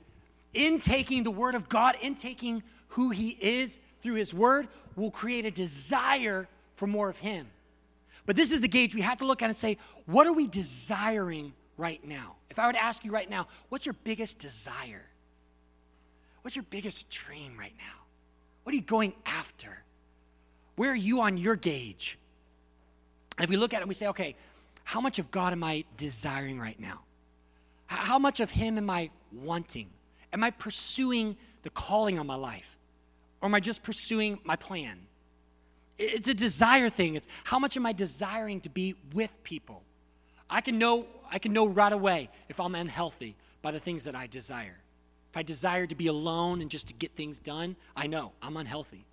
intaking 0.54 1.22
the 1.22 1.30
Word 1.30 1.54
of 1.54 1.68
God, 1.68 1.96
intaking 2.00 2.62
who 2.88 3.10
He 3.10 3.36
is 3.40 3.78
through 4.00 4.14
His 4.14 4.34
Word, 4.34 4.68
will 4.96 5.10
create 5.10 5.46
a 5.46 5.50
desire 5.50 6.48
for 6.74 6.86
more 6.86 7.08
of 7.08 7.18
Him. 7.18 7.48
But 8.26 8.36
this 8.36 8.50
is 8.52 8.62
a 8.62 8.68
gauge 8.68 8.94
we 8.94 9.00
have 9.00 9.18
to 9.18 9.24
look 9.24 9.42
at 9.42 9.46
and 9.46 9.56
say, 9.56 9.78
what 10.06 10.26
are 10.26 10.32
we 10.32 10.46
desiring 10.46 11.52
right 11.76 12.04
now? 12.04 12.36
If 12.50 12.58
I 12.58 12.66
were 12.66 12.72
to 12.72 12.82
ask 12.82 13.04
you 13.04 13.10
right 13.10 13.28
now, 13.28 13.48
what's 13.68 13.86
your 13.86 13.96
biggest 14.04 14.38
desire? 14.38 15.06
What's 16.42 16.56
your 16.56 16.64
biggest 16.68 17.10
dream 17.10 17.56
right 17.58 17.74
now? 17.78 18.04
What 18.64 18.72
are 18.72 18.76
you 18.76 18.82
going 18.82 19.14
after? 19.24 19.82
Where 20.78 20.92
are 20.92 20.96
you 20.96 21.22
on 21.22 21.36
your 21.36 21.56
gauge? 21.56 22.16
And 23.36 23.42
if 23.42 23.50
we 23.50 23.56
look 23.56 23.74
at 23.74 23.78
it 23.78 23.82
and 23.82 23.88
we 23.88 23.94
say, 23.94 24.06
okay, 24.06 24.36
how 24.84 25.00
much 25.00 25.18
of 25.18 25.28
God 25.32 25.52
am 25.52 25.64
I 25.64 25.82
desiring 25.96 26.60
right 26.60 26.78
now? 26.78 27.00
How 27.86 28.16
much 28.20 28.38
of 28.38 28.52
Him 28.52 28.78
am 28.78 28.88
I 28.88 29.10
wanting? 29.32 29.88
Am 30.32 30.44
I 30.44 30.52
pursuing 30.52 31.36
the 31.64 31.70
calling 31.70 32.16
on 32.16 32.28
my 32.28 32.36
life? 32.36 32.78
Or 33.40 33.48
am 33.48 33.56
I 33.56 33.60
just 33.60 33.82
pursuing 33.82 34.38
my 34.44 34.54
plan? 34.54 35.00
It's 35.98 36.28
a 36.28 36.34
desire 36.34 36.90
thing. 36.90 37.16
It's 37.16 37.26
how 37.42 37.58
much 37.58 37.76
am 37.76 37.84
I 37.84 37.92
desiring 37.92 38.60
to 38.60 38.68
be 38.68 38.94
with 39.12 39.32
people? 39.42 39.82
I 40.48 40.60
can 40.60 40.78
know 40.78 41.06
I 41.28 41.40
can 41.40 41.52
know 41.52 41.66
right 41.66 41.92
away 41.92 42.30
if 42.48 42.60
I'm 42.60 42.76
unhealthy 42.76 43.34
by 43.62 43.72
the 43.72 43.80
things 43.80 44.04
that 44.04 44.14
I 44.14 44.28
desire. 44.28 44.78
If 45.32 45.36
I 45.36 45.42
desire 45.42 45.88
to 45.88 45.94
be 45.96 46.06
alone 46.06 46.62
and 46.62 46.70
just 46.70 46.86
to 46.86 46.94
get 46.94 47.16
things 47.16 47.40
done, 47.40 47.74
I 47.96 48.06
know 48.06 48.30
I'm 48.40 48.56
unhealthy. 48.56 49.04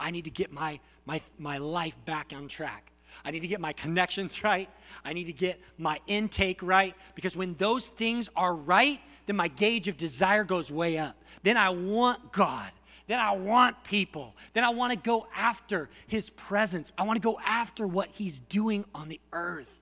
I 0.00 0.10
need 0.10 0.24
to 0.24 0.30
get 0.30 0.52
my 0.52 0.80
my 1.06 1.20
my 1.38 1.58
life 1.58 1.96
back 2.04 2.32
on 2.34 2.48
track. 2.48 2.92
I 3.24 3.30
need 3.30 3.40
to 3.40 3.48
get 3.48 3.60
my 3.60 3.72
connections 3.72 4.42
right. 4.44 4.68
I 5.04 5.12
need 5.12 5.24
to 5.24 5.32
get 5.32 5.60
my 5.76 6.00
intake 6.06 6.62
right 6.62 6.94
because 7.14 7.36
when 7.36 7.54
those 7.54 7.88
things 7.88 8.28
are 8.36 8.54
right, 8.54 9.00
then 9.26 9.36
my 9.36 9.48
gauge 9.48 9.88
of 9.88 9.96
desire 9.96 10.44
goes 10.44 10.70
way 10.70 10.98
up. 10.98 11.16
Then 11.42 11.56
I 11.56 11.70
want 11.70 12.32
God. 12.32 12.70
Then 13.06 13.18
I 13.18 13.32
want 13.32 13.84
people. 13.84 14.36
Then 14.52 14.64
I 14.64 14.70
want 14.70 14.92
to 14.92 14.98
go 14.98 15.26
after 15.34 15.88
his 16.06 16.30
presence. 16.30 16.92
I 16.98 17.04
want 17.04 17.16
to 17.16 17.22
go 17.22 17.38
after 17.44 17.86
what 17.86 18.10
he's 18.12 18.40
doing 18.40 18.84
on 18.94 19.08
the 19.08 19.20
earth. 19.32 19.80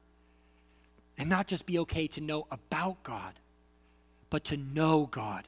And 1.18 1.28
not 1.28 1.48
just 1.48 1.66
be 1.66 1.78
okay 1.80 2.06
to 2.08 2.20
know 2.20 2.46
about 2.50 3.02
God, 3.02 3.34
but 4.30 4.44
to 4.44 4.56
know 4.56 5.08
God. 5.10 5.44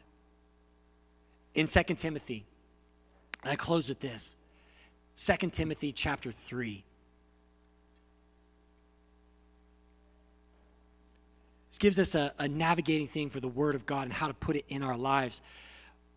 In 1.55 1.67
2 1.67 1.83
Timothy, 1.95 2.47
I 3.45 3.55
close 3.55 3.89
with 3.89 4.01
this 4.01 4.35
2 5.19 5.51
Timothy 5.51 5.91
chapter 5.91 6.31
3. 6.31 6.85
This 11.71 11.79
gives 11.79 11.99
us 11.99 12.15
a, 12.15 12.33
a 12.39 12.47
navigating 12.47 13.09
thing 13.09 13.29
for 13.29 13.41
the 13.41 13.49
Word 13.49 13.75
of 13.75 13.85
God 13.85 14.05
and 14.05 14.13
how 14.13 14.29
to 14.29 14.35
put 14.35 14.55
it 14.55 14.65
in 14.69 14.85
our 14.85 14.97
lives. 14.97 15.43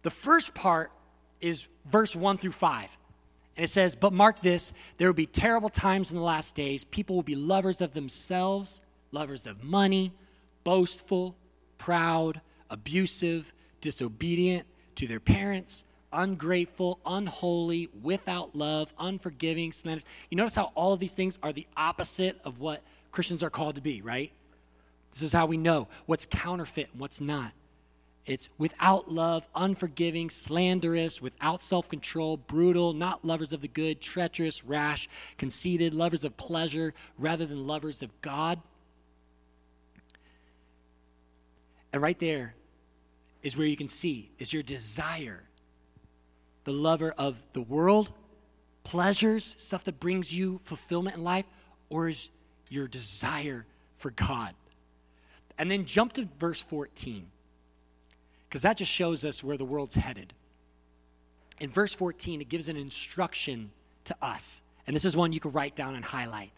The 0.04 0.12
first 0.12 0.54
part 0.54 0.92
is 1.40 1.68
verse 1.86 2.16
1 2.16 2.38
through 2.38 2.52
5. 2.52 2.98
And 3.58 3.64
it 3.64 3.70
says, 3.70 3.96
But 3.96 4.14
mark 4.14 4.42
this, 4.42 4.72
there 4.98 5.08
will 5.08 5.16
be 5.16 5.26
terrible 5.26 5.70
times 5.70 6.12
in 6.12 6.18
the 6.18 6.24
last 6.24 6.54
days. 6.54 6.84
People 6.84 7.16
will 7.16 7.24
be 7.24 7.36
lovers 7.36 7.82
of 7.82 7.94
themselves, 7.94 8.84
lovers 9.12 9.48
of 9.48 9.64
money, 9.64 10.14
boastful, 10.64 11.36
proud, 11.80 12.40
abusive, 12.70 13.52
disobedient 13.82 14.68
to 14.96 15.08
their 15.08 15.20
parents, 15.20 15.86
ungrateful, 16.14 17.00
unholy, 17.06 17.90
without 18.02 18.56
love, 18.56 18.94
unforgiving, 19.00 19.72
slanderous. 19.72 20.06
You 20.30 20.38
notice 20.38 20.56
how 20.56 20.72
all 20.76 20.94
of 20.94 21.00
these 21.00 21.16
things 21.16 21.40
are 21.42 21.54
the 21.54 21.68
opposite 21.76 22.40
of 22.44 22.60
what 22.60 22.82
Christians 23.12 23.44
are 23.44 23.50
called 23.50 23.76
to 23.76 23.82
be, 23.82 24.02
right? 24.02 24.32
This 25.14 25.22
is 25.22 25.34
how 25.34 25.46
we 25.46 25.58
know 25.58 25.88
what's 26.06 26.26
counterfeit 26.26 26.90
and 26.92 27.02
what's 27.02 27.20
not. 27.22 27.52
It's 28.26 28.50
without 28.58 29.12
love, 29.12 29.48
unforgiving, 29.56 30.30
slanderous, 30.30 31.22
without 31.22 31.62
self 31.62 31.90
control, 31.90 32.38
brutal, 32.38 32.94
not 32.94 33.26
lovers 33.26 33.52
of 33.52 33.62
the 33.62 33.68
good, 33.68 34.00
treacherous, 34.00 34.64
rash, 34.64 35.10
conceited, 35.38 35.94
lovers 35.94 36.24
of 36.24 36.38
pleasure 36.38 36.94
rather 37.18 37.46
than 37.46 37.66
lovers 37.66 38.04
of 38.04 38.10
God. 38.22 38.62
And 41.92 42.02
right 42.02 42.20
there 42.20 42.56
is 43.42 43.58
where 43.58 43.68
you 43.68 43.76
can 43.76 43.88
see 43.88 44.32
is 44.38 44.54
your 44.54 44.64
desire 44.64 45.44
the 46.64 46.74
lover 46.74 47.14
of 47.18 47.42
the 47.54 47.62
world, 47.62 48.12
pleasures, 48.84 49.56
stuff 49.58 49.84
that 49.86 50.00
brings 50.00 50.34
you 50.34 50.60
fulfillment 50.64 51.16
in 51.16 51.24
life, 51.24 51.46
or 51.90 52.10
is 52.10 52.30
your 52.70 52.88
desire 52.88 53.66
for 53.96 54.12
God? 54.12 54.54
And 55.58 55.70
then 55.70 55.86
jump 55.86 56.14
to 56.14 56.28
verse 56.40 56.62
14 56.62 57.28
because 58.52 58.64
that 58.64 58.78
just 58.78 58.92
shows 58.92 59.24
us 59.24 59.42
where 59.44 59.56
the 59.56 59.64
world's 59.64 59.96
headed. 59.96 60.34
In 61.62 61.70
verse 61.70 61.94
14, 61.94 62.42
it 62.42 62.50
gives 62.50 62.68
an 62.68 62.76
instruction 62.76 63.72
to 64.04 64.16
us. 64.22 64.62
And 64.86 64.94
this 64.96 65.06
is 65.06 65.16
one 65.16 65.32
you 65.32 65.40
can 65.40 65.52
write 65.52 65.76
down 65.76 65.96
and 65.96 66.04
highlight. 66.04 66.52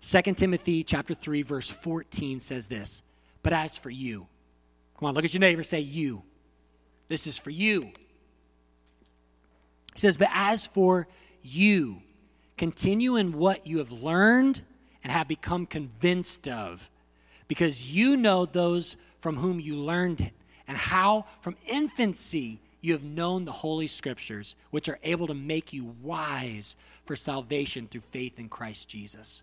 2 0.00 0.34
Timothy 0.34 0.82
chapter 0.82 1.14
3 1.14 1.42
verse 1.42 1.70
14 1.70 2.40
says 2.40 2.68
this, 2.68 3.02
"But 3.42 3.52
as 3.52 3.78
for 3.78 3.90
you, 3.90 4.26
come 4.98 5.08
on, 5.08 5.14
look 5.14 5.24
at 5.24 5.32
your 5.32 5.40
neighbor 5.40 5.62
say 5.62 5.80
you. 5.80 6.24
This 7.08 7.26
is 7.26 7.38
for 7.38 7.50
you." 7.50 7.92
He 9.94 10.00
says, 10.00 10.16
"But 10.16 10.28
as 10.32 10.66
for 10.66 11.08
you, 11.42 12.02
continue 12.56 13.16
in 13.16 13.38
what 13.38 13.66
you 13.66 13.78
have 13.78 13.90
learned 13.90 14.62
and 15.02 15.12
have 15.12 15.28
become 15.28 15.66
convinced 15.66 16.48
of, 16.48 16.90
because 17.48 17.92
you 17.92 18.16
know 18.16 18.44
those 18.46 18.96
from 19.20 19.36
whom 19.36 19.60
you 19.60 19.76
learned 19.76 20.20
it 20.20 20.32
and 20.66 20.76
how 20.76 21.26
from 21.40 21.56
infancy 21.66 22.60
you 22.80 22.92
have 22.92 23.02
known 23.02 23.44
the 23.44 23.52
Holy 23.52 23.88
Scriptures, 23.88 24.56
which 24.70 24.88
are 24.88 24.98
able 25.02 25.26
to 25.26 25.34
make 25.34 25.72
you 25.72 25.96
wise 26.02 26.76
for 27.06 27.16
salvation 27.16 27.86
through 27.86 28.02
faith 28.02 28.38
in 28.38 28.48
Christ 28.48 28.88
Jesus. 28.88 29.42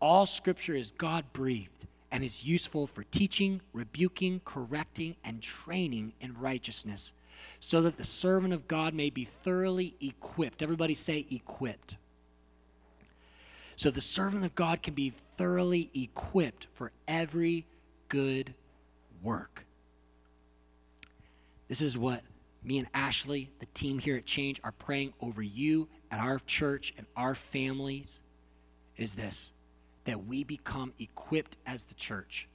All 0.00 0.26
Scripture 0.26 0.74
is 0.74 0.90
God 0.90 1.32
breathed 1.32 1.86
and 2.10 2.24
is 2.24 2.44
useful 2.44 2.86
for 2.86 3.04
teaching, 3.04 3.60
rebuking, 3.72 4.40
correcting, 4.44 5.16
and 5.24 5.40
training 5.40 6.12
in 6.20 6.38
righteousness, 6.38 7.12
so 7.60 7.82
that 7.82 7.96
the 7.96 8.04
servant 8.04 8.52
of 8.52 8.68
God 8.68 8.94
may 8.94 9.10
be 9.10 9.24
thoroughly 9.24 9.94
equipped. 10.00 10.62
Everybody 10.62 10.94
say, 10.94 11.26
equipped. 11.30 11.96
So 13.76 13.90
the 13.90 14.00
servant 14.00 14.44
of 14.44 14.54
God 14.54 14.82
can 14.82 14.94
be 14.94 15.10
thoroughly 15.10 15.90
equipped 15.94 16.68
for 16.72 16.92
every 17.08 17.66
good 18.08 18.54
work. 19.22 19.64
This 21.68 21.80
is 21.80 21.96
what 21.96 22.22
me 22.62 22.78
and 22.78 22.92
Ashlee, 22.92 23.48
the 23.58 23.66
team 23.66 23.98
here 23.98 24.16
at 24.16 24.26
Change, 24.26 24.60
are 24.62 24.72
praying 24.72 25.14
over 25.20 25.42
you 25.42 25.88
at 26.10 26.20
our 26.20 26.38
church 26.40 26.92
and 26.96 27.06
our 27.16 27.34
families 27.34 28.22
is 28.96 29.14
this 29.14 29.52
that 30.04 30.26
we 30.26 30.42
become 30.42 30.92
equipped 30.98 31.56
as 31.64 31.84
the 31.84 31.94
church 31.94 32.48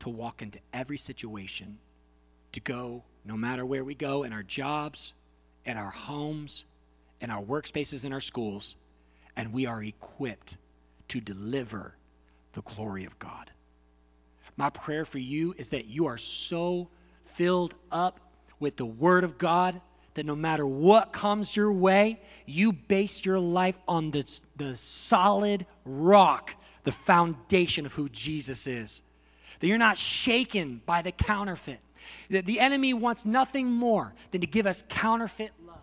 to 0.00 0.08
walk 0.08 0.40
into 0.40 0.58
every 0.72 0.96
situation, 0.96 1.78
to 2.52 2.60
go 2.60 3.04
no 3.24 3.36
matter 3.36 3.64
where 3.64 3.84
we 3.84 3.94
go 3.94 4.22
in 4.22 4.32
our 4.32 4.42
jobs, 4.42 5.12
in 5.64 5.76
our 5.76 5.90
homes, 5.90 6.64
in 7.20 7.30
our 7.30 7.42
workspaces, 7.42 8.04
in 8.04 8.12
our 8.12 8.20
schools, 8.20 8.76
and 9.36 9.52
we 9.52 9.66
are 9.66 9.82
equipped 9.82 10.56
to 11.08 11.20
deliver 11.20 11.94
the 12.52 12.62
glory 12.62 13.04
of 13.04 13.18
God. 13.18 13.50
My 14.56 14.70
prayer 14.70 15.04
for 15.04 15.18
you 15.18 15.54
is 15.56 15.68
that 15.70 15.86
you 15.86 16.06
are 16.06 16.18
so 16.18 16.88
filled 17.24 17.74
up 17.92 18.20
with 18.58 18.76
the 18.76 18.86
Word 18.86 19.24
of 19.24 19.38
God 19.38 19.80
that 20.14 20.26
no 20.26 20.34
matter 20.34 20.66
what 20.66 21.12
comes 21.12 21.54
your 21.54 21.72
way, 21.72 22.20
you 22.44 22.72
base 22.72 23.24
your 23.24 23.38
life 23.38 23.78
on 23.86 24.10
the, 24.10 24.40
the 24.56 24.76
solid 24.76 25.64
rock, 25.84 26.54
the 26.82 26.90
foundation 26.90 27.86
of 27.86 27.92
who 27.94 28.08
Jesus 28.08 28.66
is. 28.66 29.02
That 29.60 29.68
you're 29.68 29.78
not 29.78 29.96
shaken 29.96 30.82
by 30.84 31.02
the 31.02 31.12
counterfeit. 31.12 31.78
That 32.30 32.46
the 32.46 32.60
enemy 32.60 32.94
wants 32.94 33.24
nothing 33.24 33.70
more 33.70 34.14
than 34.30 34.40
to 34.40 34.46
give 34.46 34.66
us 34.66 34.84
counterfeit 34.88 35.52
love 35.66 35.76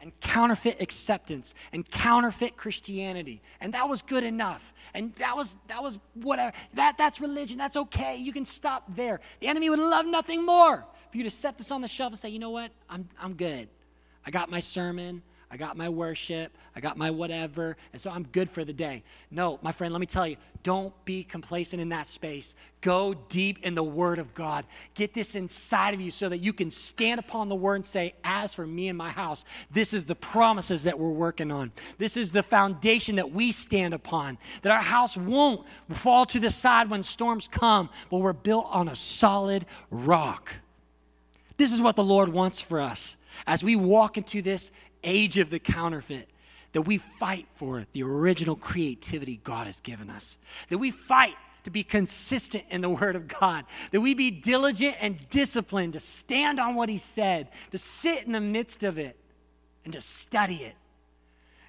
and 0.00 0.18
counterfeit 0.20 0.80
acceptance 0.80 1.54
and 1.72 1.88
counterfeit 1.90 2.56
Christianity. 2.56 3.42
And 3.60 3.74
that 3.74 3.88
was 3.88 4.02
good 4.02 4.24
enough. 4.24 4.72
And 4.94 5.14
that 5.16 5.36
was 5.36 5.56
that 5.68 5.82
was 5.82 5.98
whatever. 6.14 6.52
That 6.74 6.96
that's 6.96 7.20
religion. 7.20 7.58
That's 7.58 7.76
okay. 7.76 8.16
You 8.16 8.32
can 8.32 8.44
stop 8.44 8.84
there. 8.94 9.20
The 9.40 9.48
enemy 9.48 9.70
would 9.70 9.78
love 9.78 10.06
nothing 10.06 10.44
more 10.44 10.86
for 11.10 11.16
you 11.16 11.24
to 11.24 11.30
set 11.30 11.58
this 11.58 11.70
on 11.70 11.80
the 11.80 11.88
shelf 11.88 12.12
and 12.12 12.18
say, 12.18 12.28
you 12.28 12.38
know 12.38 12.50
what? 12.50 12.70
I'm, 12.88 13.08
I'm 13.20 13.34
good. 13.34 13.68
I 14.26 14.30
got 14.30 14.50
my 14.50 14.60
sermon. 14.60 15.22
I 15.52 15.56
got 15.56 15.76
my 15.76 15.88
worship. 15.88 16.56
I 16.76 16.80
got 16.80 16.96
my 16.96 17.10
whatever. 17.10 17.76
And 17.92 18.00
so 18.00 18.08
I'm 18.08 18.22
good 18.22 18.48
for 18.48 18.64
the 18.64 18.72
day. 18.72 19.02
No, 19.32 19.58
my 19.62 19.72
friend, 19.72 19.92
let 19.92 19.98
me 19.98 20.06
tell 20.06 20.26
you, 20.26 20.36
don't 20.62 20.94
be 21.04 21.24
complacent 21.24 21.82
in 21.82 21.88
that 21.88 22.06
space. 22.06 22.54
Go 22.82 23.14
deep 23.28 23.58
in 23.64 23.74
the 23.74 23.82
Word 23.82 24.20
of 24.20 24.32
God. 24.32 24.64
Get 24.94 25.12
this 25.12 25.34
inside 25.34 25.92
of 25.92 26.00
you 26.00 26.12
so 26.12 26.28
that 26.28 26.38
you 26.38 26.52
can 26.52 26.70
stand 26.70 27.18
upon 27.18 27.48
the 27.48 27.56
Word 27.56 27.76
and 27.76 27.84
say, 27.84 28.14
As 28.22 28.54
for 28.54 28.64
me 28.64 28.86
and 28.86 28.96
my 28.96 29.10
house, 29.10 29.44
this 29.72 29.92
is 29.92 30.04
the 30.04 30.14
promises 30.14 30.84
that 30.84 31.00
we're 31.00 31.10
working 31.10 31.50
on. 31.50 31.72
This 31.98 32.16
is 32.16 32.30
the 32.30 32.44
foundation 32.44 33.16
that 33.16 33.32
we 33.32 33.50
stand 33.50 33.92
upon. 33.92 34.38
That 34.62 34.70
our 34.70 34.82
house 34.82 35.16
won't 35.16 35.66
fall 35.92 36.26
to 36.26 36.38
the 36.38 36.50
side 36.50 36.90
when 36.90 37.02
storms 37.02 37.48
come, 37.48 37.90
but 38.08 38.18
we're 38.18 38.32
built 38.32 38.68
on 38.70 38.88
a 38.88 38.94
solid 38.94 39.66
rock. 39.90 40.52
This 41.56 41.72
is 41.72 41.82
what 41.82 41.96
the 41.96 42.04
Lord 42.04 42.28
wants 42.28 42.60
for 42.60 42.80
us 42.80 43.16
as 43.46 43.64
we 43.64 43.76
walk 43.76 44.16
into 44.16 44.42
this 44.42 44.70
age 45.04 45.38
of 45.38 45.50
the 45.50 45.58
counterfeit. 45.58 46.28
that 46.72 46.82
we 46.82 46.98
fight 46.98 47.46
for 47.54 47.84
the 47.92 48.02
original 48.02 48.56
creativity 48.56 49.40
God 49.42 49.66
has 49.66 49.80
given 49.80 50.08
us, 50.10 50.38
that 50.68 50.78
we 50.78 50.90
fight 50.90 51.34
to 51.64 51.70
be 51.70 51.82
consistent 51.82 52.64
in 52.70 52.80
the 52.80 52.88
Word 52.88 53.16
of 53.16 53.28
God, 53.28 53.64
that 53.90 54.00
we 54.00 54.14
be 54.14 54.30
diligent 54.30 54.96
and 55.00 55.28
disciplined 55.28 55.92
to 55.94 56.00
stand 56.00 56.58
on 56.58 56.74
what 56.74 56.88
He 56.88 56.98
said, 56.98 57.48
to 57.70 57.78
sit 57.78 58.24
in 58.24 58.32
the 58.32 58.40
midst 58.40 58.82
of 58.82 58.98
it 58.98 59.16
and 59.84 59.92
to 59.92 60.00
study 60.00 60.56
it, 60.56 60.74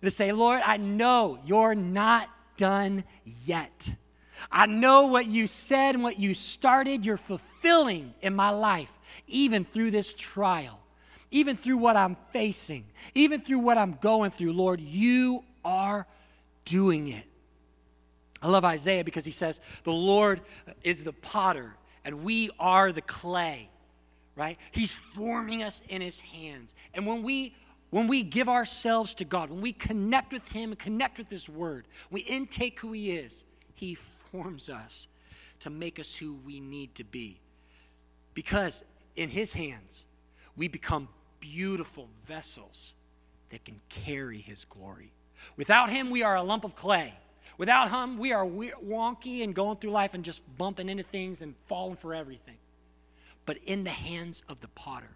and 0.02 0.10
to 0.10 0.12
say, 0.12 0.32
Lord, 0.32 0.62
I 0.64 0.78
know 0.78 1.40
you're 1.46 1.76
not 1.76 2.30
done 2.58 3.04
yet. 3.46 3.94
I 4.52 4.66
know 4.66 5.08
what 5.08 5.28
you 5.28 5.46
said 5.46 5.96
and 5.96 6.04
what 6.04 6.20
you 6.20 6.34
started, 6.34 7.06
you're 7.06 7.18
fulfilling 7.18 8.14
in 8.22 8.36
my 8.36 8.50
life, 8.50 8.98
even 9.28 9.64
through 9.64 9.92
this 9.92 10.14
trial, 10.14 10.80
even 11.32 11.56
through 11.56 11.78
what 11.78 11.96
I'm 11.96 12.18
facing, 12.32 12.86
even 13.16 13.42
through 13.42 13.60
what 13.60 13.78
I'm 13.78 13.98
going 14.02 14.32
through. 14.32 14.54
Lord, 14.54 14.82
you 14.82 15.44
are 15.64 16.06
doing 16.66 17.08
it. 17.08 17.24
I 18.42 18.48
love 18.48 18.66
Isaiah 18.66 19.04
because 19.04 19.26
he 19.26 19.32
says, 19.32 19.60
The 19.84 19.94
Lord 19.94 20.42
is 20.84 21.04
the 21.04 21.14
potter 21.14 21.76
and 22.04 22.24
we 22.24 22.50
are 22.60 22.92
the 22.92 23.02
clay, 23.02 23.70
right? 24.36 24.58
He's 24.72 24.94
forming 24.94 25.64
us 25.64 25.82
in 25.90 26.02
his 26.02 26.20
hands. 26.20 26.76
And 26.94 27.06
when 27.06 27.24
we 27.24 27.56
when 27.92 28.08
we 28.08 28.24
give 28.24 28.48
ourselves 28.48 29.14
to 29.16 29.26
God, 29.26 29.50
when 29.50 29.60
we 29.60 29.74
connect 29.74 30.32
with 30.32 30.50
him, 30.54 30.70
and 30.70 30.80
connect 30.80 31.18
with 31.18 31.30
his 31.30 31.50
word, 31.50 31.86
we 32.10 32.22
intake 32.22 32.80
who 32.80 32.94
he 32.94 33.12
is, 33.12 33.44
he 33.76 33.96
forms 33.96 34.70
us 34.70 35.10
to 35.60 35.70
make 35.70 36.00
us 36.00 36.16
who 36.16 36.36
we 36.46 36.62
need 36.62 36.96
to 36.96 37.04
be. 37.04 37.42
Because 38.34 38.86
in 39.18 39.28
his 39.28 39.52
hands, 39.52 40.06
we 40.56 40.70
become 40.70 41.10
beautiful 41.42 42.08
vessels 42.26 42.94
that 43.50 43.66
can 43.66 43.82
carry 43.90 44.40
his 44.40 44.64
glory. 44.64 45.12
Without 45.58 45.90
him, 45.90 46.10
we 46.10 46.24
are 46.24 46.38
a 46.38 46.44
lump 46.44 46.64
of 46.64 46.76
clay. 46.76 47.16
Without 47.58 47.92
Him, 47.92 48.18
we 48.18 48.34
are 48.34 48.44
wonky 48.44 49.44
and 49.44 49.54
going 49.54 49.78
through 49.78 49.92
life 49.92 50.16
and 50.16 50.26
just 50.26 50.42
bumping 50.58 50.90
into 50.90 51.04
things 51.04 51.42
and 51.42 51.54
falling 51.68 51.96
for 51.96 52.14
everything. 52.14 52.58
But 53.46 53.58
in 53.66 53.84
the 53.84 53.92
hands 53.92 54.42
of 54.50 54.62
the 54.62 54.68
potter, 54.70 55.12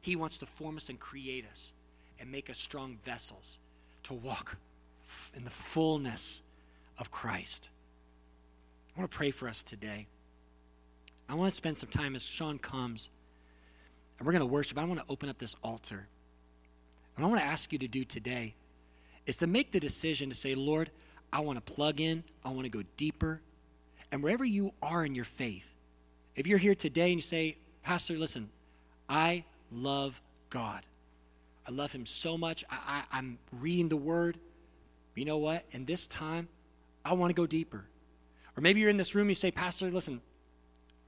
He 0.00 0.16
wants 0.16 0.38
to 0.38 0.46
form 0.46 0.76
us 0.76 0.88
and 0.88 1.00
create 1.00 1.44
us 1.50 1.74
and 2.20 2.30
make 2.30 2.50
us 2.50 2.58
strong 2.58 2.98
vessels 3.04 3.58
to 4.04 4.14
walk 4.14 4.58
in 5.34 5.42
the 5.42 5.50
fullness 5.50 6.42
of 6.98 7.10
Christ. 7.10 7.70
I 8.94 9.00
want 9.00 9.10
to 9.10 9.16
pray 9.16 9.30
for 9.30 9.48
us 9.48 9.64
today. 9.64 10.06
I 11.28 11.34
want 11.34 11.50
to 11.50 11.56
spend 11.56 11.78
some 11.78 11.88
time 11.88 12.14
as 12.14 12.24
Sean 12.24 12.58
comes 12.58 13.10
and 14.18 14.26
we're 14.26 14.32
going 14.32 14.40
to 14.40 14.46
worship. 14.46 14.78
I 14.78 14.84
want 14.84 15.00
to 15.00 15.06
open 15.08 15.28
up 15.28 15.38
this 15.38 15.56
altar. 15.62 16.06
And 17.16 17.24
I 17.24 17.28
want 17.28 17.40
to 17.40 17.46
ask 17.46 17.72
you 17.72 17.78
to 17.78 17.88
do 17.88 18.04
today 18.04 18.54
is 19.26 19.36
to 19.38 19.46
make 19.46 19.72
the 19.72 19.80
decision 19.80 20.28
to 20.28 20.34
say, 20.34 20.54
Lord, 20.54 20.90
I 21.32 21.40
want 21.40 21.64
to 21.64 21.72
plug 21.72 22.00
in, 22.00 22.24
I 22.44 22.50
want 22.50 22.64
to 22.64 22.70
go 22.70 22.82
deeper. 22.96 23.40
And 24.12 24.22
wherever 24.22 24.44
you 24.44 24.72
are 24.82 25.04
in 25.04 25.14
your 25.14 25.24
faith, 25.24 25.74
if 26.36 26.46
you're 26.46 26.58
here 26.58 26.74
today 26.74 27.06
and 27.06 27.16
you 27.16 27.22
say, 27.22 27.56
Pastor, 27.82 28.14
listen, 28.14 28.50
I 29.08 29.44
love 29.72 30.20
God. 30.50 30.82
I 31.66 31.72
love 31.72 31.92
Him 31.92 32.06
so 32.06 32.38
much. 32.38 32.64
I, 32.70 33.02
I, 33.10 33.18
am 33.18 33.38
reading 33.52 33.88
the 33.88 33.96
Word. 33.96 34.38
You 35.14 35.24
know 35.24 35.38
what? 35.38 35.64
In 35.72 35.84
this 35.84 36.06
time, 36.06 36.48
I 37.04 37.14
want 37.14 37.30
to 37.30 37.34
go 37.34 37.46
deeper. 37.46 37.84
Or 38.56 38.60
maybe 38.60 38.80
you're 38.80 38.90
in 38.90 38.96
this 38.96 39.14
room 39.14 39.22
and 39.22 39.30
you 39.30 39.34
say, 39.34 39.50
Pastor, 39.50 39.90
listen, 39.90 40.20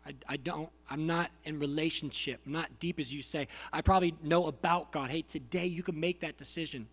I, 0.09 0.15
I 0.27 0.37
don't, 0.39 0.71
I'm 0.89 1.07
not 1.07 1.31
in 1.45 1.59
relationship. 1.59 2.41
I'm 2.47 2.53
not 2.53 2.79
deep 2.79 2.99
as 2.99 3.13
you 3.13 3.21
say. 3.21 3.47
I 3.73 3.83
probably 3.83 4.15
know 4.23 4.47
about 4.47 4.91
God. 4.91 5.11
Hey, 5.11 5.21
today 5.21 5.67
you 5.67 5.83
can 5.83 6.01
make 6.01 6.21
that 6.21 6.39
decision 6.39 6.87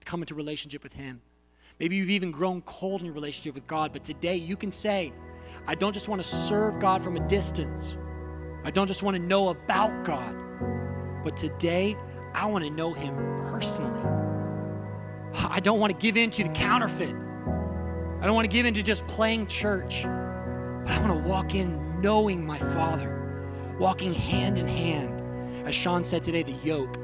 to 0.00 0.06
come 0.06 0.22
into 0.22 0.34
relationship 0.34 0.82
with 0.82 0.94
Him. 0.94 1.20
Maybe 1.78 1.96
you've 1.96 2.10
even 2.10 2.30
grown 2.30 2.62
cold 2.62 3.00
in 3.00 3.06
your 3.06 3.14
relationship 3.14 3.54
with 3.54 3.66
God, 3.66 3.92
but 3.92 4.02
today 4.02 4.36
you 4.36 4.56
can 4.56 4.72
say, 4.72 5.12
I 5.66 5.74
don't 5.74 5.92
just 5.92 6.08
want 6.08 6.22
to 6.22 6.26
serve 6.26 6.78
God 6.78 7.02
from 7.02 7.16
a 7.16 7.28
distance. 7.28 7.98
I 8.64 8.70
don't 8.70 8.86
just 8.86 9.02
want 9.02 9.16
to 9.16 9.22
know 9.22 9.50
about 9.50 10.04
God, 10.04 10.34
but 11.24 11.36
today 11.36 11.94
I 12.34 12.46
want 12.46 12.64
to 12.64 12.70
know 12.70 12.94
Him 12.94 13.14
personally. 13.50 14.00
I 15.34 15.60
don't 15.60 15.78
want 15.78 15.92
to 15.92 15.98
give 15.98 16.16
in 16.16 16.30
to 16.30 16.44
the 16.44 16.50
counterfeit. 16.50 17.14
I 17.14 18.24
don't 18.24 18.34
want 18.34 18.50
to 18.50 18.54
give 18.54 18.64
in 18.64 18.72
to 18.74 18.82
just 18.82 19.06
playing 19.08 19.46
church, 19.46 20.04
but 20.84 20.92
I 20.92 21.00
want 21.00 21.22
to 21.22 21.28
walk 21.28 21.54
in 21.54 22.00
knowing 22.00 22.44
my 22.44 22.58
Father, 22.58 23.76
walking 23.78 24.12
hand 24.12 24.58
in 24.58 24.66
hand. 24.66 25.20
As 25.66 25.74
Sean 25.74 26.02
said 26.02 26.24
today, 26.24 26.42
the 26.42 26.52
yoke, 26.64 26.98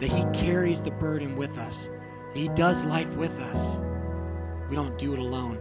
that 0.00 0.08
He 0.08 0.24
carries 0.32 0.82
the 0.82 0.90
burden 0.92 1.36
with 1.36 1.58
us, 1.58 1.90
He 2.34 2.48
does 2.48 2.84
life 2.84 3.12
with 3.16 3.38
us. 3.40 3.80
We 4.70 4.76
don't 4.76 4.96
do 4.98 5.12
it 5.12 5.18
alone. 5.18 5.58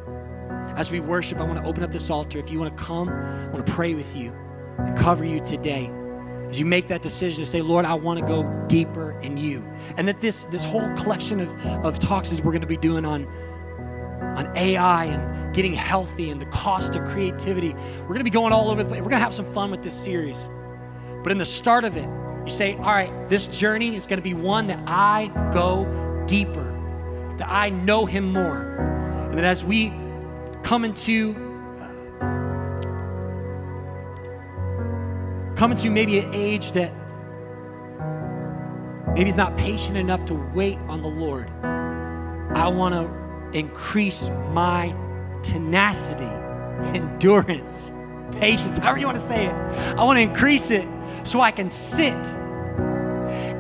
As 0.75 0.91
we 0.91 0.99
worship, 0.99 1.39
I 1.39 1.43
want 1.43 1.59
to 1.59 1.65
open 1.65 1.83
up 1.83 1.91
this 1.91 2.09
altar. 2.09 2.37
If 2.39 2.51
you 2.51 2.59
want 2.59 2.77
to 2.77 2.83
come, 2.83 3.09
I 3.09 3.47
want 3.47 3.65
to 3.65 3.71
pray 3.71 3.95
with 3.95 4.15
you 4.15 4.31
and 4.77 4.95
cover 4.97 5.25
you 5.25 5.39
today. 5.39 5.91
As 6.49 6.59
you 6.59 6.65
make 6.65 6.87
that 6.87 7.01
decision 7.01 7.43
to 7.43 7.49
say, 7.49 7.61
Lord, 7.61 7.85
I 7.85 7.93
want 7.93 8.19
to 8.19 8.25
go 8.25 8.43
deeper 8.67 9.19
in 9.21 9.37
you. 9.37 9.65
And 9.97 10.07
that 10.07 10.21
this, 10.21 10.45
this 10.45 10.63
whole 10.63 10.87
collection 10.95 11.39
of, 11.39 11.65
of 11.83 11.99
talks 11.99 12.31
is 12.31 12.41
we're 12.41 12.51
going 12.51 12.61
to 12.61 12.67
be 12.67 12.77
doing 12.77 13.05
on, 13.05 13.27
on 14.37 14.55
AI 14.55 15.05
and 15.05 15.53
getting 15.53 15.73
healthy 15.73 16.29
and 16.29 16.41
the 16.41 16.45
cost 16.47 16.95
of 16.95 17.03
creativity. 17.05 17.73
We're 18.01 18.07
going 18.07 18.19
to 18.19 18.23
be 18.23 18.29
going 18.29 18.53
all 18.53 18.69
over 18.69 18.83
the 18.83 18.89
place. 18.89 19.01
We're 19.01 19.09
going 19.09 19.19
to 19.19 19.23
have 19.23 19.33
some 19.33 19.51
fun 19.53 19.71
with 19.71 19.83
this 19.83 19.95
series. 19.95 20.49
But 21.23 21.31
in 21.31 21.37
the 21.37 21.45
start 21.45 21.83
of 21.83 21.97
it, 21.97 22.07
you 22.45 22.51
say, 22.51 22.75
all 22.75 22.93
right, 22.93 23.29
this 23.29 23.47
journey 23.47 23.95
is 23.95 24.07
going 24.07 24.19
to 24.19 24.23
be 24.23 24.33
one 24.33 24.67
that 24.67 24.81
I 24.87 25.31
go 25.51 25.85
deeper, 26.27 26.71
that 27.37 27.49
I 27.49 27.69
know 27.69 28.05
Him 28.05 28.31
more 28.31 28.67
and 29.29 29.37
that 29.37 29.43
as 29.43 29.65
we 29.65 29.91
come 30.63 30.85
into 30.85 31.35
uh, 31.81 32.25
come 35.55 35.71
into 35.71 35.91
maybe 35.91 36.19
an 36.19 36.33
age 36.33 36.71
that 36.71 36.93
maybe 39.13 39.25
he's 39.25 39.37
not 39.37 39.57
patient 39.57 39.97
enough 39.97 40.23
to 40.25 40.33
wait 40.55 40.77
on 40.87 41.01
the 41.01 41.07
Lord, 41.07 41.49
I 42.55 42.67
want 42.69 42.95
to 42.95 43.26
increase 43.57 44.29
my 44.51 44.95
tenacity, 45.43 46.23
endurance, 46.97 47.91
patience, 48.33 48.77
however 48.77 48.99
you 48.99 49.05
want 49.05 49.17
to 49.17 49.23
say 49.23 49.47
it. 49.47 49.53
I 49.97 50.03
want 50.03 50.17
to 50.17 50.21
increase 50.21 50.71
it 50.71 50.87
so 51.23 51.41
I 51.41 51.51
can 51.51 51.69
sit 51.69 52.13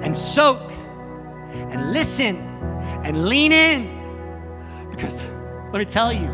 and 0.03 0.15
soak 0.15 0.71
and 1.51 1.93
listen 1.93 2.37
and 3.03 3.27
lean 3.27 3.51
in 3.51 3.97
because 4.89 5.25
let 5.71 5.79
me 5.79 5.85
tell 5.85 6.13
you, 6.13 6.27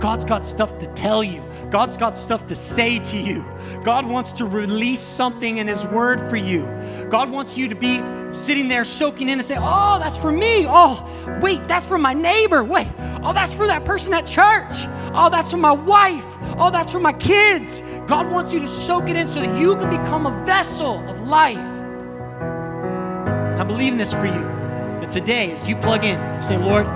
God's 0.00 0.24
got 0.24 0.44
stuff 0.44 0.78
to 0.78 0.86
tell 0.94 1.22
you. 1.22 1.42
God's 1.70 1.96
got 1.96 2.16
stuff 2.16 2.46
to 2.48 2.56
say 2.56 2.98
to 2.98 3.18
you. 3.18 3.44
God 3.84 4.04
wants 4.04 4.32
to 4.34 4.46
release 4.46 5.00
something 5.00 5.58
in 5.58 5.68
His 5.68 5.86
Word 5.86 6.28
for 6.28 6.36
you. 6.36 6.62
God 7.08 7.30
wants 7.30 7.56
you 7.56 7.68
to 7.68 7.74
be 7.74 8.02
sitting 8.32 8.66
there 8.66 8.84
soaking 8.84 9.28
in 9.28 9.38
and 9.38 9.44
say, 9.44 9.56
Oh, 9.58 9.98
that's 10.00 10.18
for 10.18 10.32
me. 10.32 10.66
Oh, 10.68 11.38
wait, 11.40 11.66
that's 11.68 11.86
for 11.86 11.98
my 11.98 12.14
neighbor. 12.14 12.64
Wait, 12.64 12.88
oh, 13.22 13.32
that's 13.32 13.54
for 13.54 13.66
that 13.66 13.84
person 13.84 14.12
at 14.14 14.26
church. 14.26 14.86
Oh, 15.14 15.28
that's 15.30 15.50
for 15.50 15.56
my 15.56 15.72
wife. 15.72 16.26
Oh, 16.58 16.70
that's 16.70 16.90
for 16.90 17.00
my 17.00 17.12
kids. 17.12 17.82
God 18.06 18.30
wants 18.30 18.52
you 18.52 18.60
to 18.60 18.68
soak 18.68 19.08
it 19.08 19.16
in 19.16 19.26
so 19.26 19.40
that 19.40 19.58
you 19.58 19.76
can 19.76 19.90
become 19.90 20.26
a 20.26 20.44
vessel 20.44 20.98
of 21.08 21.20
life. 21.22 21.56
And 21.56 23.60
I'm 23.60 23.66
believing 23.66 23.98
this 23.98 24.12
for 24.12 24.26
you. 24.26 24.60
That 25.00 25.10
today, 25.10 25.52
as 25.52 25.68
you 25.68 25.76
plug 25.76 26.04
in, 26.04 26.18
you 26.36 26.42
say, 26.42 26.58
Lord, 26.58 26.86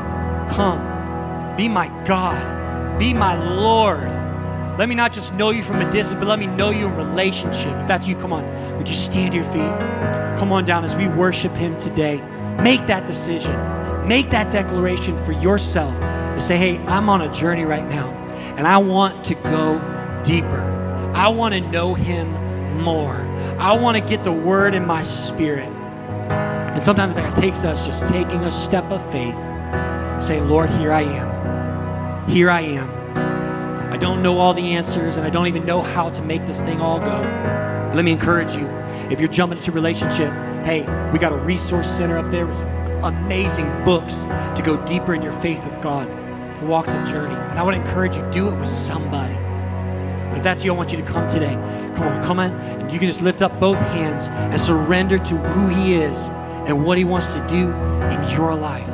come 0.50 1.56
be 1.56 1.68
my 1.68 1.88
God. 2.04 2.98
Be 2.98 3.14
my 3.14 3.34
Lord. 3.54 4.10
Let 4.76 4.88
me 4.88 4.96
not 4.96 5.12
just 5.12 5.34
know 5.34 5.50
you 5.50 5.62
from 5.62 5.80
a 5.80 5.90
distance, 5.90 6.18
but 6.18 6.26
let 6.26 6.40
me 6.40 6.46
know 6.46 6.70
you 6.70 6.88
in 6.88 6.96
relationship. 6.96 7.72
If 7.72 7.86
that's 7.86 8.08
you, 8.08 8.16
come 8.16 8.32
on. 8.32 8.44
Would 8.76 8.88
you 8.88 8.96
stand 8.96 9.32
to 9.32 9.36
your 9.36 9.46
feet? 9.46 9.70
Come 10.38 10.52
on 10.52 10.64
down 10.64 10.84
as 10.84 10.96
we 10.96 11.06
worship 11.06 11.52
Him 11.52 11.76
today. 11.76 12.20
Make 12.62 12.86
that 12.86 13.06
decision. 13.06 13.54
Make 14.06 14.30
that 14.30 14.50
declaration 14.50 15.22
for 15.24 15.32
yourself 15.32 15.98
to 15.98 16.40
say, 16.40 16.56
hey, 16.56 16.78
I'm 16.86 17.08
on 17.08 17.22
a 17.22 17.32
journey 17.32 17.64
right 17.64 17.88
now, 17.88 18.08
and 18.56 18.66
I 18.66 18.78
want 18.78 19.24
to 19.26 19.34
go 19.34 19.78
deeper. 20.24 20.62
I 21.14 21.28
want 21.28 21.54
to 21.54 21.60
know 21.60 21.94
Him 21.94 22.32
more. 22.82 23.16
I 23.58 23.76
want 23.76 23.96
to 23.96 24.02
get 24.02 24.24
the 24.24 24.32
word 24.32 24.74
in 24.74 24.86
my 24.86 25.02
spirit. 25.02 25.68
And 25.68 26.82
sometimes 26.82 27.14
that 27.14 27.36
takes 27.36 27.64
us 27.64 27.86
just 27.86 28.08
taking 28.08 28.40
a 28.40 28.50
step 28.50 28.84
of 28.90 29.00
faith, 29.12 29.36
saying, 30.22 30.48
Lord, 30.48 30.70
here 30.70 30.92
I 30.92 31.02
am. 31.02 32.28
Here 32.28 32.50
I 32.50 32.62
am. 32.62 33.92
I 33.92 33.96
don't 33.96 34.22
know 34.22 34.38
all 34.38 34.54
the 34.54 34.74
answers, 34.74 35.16
and 35.16 35.24
I 35.26 35.30
don't 35.30 35.46
even 35.46 35.64
know 35.64 35.80
how 35.80 36.10
to 36.10 36.22
make 36.22 36.46
this 36.46 36.60
thing 36.62 36.80
all 36.80 36.98
go. 36.98 37.20
Let 37.94 38.04
me 38.04 38.10
encourage 38.10 38.56
you. 38.56 38.66
If 39.08 39.20
you're 39.20 39.28
jumping 39.28 39.58
into 39.58 39.70
relationship, 39.70 40.32
hey, 40.64 40.80
we 41.12 41.18
got 41.18 41.32
a 41.32 41.36
resource 41.36 41.90
center 41.90 42.16
up 42.16 42.30
there 42.30 42.46
with 42.46 42.56
some 42.56 42.68
amazing 43.04 43.66
books 43.84 44.24
to 44.56 44.62
go 44.64 44.82
deeper 44.84 45.14
in 45.14 45.20
your 45.20 45.32
faith 45.32 45.64
with 45.64 45.80
God, 45.82 46.06
to 46.58 46.66
walk 46.66 46.86
the 46.86 47.02
journey. 47.04 47.34
And 47.34 47.58
I 47.58 47.62
want 47.62 47.76
to 47.76 47.82
encourage 47.82 48.16
you, 48.16 48.22
do 48.30 48.48
it 48.48 48.58
with 48.58 48.68
somebody. 48.68 49.34
But 49.34 50.38
if 50.38 50.42
that's 50.42 50.64
you, 50.64 50.72
I 50.72 50.76
want 50.76 50.90
you 50.90 50.98
to 50.98 51.04
come 51.04 51.28
today. 51.28 51.54
Come 51.96 52.08
on, 52.08 52.24
come 52.24 52.38
on. 52.38 52.52
And 52.52 52.90
you 52.90 52.98
can 52.98 53.06
just 53.06 53.20
lift 53.20 53.42
up 53.42 53.60
both 53.60 53.78
hands 53.78 54.28
and 54.28 54.58
surrender 54.60 55.18
to 55.18 55.36
who 55.36 55.68
He 55.68 55.94
is 55.94 56.28
and 56.66 56.84
what 56.84 56.96
He 56.96 57.04
wants 57.04 57.34
to 57.34 57.46
do 57.46 57.70
in 58.08 58.30
your 58.30 58.54
life. 58.54 58.93